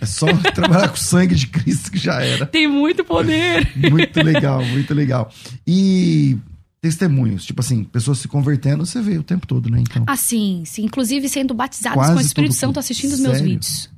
É 0.00 0.06
só 0.06 0.26
trabalhar 0.54 0.88
com 0.88 0.94
o 0.94 0.98
sangue 0.98 1.34
de 1.34 1.48
Cristo 1.48 1.90
que 1.90 1.98
já 1.98 2.22
era. 2.22 2.46
Tem 2.46 2.66
muito 2.66 3.04
poder. 3.04 3.70
Muito 3.76 4.22
legal, 4.22 4.64
muito 4.64 4.94
legal. 4.94 5.30
E 5.66 6.38
testemunhos, 6.82 7.44
tipo 7.44 7.60
assim, 7.60 7.84
pessoas 7.84 8.18
se 8.18 8.26
convertendo, 8.26 8.84
você 8.84 9.00
vê 9.00 9.16
o 9.16 9.22
tempo 9.22 9.46
todo, 9.46 9.70
né? 9.70 9.78
Então. 9.80 10.04
Ah, 10.04 10.16
sim, 10.16 10.64
sim. 10.66 10.84
Inclusive 10.84 11.28
sendo 11.28 11.54
batizados 11.54 11.96
Quase 11.96 12.12
com 12.12 12.18
o 12.18 12.20
Espírito 12.20 12.54
Santo 12.54 12.78
assistindo 12.80 13.12
os 13.12 13.20
meus 13.20 13.36
Sério? 13.36 13.52
vídeos. 13.52 13.88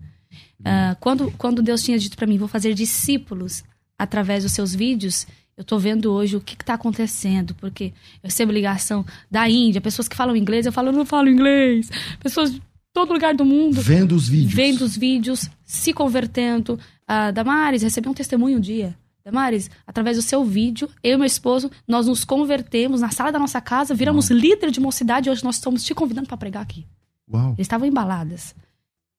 Ah, 0.62 0.94
quando, 1.00 1.30
quando 1.32 1.62
Deus 1.62 1.82
tinha 1.82 1.98
dito 1.98 2.14
pra 2.14 2.26
mim, 2.26 2.36
vou 2.36 2.46
fazer 2.46 2.74
discípulos 2.74 3.64
através 3.98 4.44
dos 4.44 4.52
seus 4.52 4.74
vídeos, 4.74 5.26
eu 5.56 5.64
tô 5.64 5.78
vendo 5.78 6.12
hoje 6.12 6.36
o 6.36 6.40
que, 6.42 6.54
que 6.56 6.64
tá 6.64 6.74
acontecendo, 6.74 7.54
porque 7.54 7.84
eu 8.22 8.28
recebo 8.28 8.52
ligação 8.52 9.04
da 9.30 9.48
Índia, 9.48 9.80
pessoas 9.80 10.06
que 10.06 10.14
falam 10.16 10.36
inglês, 10.36 10.66
eu 10.66 10.72
falo, 10.72 10.88
eu 10.88 10.92
não 10.92 11.06
falo 11.06 11.28
inglês. 11.28 11.88
Pessoas 12.20 12.52
de 12.52 12.60
todo 12.92 13.14
lugar 13.14 13.34
do 13.34 13.44
mundo 13.46 13.80
Vendo 13.80 14.14
os 14.14 14.28
vídeos. 14.28 14.52
vendo 14.52 14.82
os 14.82 14.94
vídeos, 14.96 15.48
se 15.64 15.92
convertendo. 15.94 16.78
Ah, 17.08 17.30
Damares, 17.30 17.82
recebi 17.82 18.08
um 18.10 18.14
testemunho 18.14 18.58
um 18.58 18.60
dia. 18.60 18.94
Damares, 19.24 19.70
através 19.86 20.18
do 20.18 20.22
seu 20.22 20.44
vídeo, 20.44 20.86
eu 21.02 21.14
e 21.14 21.16
meu 21.16 21.24
esposo, 21.26 21.70
nós 21.88 22.06
nos 22.06 22.24
convertemos 22.24 23.00
na 23.00 23.10
sala 23.10 23.32
da 23.32 23.38
nossa 23.38 23.58
casa, 23.58 23.94
viramos 23.94 24.28
líder 24.30 24.70
de 24.70 24.80
mocidade 24.80 25.28
e 25.28 25.32
hoje 25.32 25.42
nós 25.42 25.56
estamos 25.56 25.82
te 25.82 25.94
convidando 25.94 26.28
para 26.28 26.36
pregar 26.36 26.62
aqui. 26.62 26.86
Uau. 27.32 27.48
Eles 27.52 27.60
estavam 27.60 27.88
embaladas. 27.88 28.54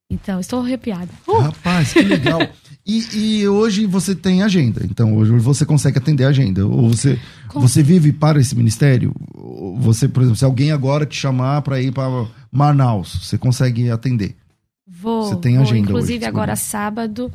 Então, 0.08 0.40
estou 0.40 0.60
arrepiada. 0.62 1.10
Uh, 1.28 1.40
Rapaz, 1.40 1.94
que 1.94 2.02
legal. 2.02 2.40
E, 2.88 3.40
e 3.42 3.48
hoje 3.48 3.88
você 3.88 4.14
tem 4.14 4.44
agenda. 4.44 4.86
Então, 4.86 5.18
hoje 5.18 5.32
você 5.40 5.66
consegue 5.66 5.98
atender 5.98 6.24
a 6.24 6.28
agenda. 6.28 6.68
Ou 6.68 6.90
você, 6.90 7.20
Com- 7.48 7.60
você 7.60 7.82
vive 7.82 8.14
para 8.14 8.40
esse 8.40 8.56
ministério? 8.56 9.12
Você, 9.80 10.08
por 10.08 10.22
exemplo, 10.22 10.38
se 10.38 10.46
alguém 10.46 10.72
agora 10.72 11.04
te 11.04 11.16
chamar 11.16 11.64
para 11.64 11.82
ir 11.82 11.92
para 11.92 12.28
Manaus, 12.52 13.22
você 13.24 13.40
consegue 13.40 13.90
atender. 13.90 14.36
vou. 14.88 15.24
Você 15.24 15.36
tem 15.38 15.56
vou. 15.56 15.64
agenda 15.64 15.80
Inclusive, 15.80 16.18
hoje, 16.20 16.26
agora 16.26 16.56
sábado, 16.56 17.32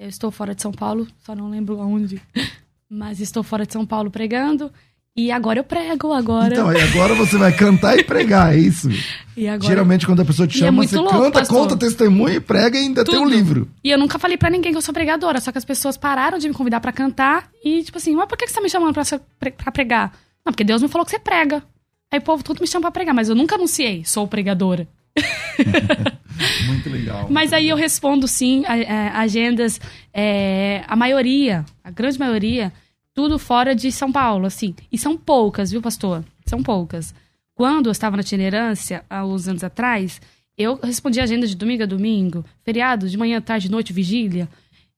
eu 0.00 0.08
estou 0.08 0.30
fora 0.30 0.54
de 0.54 0.62
São 0.62 0.72
Paulo, 0.72 1.06
só 1.24 1.34
não 1.36 1.48
lembro 1.50 1.80
aonde. 1.80 2.20
Mas 2.88 3.20
estou 3.20 3.42
fora 3.44 3.64
de 3.66 3.72
São 3.72 3.86
Paulo 3.86 4.10
pregando. 4.10 4.72
E 5.16 5.30
agora 5.30 5.58
eu 5.58 5.64
prego, 5.64 6.12
agora. 6.12 6.54
Então, 6.54 6.68
aí 6.68 6.80
agora 6.80 7.14
você 7.14 7.36
vai 7.36 7.52
cantar 7.52 7.98
e 7.98 8.02
pregar, 8.04 8.54
é 8.54 8.58
isso? 8.58 8.88
e 9.36 9.46
agora 9.46 9.68
Geralmente, 9.68 10.06
quando 10.06 10.20
a 10.22 10.24
pessoa 10.24 10.46
te 10.48 10.54
E 10.54 10.58
é 10.58 10.60
chama, 10.66 10.76
muito 10.78 10.90
você 10.90 10.96
louco, 10.96 11.12
canta, 11.12 11.38
pastor. 11.40 11.58
conta 11.58 11.76
testemunho 11.76 12.36
e 12.36 12.40
prega 12.40 12.78
e 12.78 12.82
ainda 12.82 13.04
tem 13.04 13.16
um 13.18 13.24
Tudo. 13.24 13.30
livro. 13.34 13.68
E 13.84 13.90
eu 13.90 13.98
nunca 13.98 14.18
falei 14.18 14.36
pra 14.38 14.48
ninguém 14.48 14.72
que 14.72 14.78
eu 14.78 14.82
sou 14.82 14.94
pregadora, 14.94 15.40
só 15.40 15.52
que 15.52 15.58
as 15.58 15.64
pessoas 15.64 15.96
pararam 15.96 16.38
de 16.38 16.48
me 16.48 16.54
convidar 16.54 16.80
pra 16.80 16.92
cantar 16.92 17.48
e, 17.62 17.82
tipo 17.82 17.98
assim, 17.98 18.14
mas 18.14 18.26
por 18.28 18.38
que 18.38 18.46
você 18.46 18.54
tá 18.54 18.60
me 18.60 18.70
chamando 18.70 18.94
pra, 18.94 19.04
ser- 19.04 19.20
pra 19.38 19.72
pregar? 19.72 20.12
Não, 20.44 20.52
porque 20.52 20.64
Deus 20.64 20.80
me 20.80 20.88
falou 20.88 21.04
que 21.04 21.10
você 21.10 21.18
prega. 21.18 21.62
Aí 22.10 22.18
o 22.18 22.22
povo 22.22 22.42
todo 22.42 22.60
me 22.60 22.66
chama 22.66 22.82
pra 22.82 22.90
pregar, 22.92 23.14
mas 23.14 23.28
eu 23.28 23.34
nunca 23.34 23.56
anunciei, 23.56 24.04
sou 24.04 24.26
pregadora. 24.26 24.88
Muito 26.66 26.88
legal. 26.88 27.26
Mas 27.30 27.52
aí 27.52 27.68
eu 27.68 27.76
respondo 27.76 28.26
sim, 28.26 28.64
a- 28.66 29.20
agendas, 29.20 29.80
é, 30.12 30.82
a 30.86 30.96
maioria, 30.96 31.64
a 31.84 31.90
grande 31.90 32.18
maioria, 32.18 32.72
tudo 33.14 33.38
fora 33.38 33.74
de 33.74 33.90
São 33.92 34.10
Paulo, 34.10 34.46
assim. 34.46 34.74
E 34.90 34.96
são 34.98 35.16
poucas, 35.16 35.70
viu, 35.70 35.82
pastor? 35.82 36.24
São 36.46 36.62
poucas. 36.62 37.14
Quando 37.54 37.86
eu 37.86 37.92
estava 37.92 38.16
na 38.16 38.22
itinerância, 38.22 39.04
há 39.10 39.24
uns 39.24 39.46
anos 39.48 39.62
atrás, 39.62 40.20
eu 40.56 40.78
respondi 40.82 41.20
agenda 41.20 41.46
de 41.46 41.54
domingo 41.54 41.82
a 41.82 41.86
domingo, 41.86 42.44
feriado, 42.64 43.08
de 43.08 43.18
manhã, 43.18 43.40
tarde, 43.40 43.70
noite, 43.70 43.92
vigília. 43.92 44.48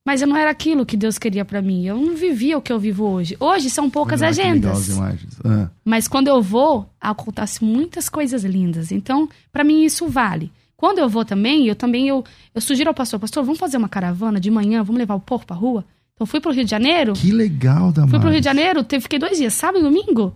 Mas 0.05 0.21
eu 0.21 0.27
não 0.27 0.35
era 0.35 0.51
aquilo 0.51 0.85
que 0.85 0.97
Deus 0.97 1.17
queria 1.17 1.45
para 1.45 1.61
mim. 1.61 1.85
Eu 1.85 1.95
não 1.97 2.15
vivia 2.15 2.57
o 2.57 2.61
que 2.61 2.73
eu 2.73 2.79
vivo 2.79 3.05
hoje. 3.05 3.37
Hoje 3.39 3.69
são 3.69 3.89
poucas 3.89 4.21
Olha 4.21 4.29
agendas. 4.29 4.89
as 4.89 4.97
imagens. 4.97 5.33
Ah, 5.45 5.69
Mas 5.85 6.07
quando 6.09 6.27
eu 6.27 6.41
vou, 6.41 6.89
acontecem 6.99 7.65
muitas 7.67 8.09
coisas 8.09 8.43
lindas. 8.43 8.91
Então, 8.91 9.29
para 9.51 9.63
mim 9.63 9.83
isso 9.83 10.07
vale. 10.09 10.51
Quando 10.75 10.99
eu 10.99 11.07
vou 11.07 11.23
também, 11.23 11.67
eu 11.67 11.75
também 11.75 12.09
eu, 12.09 12.21
eu 12.53 12.59
sugiro 12.59 12.89
ao 12.89 12.93
pastor, 12.93 13.17
pastor, 13.17 13.43
vamos 13.45 13.57
fazer 13.59 13.77
uma 13.77 13.87
caravana 13.87 14.39
de 14.41 14.51
manhã, 14.51 14.83
vamos 14.83 14.99
levar 14.99 15.15
o 15.15 15.19
povo 15.21 15.45
pra 15.45 15.55
rua? 15.55 15.85
Então 16.13 16.27
fui 16.27 16.41
pro 16.41 16.51
Rio 16.51 16.65
de 16.65 16.69
Janeiro, 16.71 17.13
que 17.13 17.31
legal, 17.31 17.91
Damares. 17.93 18.11
fui 18.11 18.19
pro 18.19 18.29
Rio 18.29 18.39
de 18.41 18.45
Janeiro, 18.45 18.83
teve, 18.83 19.03
fiquei 19.03 19.17
dois 19.17 19.37
dias, 19.37 19.53
sábado 19.53 19.79
e 19.79 19.83
domingo. 19.83 20.33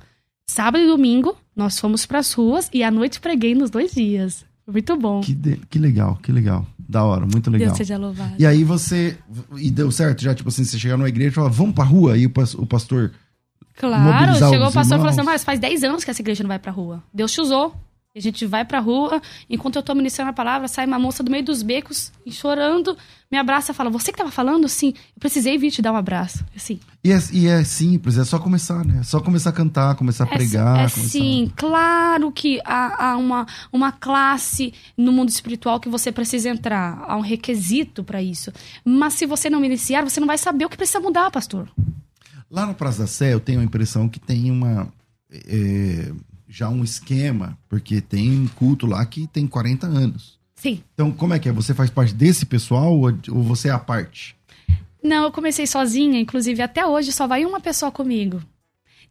Sábado 0.50 0.82
e 0.82 0.88
domingo, 0.88 1.36
nós 1.54 1.78
fomos 1.78 2.06
pras 2.06 2.32
ruas 2.32 2.70
e 2.74 2.82
à 2.82 2.90
noite 2.90 3.20
preguei 3.20 3.54
nos 3.54 3.70
dois 3.70 3.92
dias. 3.92 4.46
Foi 4.64 4.72
muito 4.72 4.96
bom. 4.96 5.20
Que, 5.20 5.34
de- 5.36 5.58
que 5.70 5.78
legal, 5.78 6.18
que 6.24 6.32
legal. 6.32 6.66
Da 6.90 7.04
hora, 7.04 7.26
muito 7.26 7.50
legal. 7.52 7.68
Deus 7.68 7.78
seja 7.78 7.98
louvado. 7.98 8.34
E 8.40 8.46
aí 8.46 8.64
você. 8.64 9.18
E 9.58 9.70
deu 9.70 9.92
certo 9.92 10.24
já, 10.24 10.34
tipo 10.34 10.48
assim, 10.50 10.64
você 10.64 10.80
chegar 10.80 10.96
numa 10.98 11.10
igreja 11.10 11.30
e 11.32 11.34
falar, 11.34 11.50
vamos 11.50 11.76
pra 11.76 11.84
rua? 11.84 12.14
Aí 12.14 12.26
o, 12.26 12.30
pas- 12.30 12.54
o 12.54 12.66
pastor. 12.66 13.12
Claro, 13.76 14.32
chegou 14.52 14.68
o 14.68 14.72
pastor 14.72 14.98
e 14.98 15.00
falou 15.00 15.10
assim: 15.10 15.22
mas 15.24 15.44
faz 15.44 15.60
10 15.60 15.84
anos 15.84 16.04
que 16.04 16.10
essa 16.12 16.22
igreja 16.22 16.44
não 16.44 16.48
vai 16.48 16.60
pra 16.60 16.72
rua. 16.72 17.04
Deus 17.14 17.32
te 17.32 17.42
usou. 17.42 17.76
A 18.18 18.22
gente 18.22 18.46
vai 18.48 18.66
pra 18.66 18.80
rua, 18.80 19.22
enquanto 19.48 19.76
eu 19.76 19.84
tô 19.84 19.94
ministrando 19.94 20.32
a 20.32 20.34
palavra, 20.34 20.68
sai 20.68 20.88
uma 20.88 20.98
moça 20.98 21.22
do 21.22 21.30
meio 21.30 21.44
dos 21.46 21.62
becos 21.62 22.12
chorando, 22.32 22.98
me 23.32 23.38
abraça 23.38 23.72
e 23.72 23.76
fala: 23.76 23.92
Você 23.92 24.12
que 24.12 24.18
tava 24.18 24.32
falando? 24.32 24.68
Sim, 24.68 24.88
eu 25.16 25.20
precisei 25.20 25.56
vir 25.58 25.70
te 25.70 25.82
dar 25.84 25.92
um 25.92 25.96
abraço. 25.96 26.44
Assim, 26.56 26.80
E 27.04 27.12
é, 27.12 27.20
e 27.32 27.48
é 27.48 27.64
simples, 27.64 28.18
é 28.18 28.26
só 28.26 28.40
começar, 28.40 28.84
né? 28.84 29.02
É 29.02 29.04
só 29.04 29.20
começar 29.20 29.52
a 29.52 29.54
cantar, 29.54 29.96
começar 29.96 30.24
a 30.24 30.28
é, 30.28 30.36
pregar. 30.36 30.78
é 30.78 30.90
começar- 30.90 31.10
sim, 31.10 31.52
claro 31.56 32.32
que 32.32 32.60
há, 32.66 33.12
há 33.12 33.18
uma, 33.18 33.46
uma 33.72 33.92
classe 33.92 34.74
no 34.98 35.12
mundo 35.12 35.30
espiritual 35.30 35.80
que 35.80 35.88
você 35.88 36.12
precisa 36.12 36.50
entrar, 36.50 37.04
há 37.08 37.16
um 37.16 37.22
requisito 37.22 38.04
pra 38.04 38.20
isso. 38.22 38.52
Mas 38.84 39.14
se 39.14 39.28
você 39.28 39.48
não 39.48 39.64
iniciar, 39.64 40.04
você 40.04 40.20
não 40.20 40.28
vai 40.28 40.40
saber 40.40 40.66
o 40.66 40.70
que 40.70 40.78
precisa 40.78 41.00
mudar, 41.00 41.30
pastor. 41.30 41.70
Lá 42.50 42.66
na 42.66 42.74
Praça 42.74 43.02
da 43.02 43.08
Sé, 43.08 43.32
eu 43.34 43.40
tenho 43.40 43.60
a 43.60 43.64
impressão 43.64 44.10
que 44.10 44.20
tem 44.20 44.50
uma. 44.50 44.88
é, 45.32 46.12
já 46.48 46.70
um 46.70 46.84
esquema, 46.84 47.58
porque 47.68 48.02
tem 48.02 48.48
culto 48.56 48.86
lá 48.86 49.06
que 49.06 49.28
tem 49.28 49.48
40 49.48 49.88
anos. 49.88 50.38
Sim. 50.56 50.82
Então, 50.94 51.12
como 51.12 51.34
é 51.34 51.40
que 51.40 51.48
é? 51.48 51.52
Você 51.52 51.74
faz 51.74 51.90
parte 51.90 52.14
desse 52.14 52.46
pessoal 52.46 52.98
ou, 52.98 53.14
ou 53.30 53.44
você 53.44 53.70
é 53.70 53.72
a 53.72 53.80
parte? 53.80 54.36
Não, 55.04 55.26
eu 55.26 55.32
comecei 55.32 55.68
sozinha, 55.68 56.20
inclusive 56.20 56.62
até 56.62 56.86
hoje 56.86 57.12
só 57.12 57.28
vai 57.28 57.46
uma 57.46 57.60
pessoa 57.60 57.92
comigo. 57.92 58.42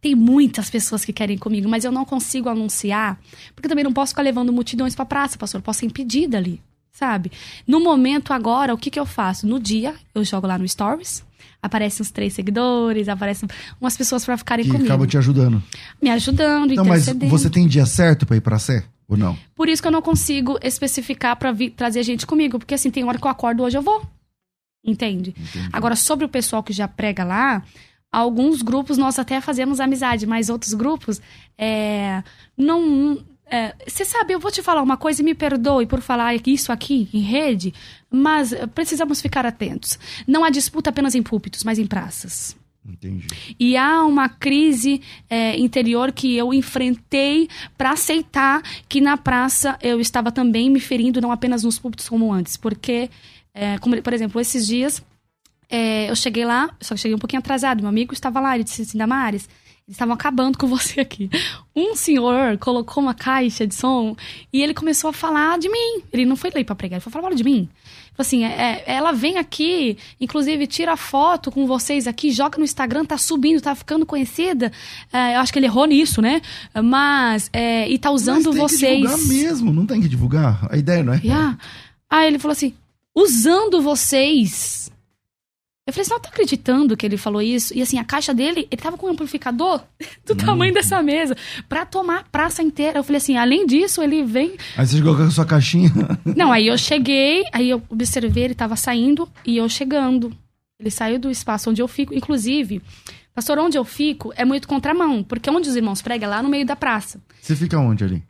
Tem 0.01 0.14
muitas 0.14 0.68
pessoas 0.68 1.05
que 1.05 1.12
querem 1.12 1.39
comigo, 1.39 1.68
mas 1.68 1.84
eu 1.84 1.93
não 1.93 2.05
consigo 2.05 2.49
anunciar, 2.49 3.18
porque 3.55 3.68
também 3.68 3.84
não 3.84 3.93
posso 3.93 4.11
ficar 4.11 4.22
levando 4.22 4.53
multidões 4.53 4.95
pra 4.95 5.07
praça, 5.07 5.39
pastor. 5.39 5.61
Eu 5.61 5.62
posso 5.62 5.80
ser 5.80 5.87
impedida 5.87 6.37
ali, 6.37 6.61
sabe? 6.97 7.31
No 7.67 7.79
momento 7.79 8.33
agora, 8.33 8.73
o 8.73 8.79
que 8.79 8.91
que 8.91 8.99
eu 8.99 9.05
faço? 9.05 9.47
No 9.47 9.61
dia, 9.61 9.95
eu 10.15 10.25
jogo 10.25 10.47
lá 10.47 10.57
no 10.57 10.67
Stories, 10.67 11.23
aparecem 11.63 12.03
uns 12.03 12.11
três 12.11 12.33
seguidores, 12.33 13.07
aparecem 13.09 13.47
umas 13.79 13.97
pessoas 13.97 14.25
pra 14.25 14.37
ficarem 14.39 14.65
Que 14.65 14.71
comigo, 14.71 14.87
acaba 14.89 15.07
te 15.07 15.19
ajudando. 15.19 15.63
me 16.01 16.09
ajudando, 16.11 16.75
Não, 16.75 16.85
mas 16.85 17.07
você 17.29 17.51
tem 17.51 17.69
dia 17.69 17.85
certo 17.85 18.25
pra 18.25 18.37
ir 18.37 18.41
pra 18.41 18.59
Sé? 18.59 18.85
Ou 19.07 19.17
não? 19.17 19.39
Por 19.55 19.69
isso 19.69 19.81
que 19.83 19.87
eu 19.87 19.93
não 19.93 20.03
consigo 20.03 20.59
especificar 20.63 21.37
pra 21.37 21.53
vir 21.53 21.71
trazer 21.71 22.03
gente 22.03 22.27
comigo, 22.27 22.59
porque 22.59 22.75
assim, 22.75 22.91
tem 22.91 23.05
hora 23.05 23.19
que 23.19 23.27
eu 23.27 23.31
acordo 23.31 23.63
hoje 23.63 23.77
eu 23.77 23.83
vou. 23.83 24.03
Entende? 24.85 25.31
Entendi. 25.39 25.69
Agora, 25.73 25.95
sobre 25.97 26.25
o 26.25 26.29
pessoal 26.29 26.63
que 26.63 26.73
já 26.73 26.89
prega 26.89 27.25
lá, 27.25 27.63
alguns 28.11 28.63
grupos 28.63 28.97
nós 28.97 29.19
até 29.19 29.41
fazemos 29.41 29.81
amizade, 29.81 30.27
mas 30.27 30.49
outros 30.49 30.73
grupos 30.75 31.21
é, 31.59 32.23
não. 32.57 33.19
É, 33.51 33.75
Você 33.87 34.05
sabe, 34.05 34.33
eu 34.33 34.41
vou 34.41 34.51
te 34.51 34.63
falar 34.63 34.83
uma 34.83 34.97
coisa 34.97 35.23
e 35.23 35.25
me 35.25 35.35
perdoe 35.35 35.87
por 35.87 36.01
falar 36.01 36.35
isso 36.47 36.73
aqui 36.73 37.09
em 37.13 37.21
rede, 37.21 37.73
mas 38.11 38.53
eh, 38.53 38.67
precisamos 38.67 39.21
ficar 39.21 39.47
atentos. 39.47 39.99
Não 40.27 40.45
há 40.45 40.51
disputa 40.51 40.91
apenas 40.91 41.15
em 41.15 41.23
púlpitos, 41.23 41.63
mas 41.63 41.79
em 41.79 41.87
praças. 41.87 42.57
Entendi. 42.89 43.27
E 43.59 43.77
há 43.77 44.05
uma 44.05 44.29
crise 44.29 45.01
é, 45.29 45.59
interior 45.59 46.13
que 46.13 46.37
eu 46.37 46.55
enfrentei 46.55 47.49
para 47.77 47.91
aceitar 47.91 48.63
que 48.89 49.01
na 49.01 49.17
praça 49.17 49.77
eu 49.83 50.01
estava 50.01 50.31
também 50.31 50.71
me 50.71 50.79
ferindo, 50.79 51.21
não 51.21 51.33
apenas 51.33 51.65
nos 51.65 51.79
púlpitos 51.79 52.09
como 52.09 52.33
antes. 52.33 52.57
Porque, 52.57 53.11
é, 53.53 53.79
como, 53.79 54.01
por 54.03 54.13
exemplo, 54.13 54.41
esses 54.41 54.67
dias 54.67 55.03
é, 55.69 56.09
eu 56.09 56.17
cheguei 56.17 56.45
lá, 56.45 56.71
só 56.81 56.95
que 56.95 57.01
cheguei 57.01 57.15
um 57.15 57.19
pouquinho 57.19 57.41
atrasado. 57.41 57.81
Meu 57.81 57.89
amigo 57.89 58.13
estava 58.13 58.41
lá, 58.41 58.55
ele 58.55 58.65
disse 58.65 58.83
assim: 58.83 58.99
Damares, 58.99 59.49
eles 59.87 59.95
estavam 59.95 60.14
acabando 60.14 60.59
com 60.59 60.66
você 60.66 61.01
aqui. 61.01 61.30
Um 61.74 61.95
senhor 61.95 62.59
colocou 62.59 63.01
uma 63.01 63.14
caixa 63.14 63.64
de 63.64 63.74
som 63.74 64.16
e 64.53 64.61
ele 64.61 64.74
começou 64.74 65.11
a 65.11 65.12
falar 65.12 65.59
de 65.61 65.68
mim. 65.68 66.03
Ele 66.12 66.24
não 66.24 66.34
foi 66.34 66.51
ler 66.51 66.64
para 66.64 66.74
pregar, 66.74 66.97
ele 66.97 67.03
foi 67.03 67.12
falar 67.12 67.32
de 67.34 67.45
mim. 67.45 67.68
Falou 68.16 68.26
assim, 68.26 68.45
é, 68.45 68.82
é, 68.87 68.95
ela 68.95 69.12
vem 69.12 69.39
aqui, 69.39 69.97
inclusive 70.20 70.66
tira 70.66 70.97
foto 70.97 71.53
com 71.53 71.68
vocês 71.68 72.09
aqui, 72.09 72.32
joga 72.32 72.59
no 72.59 72.64
Instagram, 72.64 73.05
tá 73.05 73.16
subindo, 73.16 73.61
tá 73.61 73.76
ficando 73.76 74.05
conhecida. 74.05 74.72
É, 75.12 75.37
eu 75.37 75.41
acho 75.41 75.53
que 75.53 75.59
ele 75.61 75.66
errou 75.66 75.87
nisso, 75.87 76.20
né? 76.20 76.43
Mas, 76.82 77.49
é, 77.53 77.89
e 77.89 77.97
tá 77.97 78.11
usando 78.11 78.47
Mas 78.47 78.55
tem 78.55 78.62
vocês. 78.62 78.80
que 78.80 79.16
divulgar 79.16 79.28
mesmo, 79.28 79.72
não 79.72 79.87
tem 79.87 80.01
que 80.01 80.09
divulgar? 80.09 80.66
A 80.68 80.76
ideia 80.76 81.05
não 81.05 81.12
é? 81.12 81.20
Yeah. 81.22 81.59
Aí 82.11 82.26
ele 82.26 82.41
falou 82.41 82.53
assim, 82.53 82.74
usando 83.14 83.80
vocês. 83.80 84.91
Eu 85.87 85.93
falei, 85.93 86.05
você 86.05 86.12
não 86.12 86.20
tá 86.20 86.28
acreditando 86.30 86.97
que 86.97 87.07
ele 87.07 87.16
falou 87.16 87.41
isso? 87.41 87.72
E 87.72 87.80
assim, 87.80 87.97
a 87.97 88.05
caixa 88.05 88.34
dele, 88.34 88.66
ele 88.72 88.82
tava 88.82 88.99
com 88.99 89.07
um 89.07 89.11
amplificador 89.11 89.80
do 90.26 90.34
tamanho 90.34 90.74
dessa 90.74 91.01
mesa, 91.01 91.37
pra 91.68 91.87
tomar 91.87 92.18
a 92.18 92.24
praça 92.24 92.61
inteira. 92.61 92.99
Eu 92.99 93.05
falei 93.05 93.18
assim, 93.18 93.37
além 93.37 93.64
disso, 93.64 94.03
ele 94.03 94.24
vem 94.24 94.57
Aí 94.76 94.84
você 94.84 94.97
chegou 94.97 95.16
com 95.16 95.22
a 95.22 95.30
sua 95.30 95.47
caixinha. 95.47 95.91
não, 96.37 96.51
aí 96.51 96.66
eu 96.66 96.76
cheguei, 96.76 97.45
aí 97.53 97.70
eu 97.70 97.80
observei, 97.89 98.45
ele 98.45 98.55
tava 98.55 98.74
saindo 98.74 99.28
e 99.45 99.59
eu 99.59 99.68
chegando. 99.68 100.37
Ele 100.80 100.91
saiu 100.91 101.20
do 101.20 101.30
espaço 101.30 101.70
onde 101.70 101.80
eu 101.80 101.87
fico. 101.87 102.12
Inclusive, 102.12 102.82
pastor, 103.32 103.57
onde 103.61 103.78
eu 103.78 103.84
fico 103.84 104.32
é 104.34 104.45
muito 104.45 104.66
contramão, 104.66 105.22
porque 105.22 105.49
onde 105.49 105.68
os 105.68 105.76
irmãos 105.76 106.03
pregam 106.03 106.28
é 106.28 106.30
lá 106.34 106.43
no 106.43 106.49
meio 106.49 106.66
da 106.66 106.74
praça. 106.74 107.20
Você 107.41 107.55
fica 107.55 107.78
onde 107.78 108.03
ali? 108.03 108.24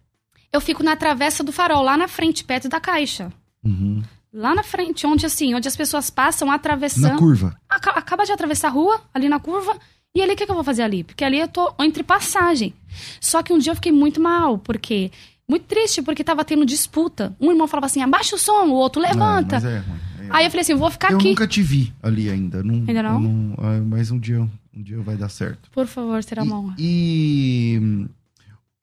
Eu 0.52 0.60
fico 0.60 0.82
na 0.82 0.94
travessa 0.94 1.42
do 1.42 1.52
farol, 1.52 1.82
lá 1.82 1.96
na 1.96 2.06
frente, 2.06 2.44
perto 2.44 2.68
da 2.68 2.80
caixa. 2.80 3.32
Uhum. 3.64 4.02
Lá 4.36 4.54
na 4.54 4.62
frente, 4.62 5.06
onde 5.06 5.24
assim, 5.24 5.54
onde 5.54 5.66
as 5.66 5.74
pessoas 5.76 6.10
passam 6.10 6.48
Na 6.48 6.54
atravessando. 6.54 7.18
curva. 7.18 7.56
Aca- 7.68 7.92
acaba 7.92 8.24
de 8.24 8.32
atravessar 8.32 8.68
a 8.68 8.70
rua, 8.70 9.00
ali 9.14 9.28
na 9.28 9.40
curva. 9.40 9.74
E 10.14 10.20
ali, 10.20 10.32
o 10.32 10.36
que, 10.36 10.44
que 10.44 10.50
eu 10.50 10.54
vou 10.54 10.64
fazer 10.64 10.82
ali? 10.82 11.02
Porque 11.04 11.24
ali 11.24 11.38
eu 11.40 11.48
tô 11.48 11.72
entre 11.80 12.02
passagem. 12.02 12.74
Só 13.20 13.42
que 13.42 13.52
um 13.52 13.58
dia 13.58 13.70
eu 13.72 13.74
fiquei 13.76 13.92
muito 13.92 14.20
mal, 14.20 14.58
porque. 14.58 15.10
Muito 15.48 15.62
triste, 15.66 16.02
porque 16.02 16.24
tava 16.24 16.44
tendo 16.44 16.66
disputa. 16.66 17.36
Um 17.40 17.50
irmão 17.52 17.68
falava 17.68 17.86
assim: 17.86 18.02
abaixa 18.02 18.34
o 18.34 18.38
som, 18.38 18.66
o 18.66 18.72
outro 18.72 19.00
levanta. 19.00 19.60
Não, 19.60 19.70
é 19.70 19.78
ruim. 19.78 19.98
É 20.18 20.26
Aí 20.30 20.44
eu 20.44 20.50
falei 20.50 20.62
assim: 20.62 20.72
eu 20.72 20.78
vou 20.78 20.90
ficar 20.90 21.12
eu 21.12 21.18
aqui. 21.18 21.28
nunca 21.28 21.46
te 21.46 21.62
vi 21.62 21.94
ali 22.02 22.28
ainda. 22.28 22.62
Não, 22.64 22.74
Ainda 22.88 23.02
não? 23.02 23.54
eu 23.56 23.64
ah, 23.64 23.80
mas 23.86 24.10
um 24.10 24.18
dia, 24.18 24.40
um 24.40 24.82
dia 24.82 25.00
vai 25.02 25.16
dar 25.16 25.28
certo. 25.28 25.70
Por 25.70 25.86
favor, 25.86 26.20
será 26.24 26.42
uma 26.42 26.58
honra. 26.58 26.74
E, 26.78 27.78
e, 27.80 28.06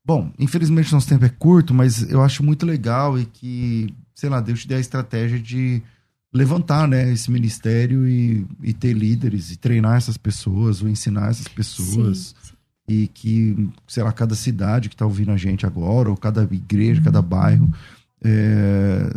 bom, 0.05 0.31
infelizmente 0.39 0.93
nosso 0.93 1.07
tempo 1.09 1.25
é 1.25 1.29
curto, 1.29 1.73
mas 1.73 2.09
eu 2.09 2.21
acho 2.23 2.41
muito 2.43 2.65
legal 2.65 3.19
e 3.19 3.25
que, 3.25 3.93
sei 4.15 4.29
lá, 4.29 4.39
Deus 4.41 4.61
te 4.61 4.67
dê 4.67 4.75
a 4.75 4.79
estratégia 4.79 5.39
de 5.39 5.81
levantar, 6.33 6.87
né, 6.87 7.11
esse 7.13 7.29
ministério 7.29 8.07
e, 8.07 8.45
e 8.61 8.73
ter 8.73 8.93
líderes 8.93 9.51
e 9.51 9.55
treinar 9.57 9.97
essas 9.97 10.17
pessoas 10.17 10.81
ou 10.81 10.89
ensinar 10.89 11.29
essas 11.29 11.47
pessoas 11.47 12.17
Sim, 12.17 12.35
sim. 12.49 12.53
e 12.87 13.07
que, 13.07 13.69
sei 13.87 14.01
lá, 14.03 14.11
cada 14.11 14.33
cidade 14.35 14.89
que 14.89 14.95
tá 14.95 15.05
ouvindo 15.05 15.31
a 15.31 15.37
gente 15.37 15.65
agora 15.65 16.09
ou 16.09 16.17
cada 16.17 16.43
igreja, 16.43 17.01
cada 17.01 17.21
bairro 17.21 17.71
é, 18.23 19.13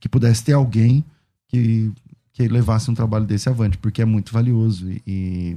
que 0.00 0.08
pudesse 0.08 0.42
ter 0.44 0.52
alguém 0.54 1.04
que, 1.46 1.92
que 2.32 2.48
levasse 2.48 2.90
um 2.90 2.94
trabalho 2.94 3.24
desse 3.26 3.48
avante, 3.48 3.78
porque 3.78 4.02
é 4.02 4.04
muito 4.04 4.32
valioso 4.32 4.90
e- 4.90 5.02
e, 5.06 5.56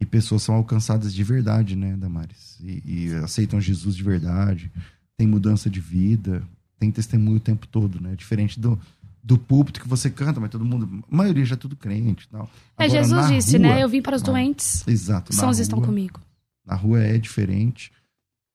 e 0.00 0.04
pessoas 0.06 0.42
são 0.42 0.54
alcançadas 0.54 1.14
de 1.14 1.24
verdade, 1.24 1.74
né, 1.76 1.96
Damares? 1.96 2.58
E, 2.62 2.82
e 3.08 3.14
aceitam 3.24 3.58
Jesus 3.60 3.96
de 3.96 4.02
verdade, 4.02 4.70
tem 5.16 5.26
mudança 5.26 5.70
de 5.70 5.80
vida, 5.80 6.42
tem 6.78 6.90
testemunho 6.90 7.36
o 7.38 7.40
tempo 7.40 7.66
todo, 7.66 8.00
né? 8.00 8.14
Diferente 8.16 8.58
do, 8.60 8.78
do 9.22 9.36
púlpito 9.38 9.80
que 9.80 9.88
você 9.88 10.10
canta, 10.10 10.38
mas 10.40 10.50
todo 10.50 10.64
mundo, 10.64 11.04
a 11.10 11.16
maioria 11.16 11.44
já 11.44 11.54
é 11.54 11.58
tudo 11.58 11.74
crente 11.76 12.24
e 12.24 12.28
tal. 12.28 12.50
É, 12.78 12.84
Agora, 12.84 13.00
Jesus 13.02 13.22
na 13.22 13.32
disse, 13.32 13.56
rua- 13.58 13.66
né? 13.68 13.82
Eu 13.82 13.88
vim 13.88 14.02
para 14.02 14.16
os 14.16 14.22
na- 14.22 14.26
doentes. 14.28 14.86
Exato. 14.86 15.32
na 15.34 15.40
Sons 15.40 15.58
estão 15.58 15.80
comigo. 15.80 16.20
na 16.66 16.74
rua 16.74 17.00
é 17.02 17.16
diferente. 17.18 17.90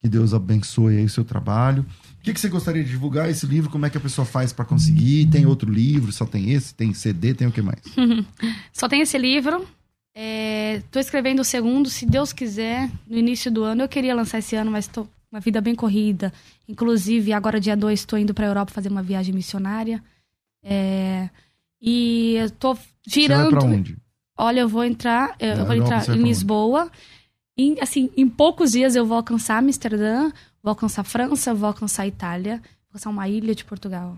Que 0.04 0.10
Deus 0.10 0.34
abençoe 0.34 0.98
aí 0.98 1.06
o 1.06 1.10
seu 1.10 1.24
trabalho. 1.24 1.86
O 2.20 2.24
que, 2.24 2.34
que 2.34 2.40
você 2.40 2.50
gostaria 2.50 2.84
de 2.84 2.90
divulgar 2.90 3.30
esse 3.30 3.46
livro? 3.46 3.70
Como 3.70 3.86
é 3.86 3.90
que 3.90 3.98
a 3.98 4.02
pessoa 4.02 4.26
faz 4.26 4.52
para 4.52 4.66
conseguir? 4.66 5.28
Tem 5.28 5.46
outro 5.46 5.72
livro? 5.72 6.12
Só 6.12 6.26
tem 6.26 6.52
esse? 6.52 6.74
Tem 6.74 6.92
CD? 6.92 7.36
Tem 7.36 7.48
o 7.48 7.52
que 7.52 7.62
mais? 7.62 7.82
Só 8.74 8.90
tem 8.90 9.02
esse 9.02 9.16
livro. 9.20 9.64
É, 10.16 10.82
tô 10.92 11.00
escrevendo 11.00 11.42
o 11.42 11.46
segundo, 11.46 11.88
se 11.90 12.06
Deus 12.06 12.34
quiser, 12.34 12.90
no 13.08 13.16
início 13.18 13.52
do 13.52 13.64
ano. 13.64 13.84
Eu 13.84 13.88
queria 13.88 14.16
lançar 14.16 14.40
esse 14.40 14.56
ano, 14.56 14.72
mas 14.72 14.88
tô 14.88 15.08
uma 15.32 15.40
vida 15.40 15.62
bem 15.62 15.74
corrida. 15.74 16.34
Inclusive, 16.68 17.32
agora 17.34 17.60
dia 17.60 17.76
2 17.76 18.00
estou 18.00 18.20
indo 18.20 18.34
para 18.34 18.46
Europa 18.48 18.74
fazer 18.74 18.90
uma 18.90 19.02
viagem 19.02 19.34
missionária. 19.34 20.04
É, 20.64 21.30
e 21.82 22.36
eu 22.36 22.52
tô 22.52 22.74
Você 22.76 22.82
girando. 23.08 23.52
vai 23.60 23.64
onde? 23.64 23.98
Olha, 24.38 24.62
eu 24.62 24.70
vou 24.70 24.84
entrar, 24.84 25.36
eu 25.40 25.66
vou 25.66 25.76
entrar 25.76 26.08
em? 26.10 26.24
Lisboa. 26.24 26.92
Em, 27.58 27.78
assim, 27.80 28.10
em 28.18 28.28
poucos 28.28 28.72
dias 28.72 28.96
eu 28.96 29.06
vou 29.06 29.18
alcançar 29.18 29.58
Amsterdã, 29.58 30.30
vou 30.64 30.70
alcançar 30.70 31.04
França, 31.04 31.54
vou 31.54 31.68
alcançar 31.68 32.08
Itália, 32.08 32.58
vou 32.58 32.90
alcançar 32.90 33.10
uma 33.10 33.28
ilha 33.28 33.54
de 33.54 33.64
Portugal. 33.64 34.18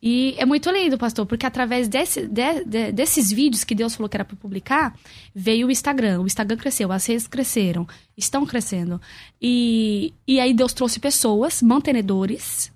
E 0.00 0.34
é 0.38 0.46
muito 0.46 0.70
lindo, 0.70 0.96
pastor, 0.96 1.26
porque 1.26 1.44
através 1.44 1.88
desse, 1.88 2.26
de, 2.26 2.64
de, 2.64 2.92
desses 2.92 3.32
vídeos 3.32 3.64
que 3.64 3.74
Deus 3.74 3.96
falou 3.96 4.08
que 4.08 4.16
era 4.16 4.24
para 4.24 4.36
publicar, 4.36 4.94
veio 5.34 5.66
o 5.66 5.70
Instagram. 5.70 6.20
O 6.20 6.26
Instagram 6.26 6.56
cresceu, 6.56 6.92
as 6.92 7.04
redes 7.04 7.26
cresceram, 7.26 7.86
estão 8.16 8.46
crescendo. 8.46 9.00
E, 9.42 10.14
e 10.26 10.38
aí 10.38 10.54
Deus 10.54 10.72
trouxe 10.72 11.00
pessoas, 11.00 11.60
mantenedores, 11.62 12.70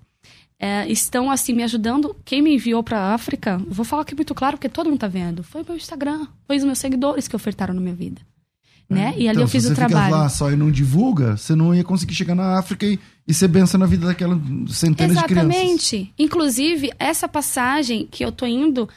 é, 0.59 0.89
estão 0.91 1.31
assim 1.31 1.53
me 1.53 1.63
ajudando. 1.63 2.15
Quem 2.25 2.41
me 2.41 2.55
enviou 2.55 2.83
para 2.83 2.99
a 2.99 3.13
África, 3.13 3.57
vou 3.67 3.85
falar 3.85 4.01
aqui 4.01 4.15
muito 4.15 4.35
claro, 4.35 4.57
porque 4.57 4.69
todo 4.69 4.89
mundo 4.89 4.99
tá 4.99 5.07
vendo, 5.07 5.43
foi 5.43 5.61
o 5.61 5.65
meu 5.65 5.77
Instagram, 5.77 6.27
foi 6.45 6.57
os 6.57 6.63
meus 6.63 6.79
seguidores 6.79 7.27
que 7.27 7.35
ofertaram 7.35 7.73
na 7.73 7.81
minha 7.81 7.95
vida. 7.95 8.21
Né? 8.89 9.13
E 9.17 9.27
ali 9.27 9.37
então, 9.37 9.41
eu 9.43 9.47
fiz 9.47 9.63
se 9.63 9.69
o 9.69 9.69
você 9.69 9.75
fica 9.75 9.87
trabalho. 9.87 10.13
lá 10.13 10.29
só 10.29 10.51
e 10.51 10.55
não 10.55 10.69
divulga, 10.69 11.37
você 11.37 11.55
não 11.55 11.73
ia 11.73 11.83
conseguir 11.83 12.13
chegar 12.13 12.35
na 12.35 12.59
África 12.59 12.85
e, 12.85 12.99
e 13.27 13.33
ser 13.33 13.47
benção 13.47 13.79
na 13.79 13.85
vida 13.85 14.07
daquela 14.07 14.39
centenas 14.67 15.17
de 15.17 15.23
crianças. 15.23 15.55
Exatamente. 15.55 16.13
Inclusive, 16.19 16.91
essa 16.99 17.27
passagem 17.27 18.07
que 18.09 18.23
eu 18.23 18.31
tô 18.31 18.45
indo 18.45 18.87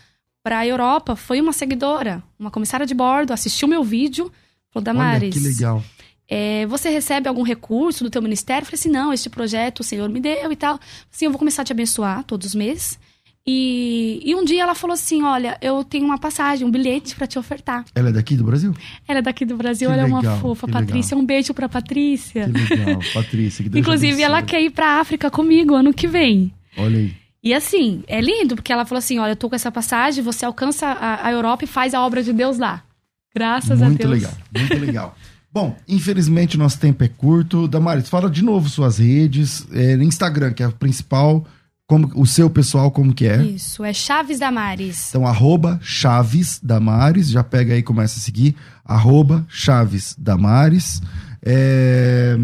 para 0.43 0.59
a 0.59 0.67
Europa 0.67 1.17
foi 1.17 1.41
uma 1.41 1.53
seguidora, 1.53 2.23
uma 2.39 2.51
comissária 2.51 2.87
de 2.87 2.95
bordo, 2.95 3.33
assistiu 3.33 3.67
meu 3.67 3.83
vídeo, 3.83 4.31
falou, 4.71 4.85
Damares, 4.85 5.23
Olha 5.23 5.33
que 5.33 5.39
legal. 5.41 5.83
é, 6.29 6.67
você 6.67 6.89
recebe 6.89 7.29
algum 7.29 7.43
recurso 7.43 8.05
do 8.05 8.11
teu 8.11 8.23
ministério? 8.23 8.63
Eu 8.63 8.67
falei 8.67 8.79
assim, 8.79 8.91
não, 8.91 9.13
este 9.13 9.29
projeto 9.29 9.81
o 9.81 9.85
Senhor 9.85 10.09
me 10.09 10.21
deu 10.21 10.53
e 10.53 10.57
tal. 10.57 10.79
Assim, 11.13 11.25
eu 11.25 11.31
vou 11.31 11.39
começar 11.39 11.63
a 11.63 11.65
te 11.65 11.73
abençoar 11.73 12.23
todos 12.25 12.49
os 12.49 12.55
meses. 12.55 12.99
E, 13.49 14.21
e 14.25 14.35
um 14.35 14.45
dia 14.45 14.65
ela 14.65 14.75
falou 14.75 14.95
assim, 14.95 15.23
olha, 15.23 15.57
eu 15.63 15.85
tenho 15.85 16.05
uma 16.05 16.19
passagem, 16.19 16.67
um 16.67 16.71
bilhete 16.71 17.15
para 17.15 17.29
te 17.29 17.39
ofertar. 17.39 17.85
Ela 17.95 18.09
é 18.09 18.13
daqui 18.13 18.35
do 18.37 18.43
Brasil? 18.43 18.75
Ela 19.07 19.21
é 19.21 19.23
daqui 19.23 19.45
do 19.45 19.57
Brasil, 19.57 19.89
Que 19.89 19.95
ela 19.95 20.03
é 20.03 20.05
uma 20.05 20.19
legal, 20.19 20.41
fofa, 20.41 20.67
Patrícia. 20.67 21.17
Um 21.17 21.25
beijo 21.25 21.55
pra 21.55 21.69
Patrícia. 21.69 22.51
Que 22.51 22.75
legal, 22.75 23.01
Patrícia. 23.15 23.63
Que 23.63 23.69
Deus 23.71 23.81
Inclusive, 23.81 24.21
ela 24.21 24.43
quer 24.43 24.61
ir 24.61 24.71
pra 24.71 24.99
África 25.01 25.31
comigo 25.31 25.75
ano 25.75 25.95
que 25.95 26.09
vem. 26.09 26.53
Olha 26.77 26.99
aí. 26.99 27.15
E 27.43 27.55
assim, 27.55 28.03
é 28.09 28.21
lindo, 28.21 28.57
porque 28.57 28.73
ela 28.73 28.85
falou 28.85 28.99
assim: 28.99 29.21
olha, 29.21 29.31
eu 29.31 29.37
tô 29.37 29.49
com 29.49 29.55
essa 29.55 29.71
passagem, 29.71 30.25
você 30.25 30.45
alcança 30.45 30.89
a, 30.89 31.29
a 31.29 31.31
Europa 31.31 31.63
e 31.63 31.69
faz 31.69 31.95
a 31.95 32.05
obra 32.05 32.21
de 32.25 32.33
Deus 32.33 32.59
lá. 32.59 32.83
Graças 33.33 33.79
muito 33.79 34.05
a 34.05 34.11
Deus. 34.11 34.23
legal, 34.23 34.33
muito 34.59 34.79
legal. 34.85 35.17
Bom, 35.55 35.77
infelizmente 35.87 36.59
nosso 36.59 36.81
tempo 36.81 37.05
é 37.05 37.09
curto. 37.09 37.69
Damaris, 37.69 38.09
fala 38.09 38.29
de 38.29 38.43
novo 38.43 38.69
suas 38.69 38.99
redes, 38.99 39.67
é, 39.73 39.95
Instagram, 39.95 40.53
que 40.53 40.63
é 40.63 40.67
a 40.67 40.71
principal, 40.73 41.47
como 41.87 42.11
o 42.17 42.27
seu 42.27 42.51
pessoal, 42.51 42.91
como 42.91 43.15
que 43.15 43.27
é? 43.27 43.43
Isso, 43.45 43.85
é 43.85 43.93
Chaves 43.93 44.39
Damares. 44.41 45.09
Então, 45.11 45.27
arroba 45.27 45.79
Chaves 45.83 46.61
Damares, 46.63 47.29
já 47.31 47.45
pega 47.45 47.75
aí 47.75 47.81
e 47.81 47.83
começa 47.83 48.19
a 48.19 48.23
seguir, 48.23 48.57
arroba 48.85 49.45
Chaves 49.49 50.15
Damares. 50.19 51.01
É, 51.45 52.37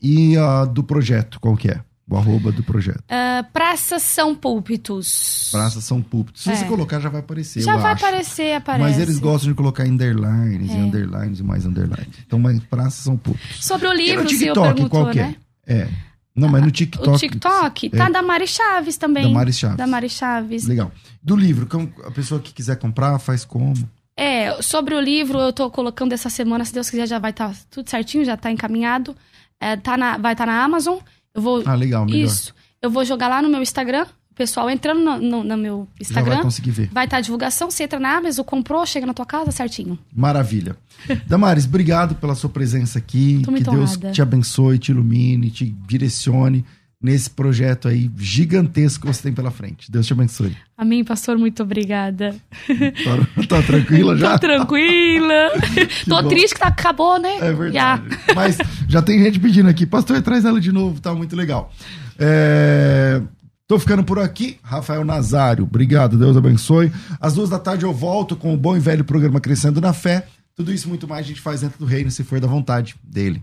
e 0.00 0.36
a 0.38 0.64
do 0.64 0.82
projeto, 0.82 1.38
qual 1.40 1.56
que 1.56 1.68
é? 1.70 1.80
O 2.08 2.16
arroba 2.16 2.52
do 2.52 2.62
projeto. 2.62 3.02
Ah, 3.10 3.44
praças 3.52 4.00
são 4.00 4.32
púlpitos. 4.34 5.48
Praça 5.50 5.80
São 5.80 6.00
Púlpitos. 6.00 6.44
Se 6.44 6.50
É. 6.50 6.54
você 6.54 6.64
colocar, 6.64 7.00
já 7.00 7.08
vai 7.08 7.18
aparecer, 7.20 7.62
Já 7.62 7.72
eu 7.72 7.80
vai 7.80 7.92
acho. 7.94 8.04
aparecer, 8.04 8.54
aparece. 8.54 8.82
Mas 8.90 8.98
eles 9.00 9.18
gostam 9.18 9.50
de 9.50 9.56
colocar 9.56 9.84
underlines, 9.84 10.70
e 10.70 10.74
É. 10.74 10.78
underlines 10.78 11.40
e 11.40 11.42
mais 11.42 11.66
underlines. 11.66 12.06
Então, 12.24 12.38
mas 12.38 12.60
Praça 12.60 13.02
São 13.02 13.16
Púlpitos. 13.16 13.64
Sobre 13.66 13.88
o 13.88 13.92
E 13.92 13.96
livro, 14.06 14.22
no 14.22 14.26
o 14.30 14.32
senhor 14.32 14.38
TikTok, 14.54 14.74
perguntou, 14.74 15.00
qual 15.02 15.10
que 15.12 15.18
né? 15.18 15.34
é? 15.66 15.88
É. 16.36 16.40
Não, 16.40 16.48
mas 16.48 16.62
no 16.62 16.70
TikTok. 16.70 17.08
O 17.08 17.18
TikTok 17.18 17.90
tá 17.90 18.06
É. 18.06 18.10
Damares 18.10 18.50
Chaves 18.50 18.96
também. 18.96 19.24
Damares 19.24 19.58
Chaves. 19.58 19.76
Damares 19.76 20.12
Chaves. 20.12 20.66
Legal. 20.66 20.92
Do 21.22 21.34
livro, 21.34 21.66
a 22.04 22.10
pessoa 22.10 22.40
que 22.40 22.52
quiser 22.52 22.76
comprar, 22.76 23.18
faz 23.18 23.44
como? 23.44 23.74
É, 24.16 24.62
sobre 24.62 24.94
o 24.94 25.00
livro, 25.00 25.38
eu 25.38 25.52
tô 25.52 25.70
colocando 25.70 26.12
essa 26.12 26.30
semana, 26.30 26.64
se 26.64 26.72
Deus 26.72 26.88
quiser, 26.88 27.06
já 27.06 27.18
vai 27.18 27.30
estar 27.32 27.54
tudo 27.70 27.88
certinho, 27.88 28.24
já 28.24 28.36
tá 28.36 28.50
encaminhado. 28.50 29.14
É, 29.60 29.76
tá 29.76 29.96
na, 29.96 30.16
vai 30.16 30.32
estar 30.32 30.46
na 30.46 30.62
Amazon. 30.62 30.98
Eu 31.34 31.42
vou. 31.42 31.62
Ah, 31.66 31.74
legal, 31.74 32.06
melhor. 32.06 32.24
Isso. 32.26 32.54
Eu 32.80 32.90
vou 32.90 33.04
jogar 33.04 33.28
lá 33.28 33.42
no 33.42 33.48
meu 33.48 33.60
Instagram. 33.60 34.06
Pessoal 34.36 34.68
entrando 34.68 35.00
no, 35.02 35.18
no- 35.18 35.42
no 35.44 35.56
meu 35.56 35.88
Já 35.98 36.02
Instagram. 36.02 36.34
vai 36.34 36.42
conseguir 36.42 36.70
ver. 36.70 36.90
Vai 36.92 37.06
estar 37.06 37.16
a 37.16 37.20
divulgação, 37.22 37.70
você 37.70 37.84
entra 37.84 37.98
na 37.98 38.16
Amazon, 38.18 38.44
comprou, 38.44 38.84
chega 38.84 39.06
na 39.06 39.14
tua 39.14 39.24
casa 39.24 39.50
certinho. 39.50 39.98
Maravilha. 40.14 40.76
Damares, 41.26 41.64
obrigado 41.64 42.14
pela 42.16 42.34
sua 42.34 42.50
presença 42.50 42.98
aqui. 42.98 43.40
Tô 43.44 43.50
que 43.52 43.62
Deus 43.64 43.92
honrada. 43.96 44.12
te 44.12 44.20
abençoe, 44.20 44.78
te 44.78 44.90
ilumine, 44.90 45.50
te 45.50 45.74
direcione 45.88 46.64
nesse 47.02 47.30
projeto 47.30 47.88
aí 47.88 48.10
gigantesco 48.18 49.06
que 49.06 49.12
você 49.14 49.22
tem 49.22 49.32
pela 49.32 49.50
frente. 49.50 49.90
Deus 49.90 50.06
te 50.06 50.12
abençoe. 50.12 50.54
Amém, 50.76 51.02
pastor, 51.04 51.38
muito 51.38 51.62
obrigada. 51.62 52.34
Tá, 52.66 53.44
tá 53.46 53.62
tranquila 53.62 54.16
já? 54.18 54.32
Tô 54.38 54.46
tranquila. 54.46 55.50
Tô 56.08 56.22
bom. 56.22 56.28
triste 56.28 56.54
que 56.54 56.60
tá, 56.60 56.68
acabou, 56.68 57.18
né? 57.18 57.36
É 57.38 57.52
verdade. 57.52 57.72
Já. 57.72 58.34
Mas 58.34 58.58
já 58.88 59.00
tem 59.00 59.18
gente 59.22 59.38
pedindo 59.40 59.68
aqui, 59.68 59.86
pastor, 59.86 60.20
traz 60.20 60.44
ela 60.44 60.60
de 60.60 60.72
novo, 60.72 61.00
tá 61.00 61.14
muito 61.14 61.34
legal. 61.36 61.70
É, 62.18 63.20
Tô 63.68 63.80
ficando 63.80 64.04
por 64.04 64.20
aqui, 64.20 64.60
Rafael 64.62 65.04
Nazário. 65.04 65.64
Obrigado, 65.64 66.16
Deus 66.16 66.36
abençoe. 66.36 66.92
Às 67.20 67.34
duas 67.34 67.50
da 67.50 67.58
tarde 67.58 67.84
eu 67.84 67.92
volto 67.92 68.36
com 68.36 68.54
o 68.54 68.56
bom 68.56 68.76
e 68.76 68.80
velho 68.80 69.04
programa 69.04 69.40
Crescendo 69.40 69.80
na 69.80 69.92
Fé. 69.92 70.28
Tudo 70.54 70.72
isso 70.72 70.88
muito 70.88 71.08
mais 71.08 71.26
a 71.26 71.28
gente 71.28 71.40
faz 71.40 71.62
dentro 71.62 71.76
do 71.80 71.84
reino, 71.84 72.08
se 72.08 72.22
for 72.22 72.38
da 72.38 72.46
vontade 72.46 72.94
dele. 73.02 73.42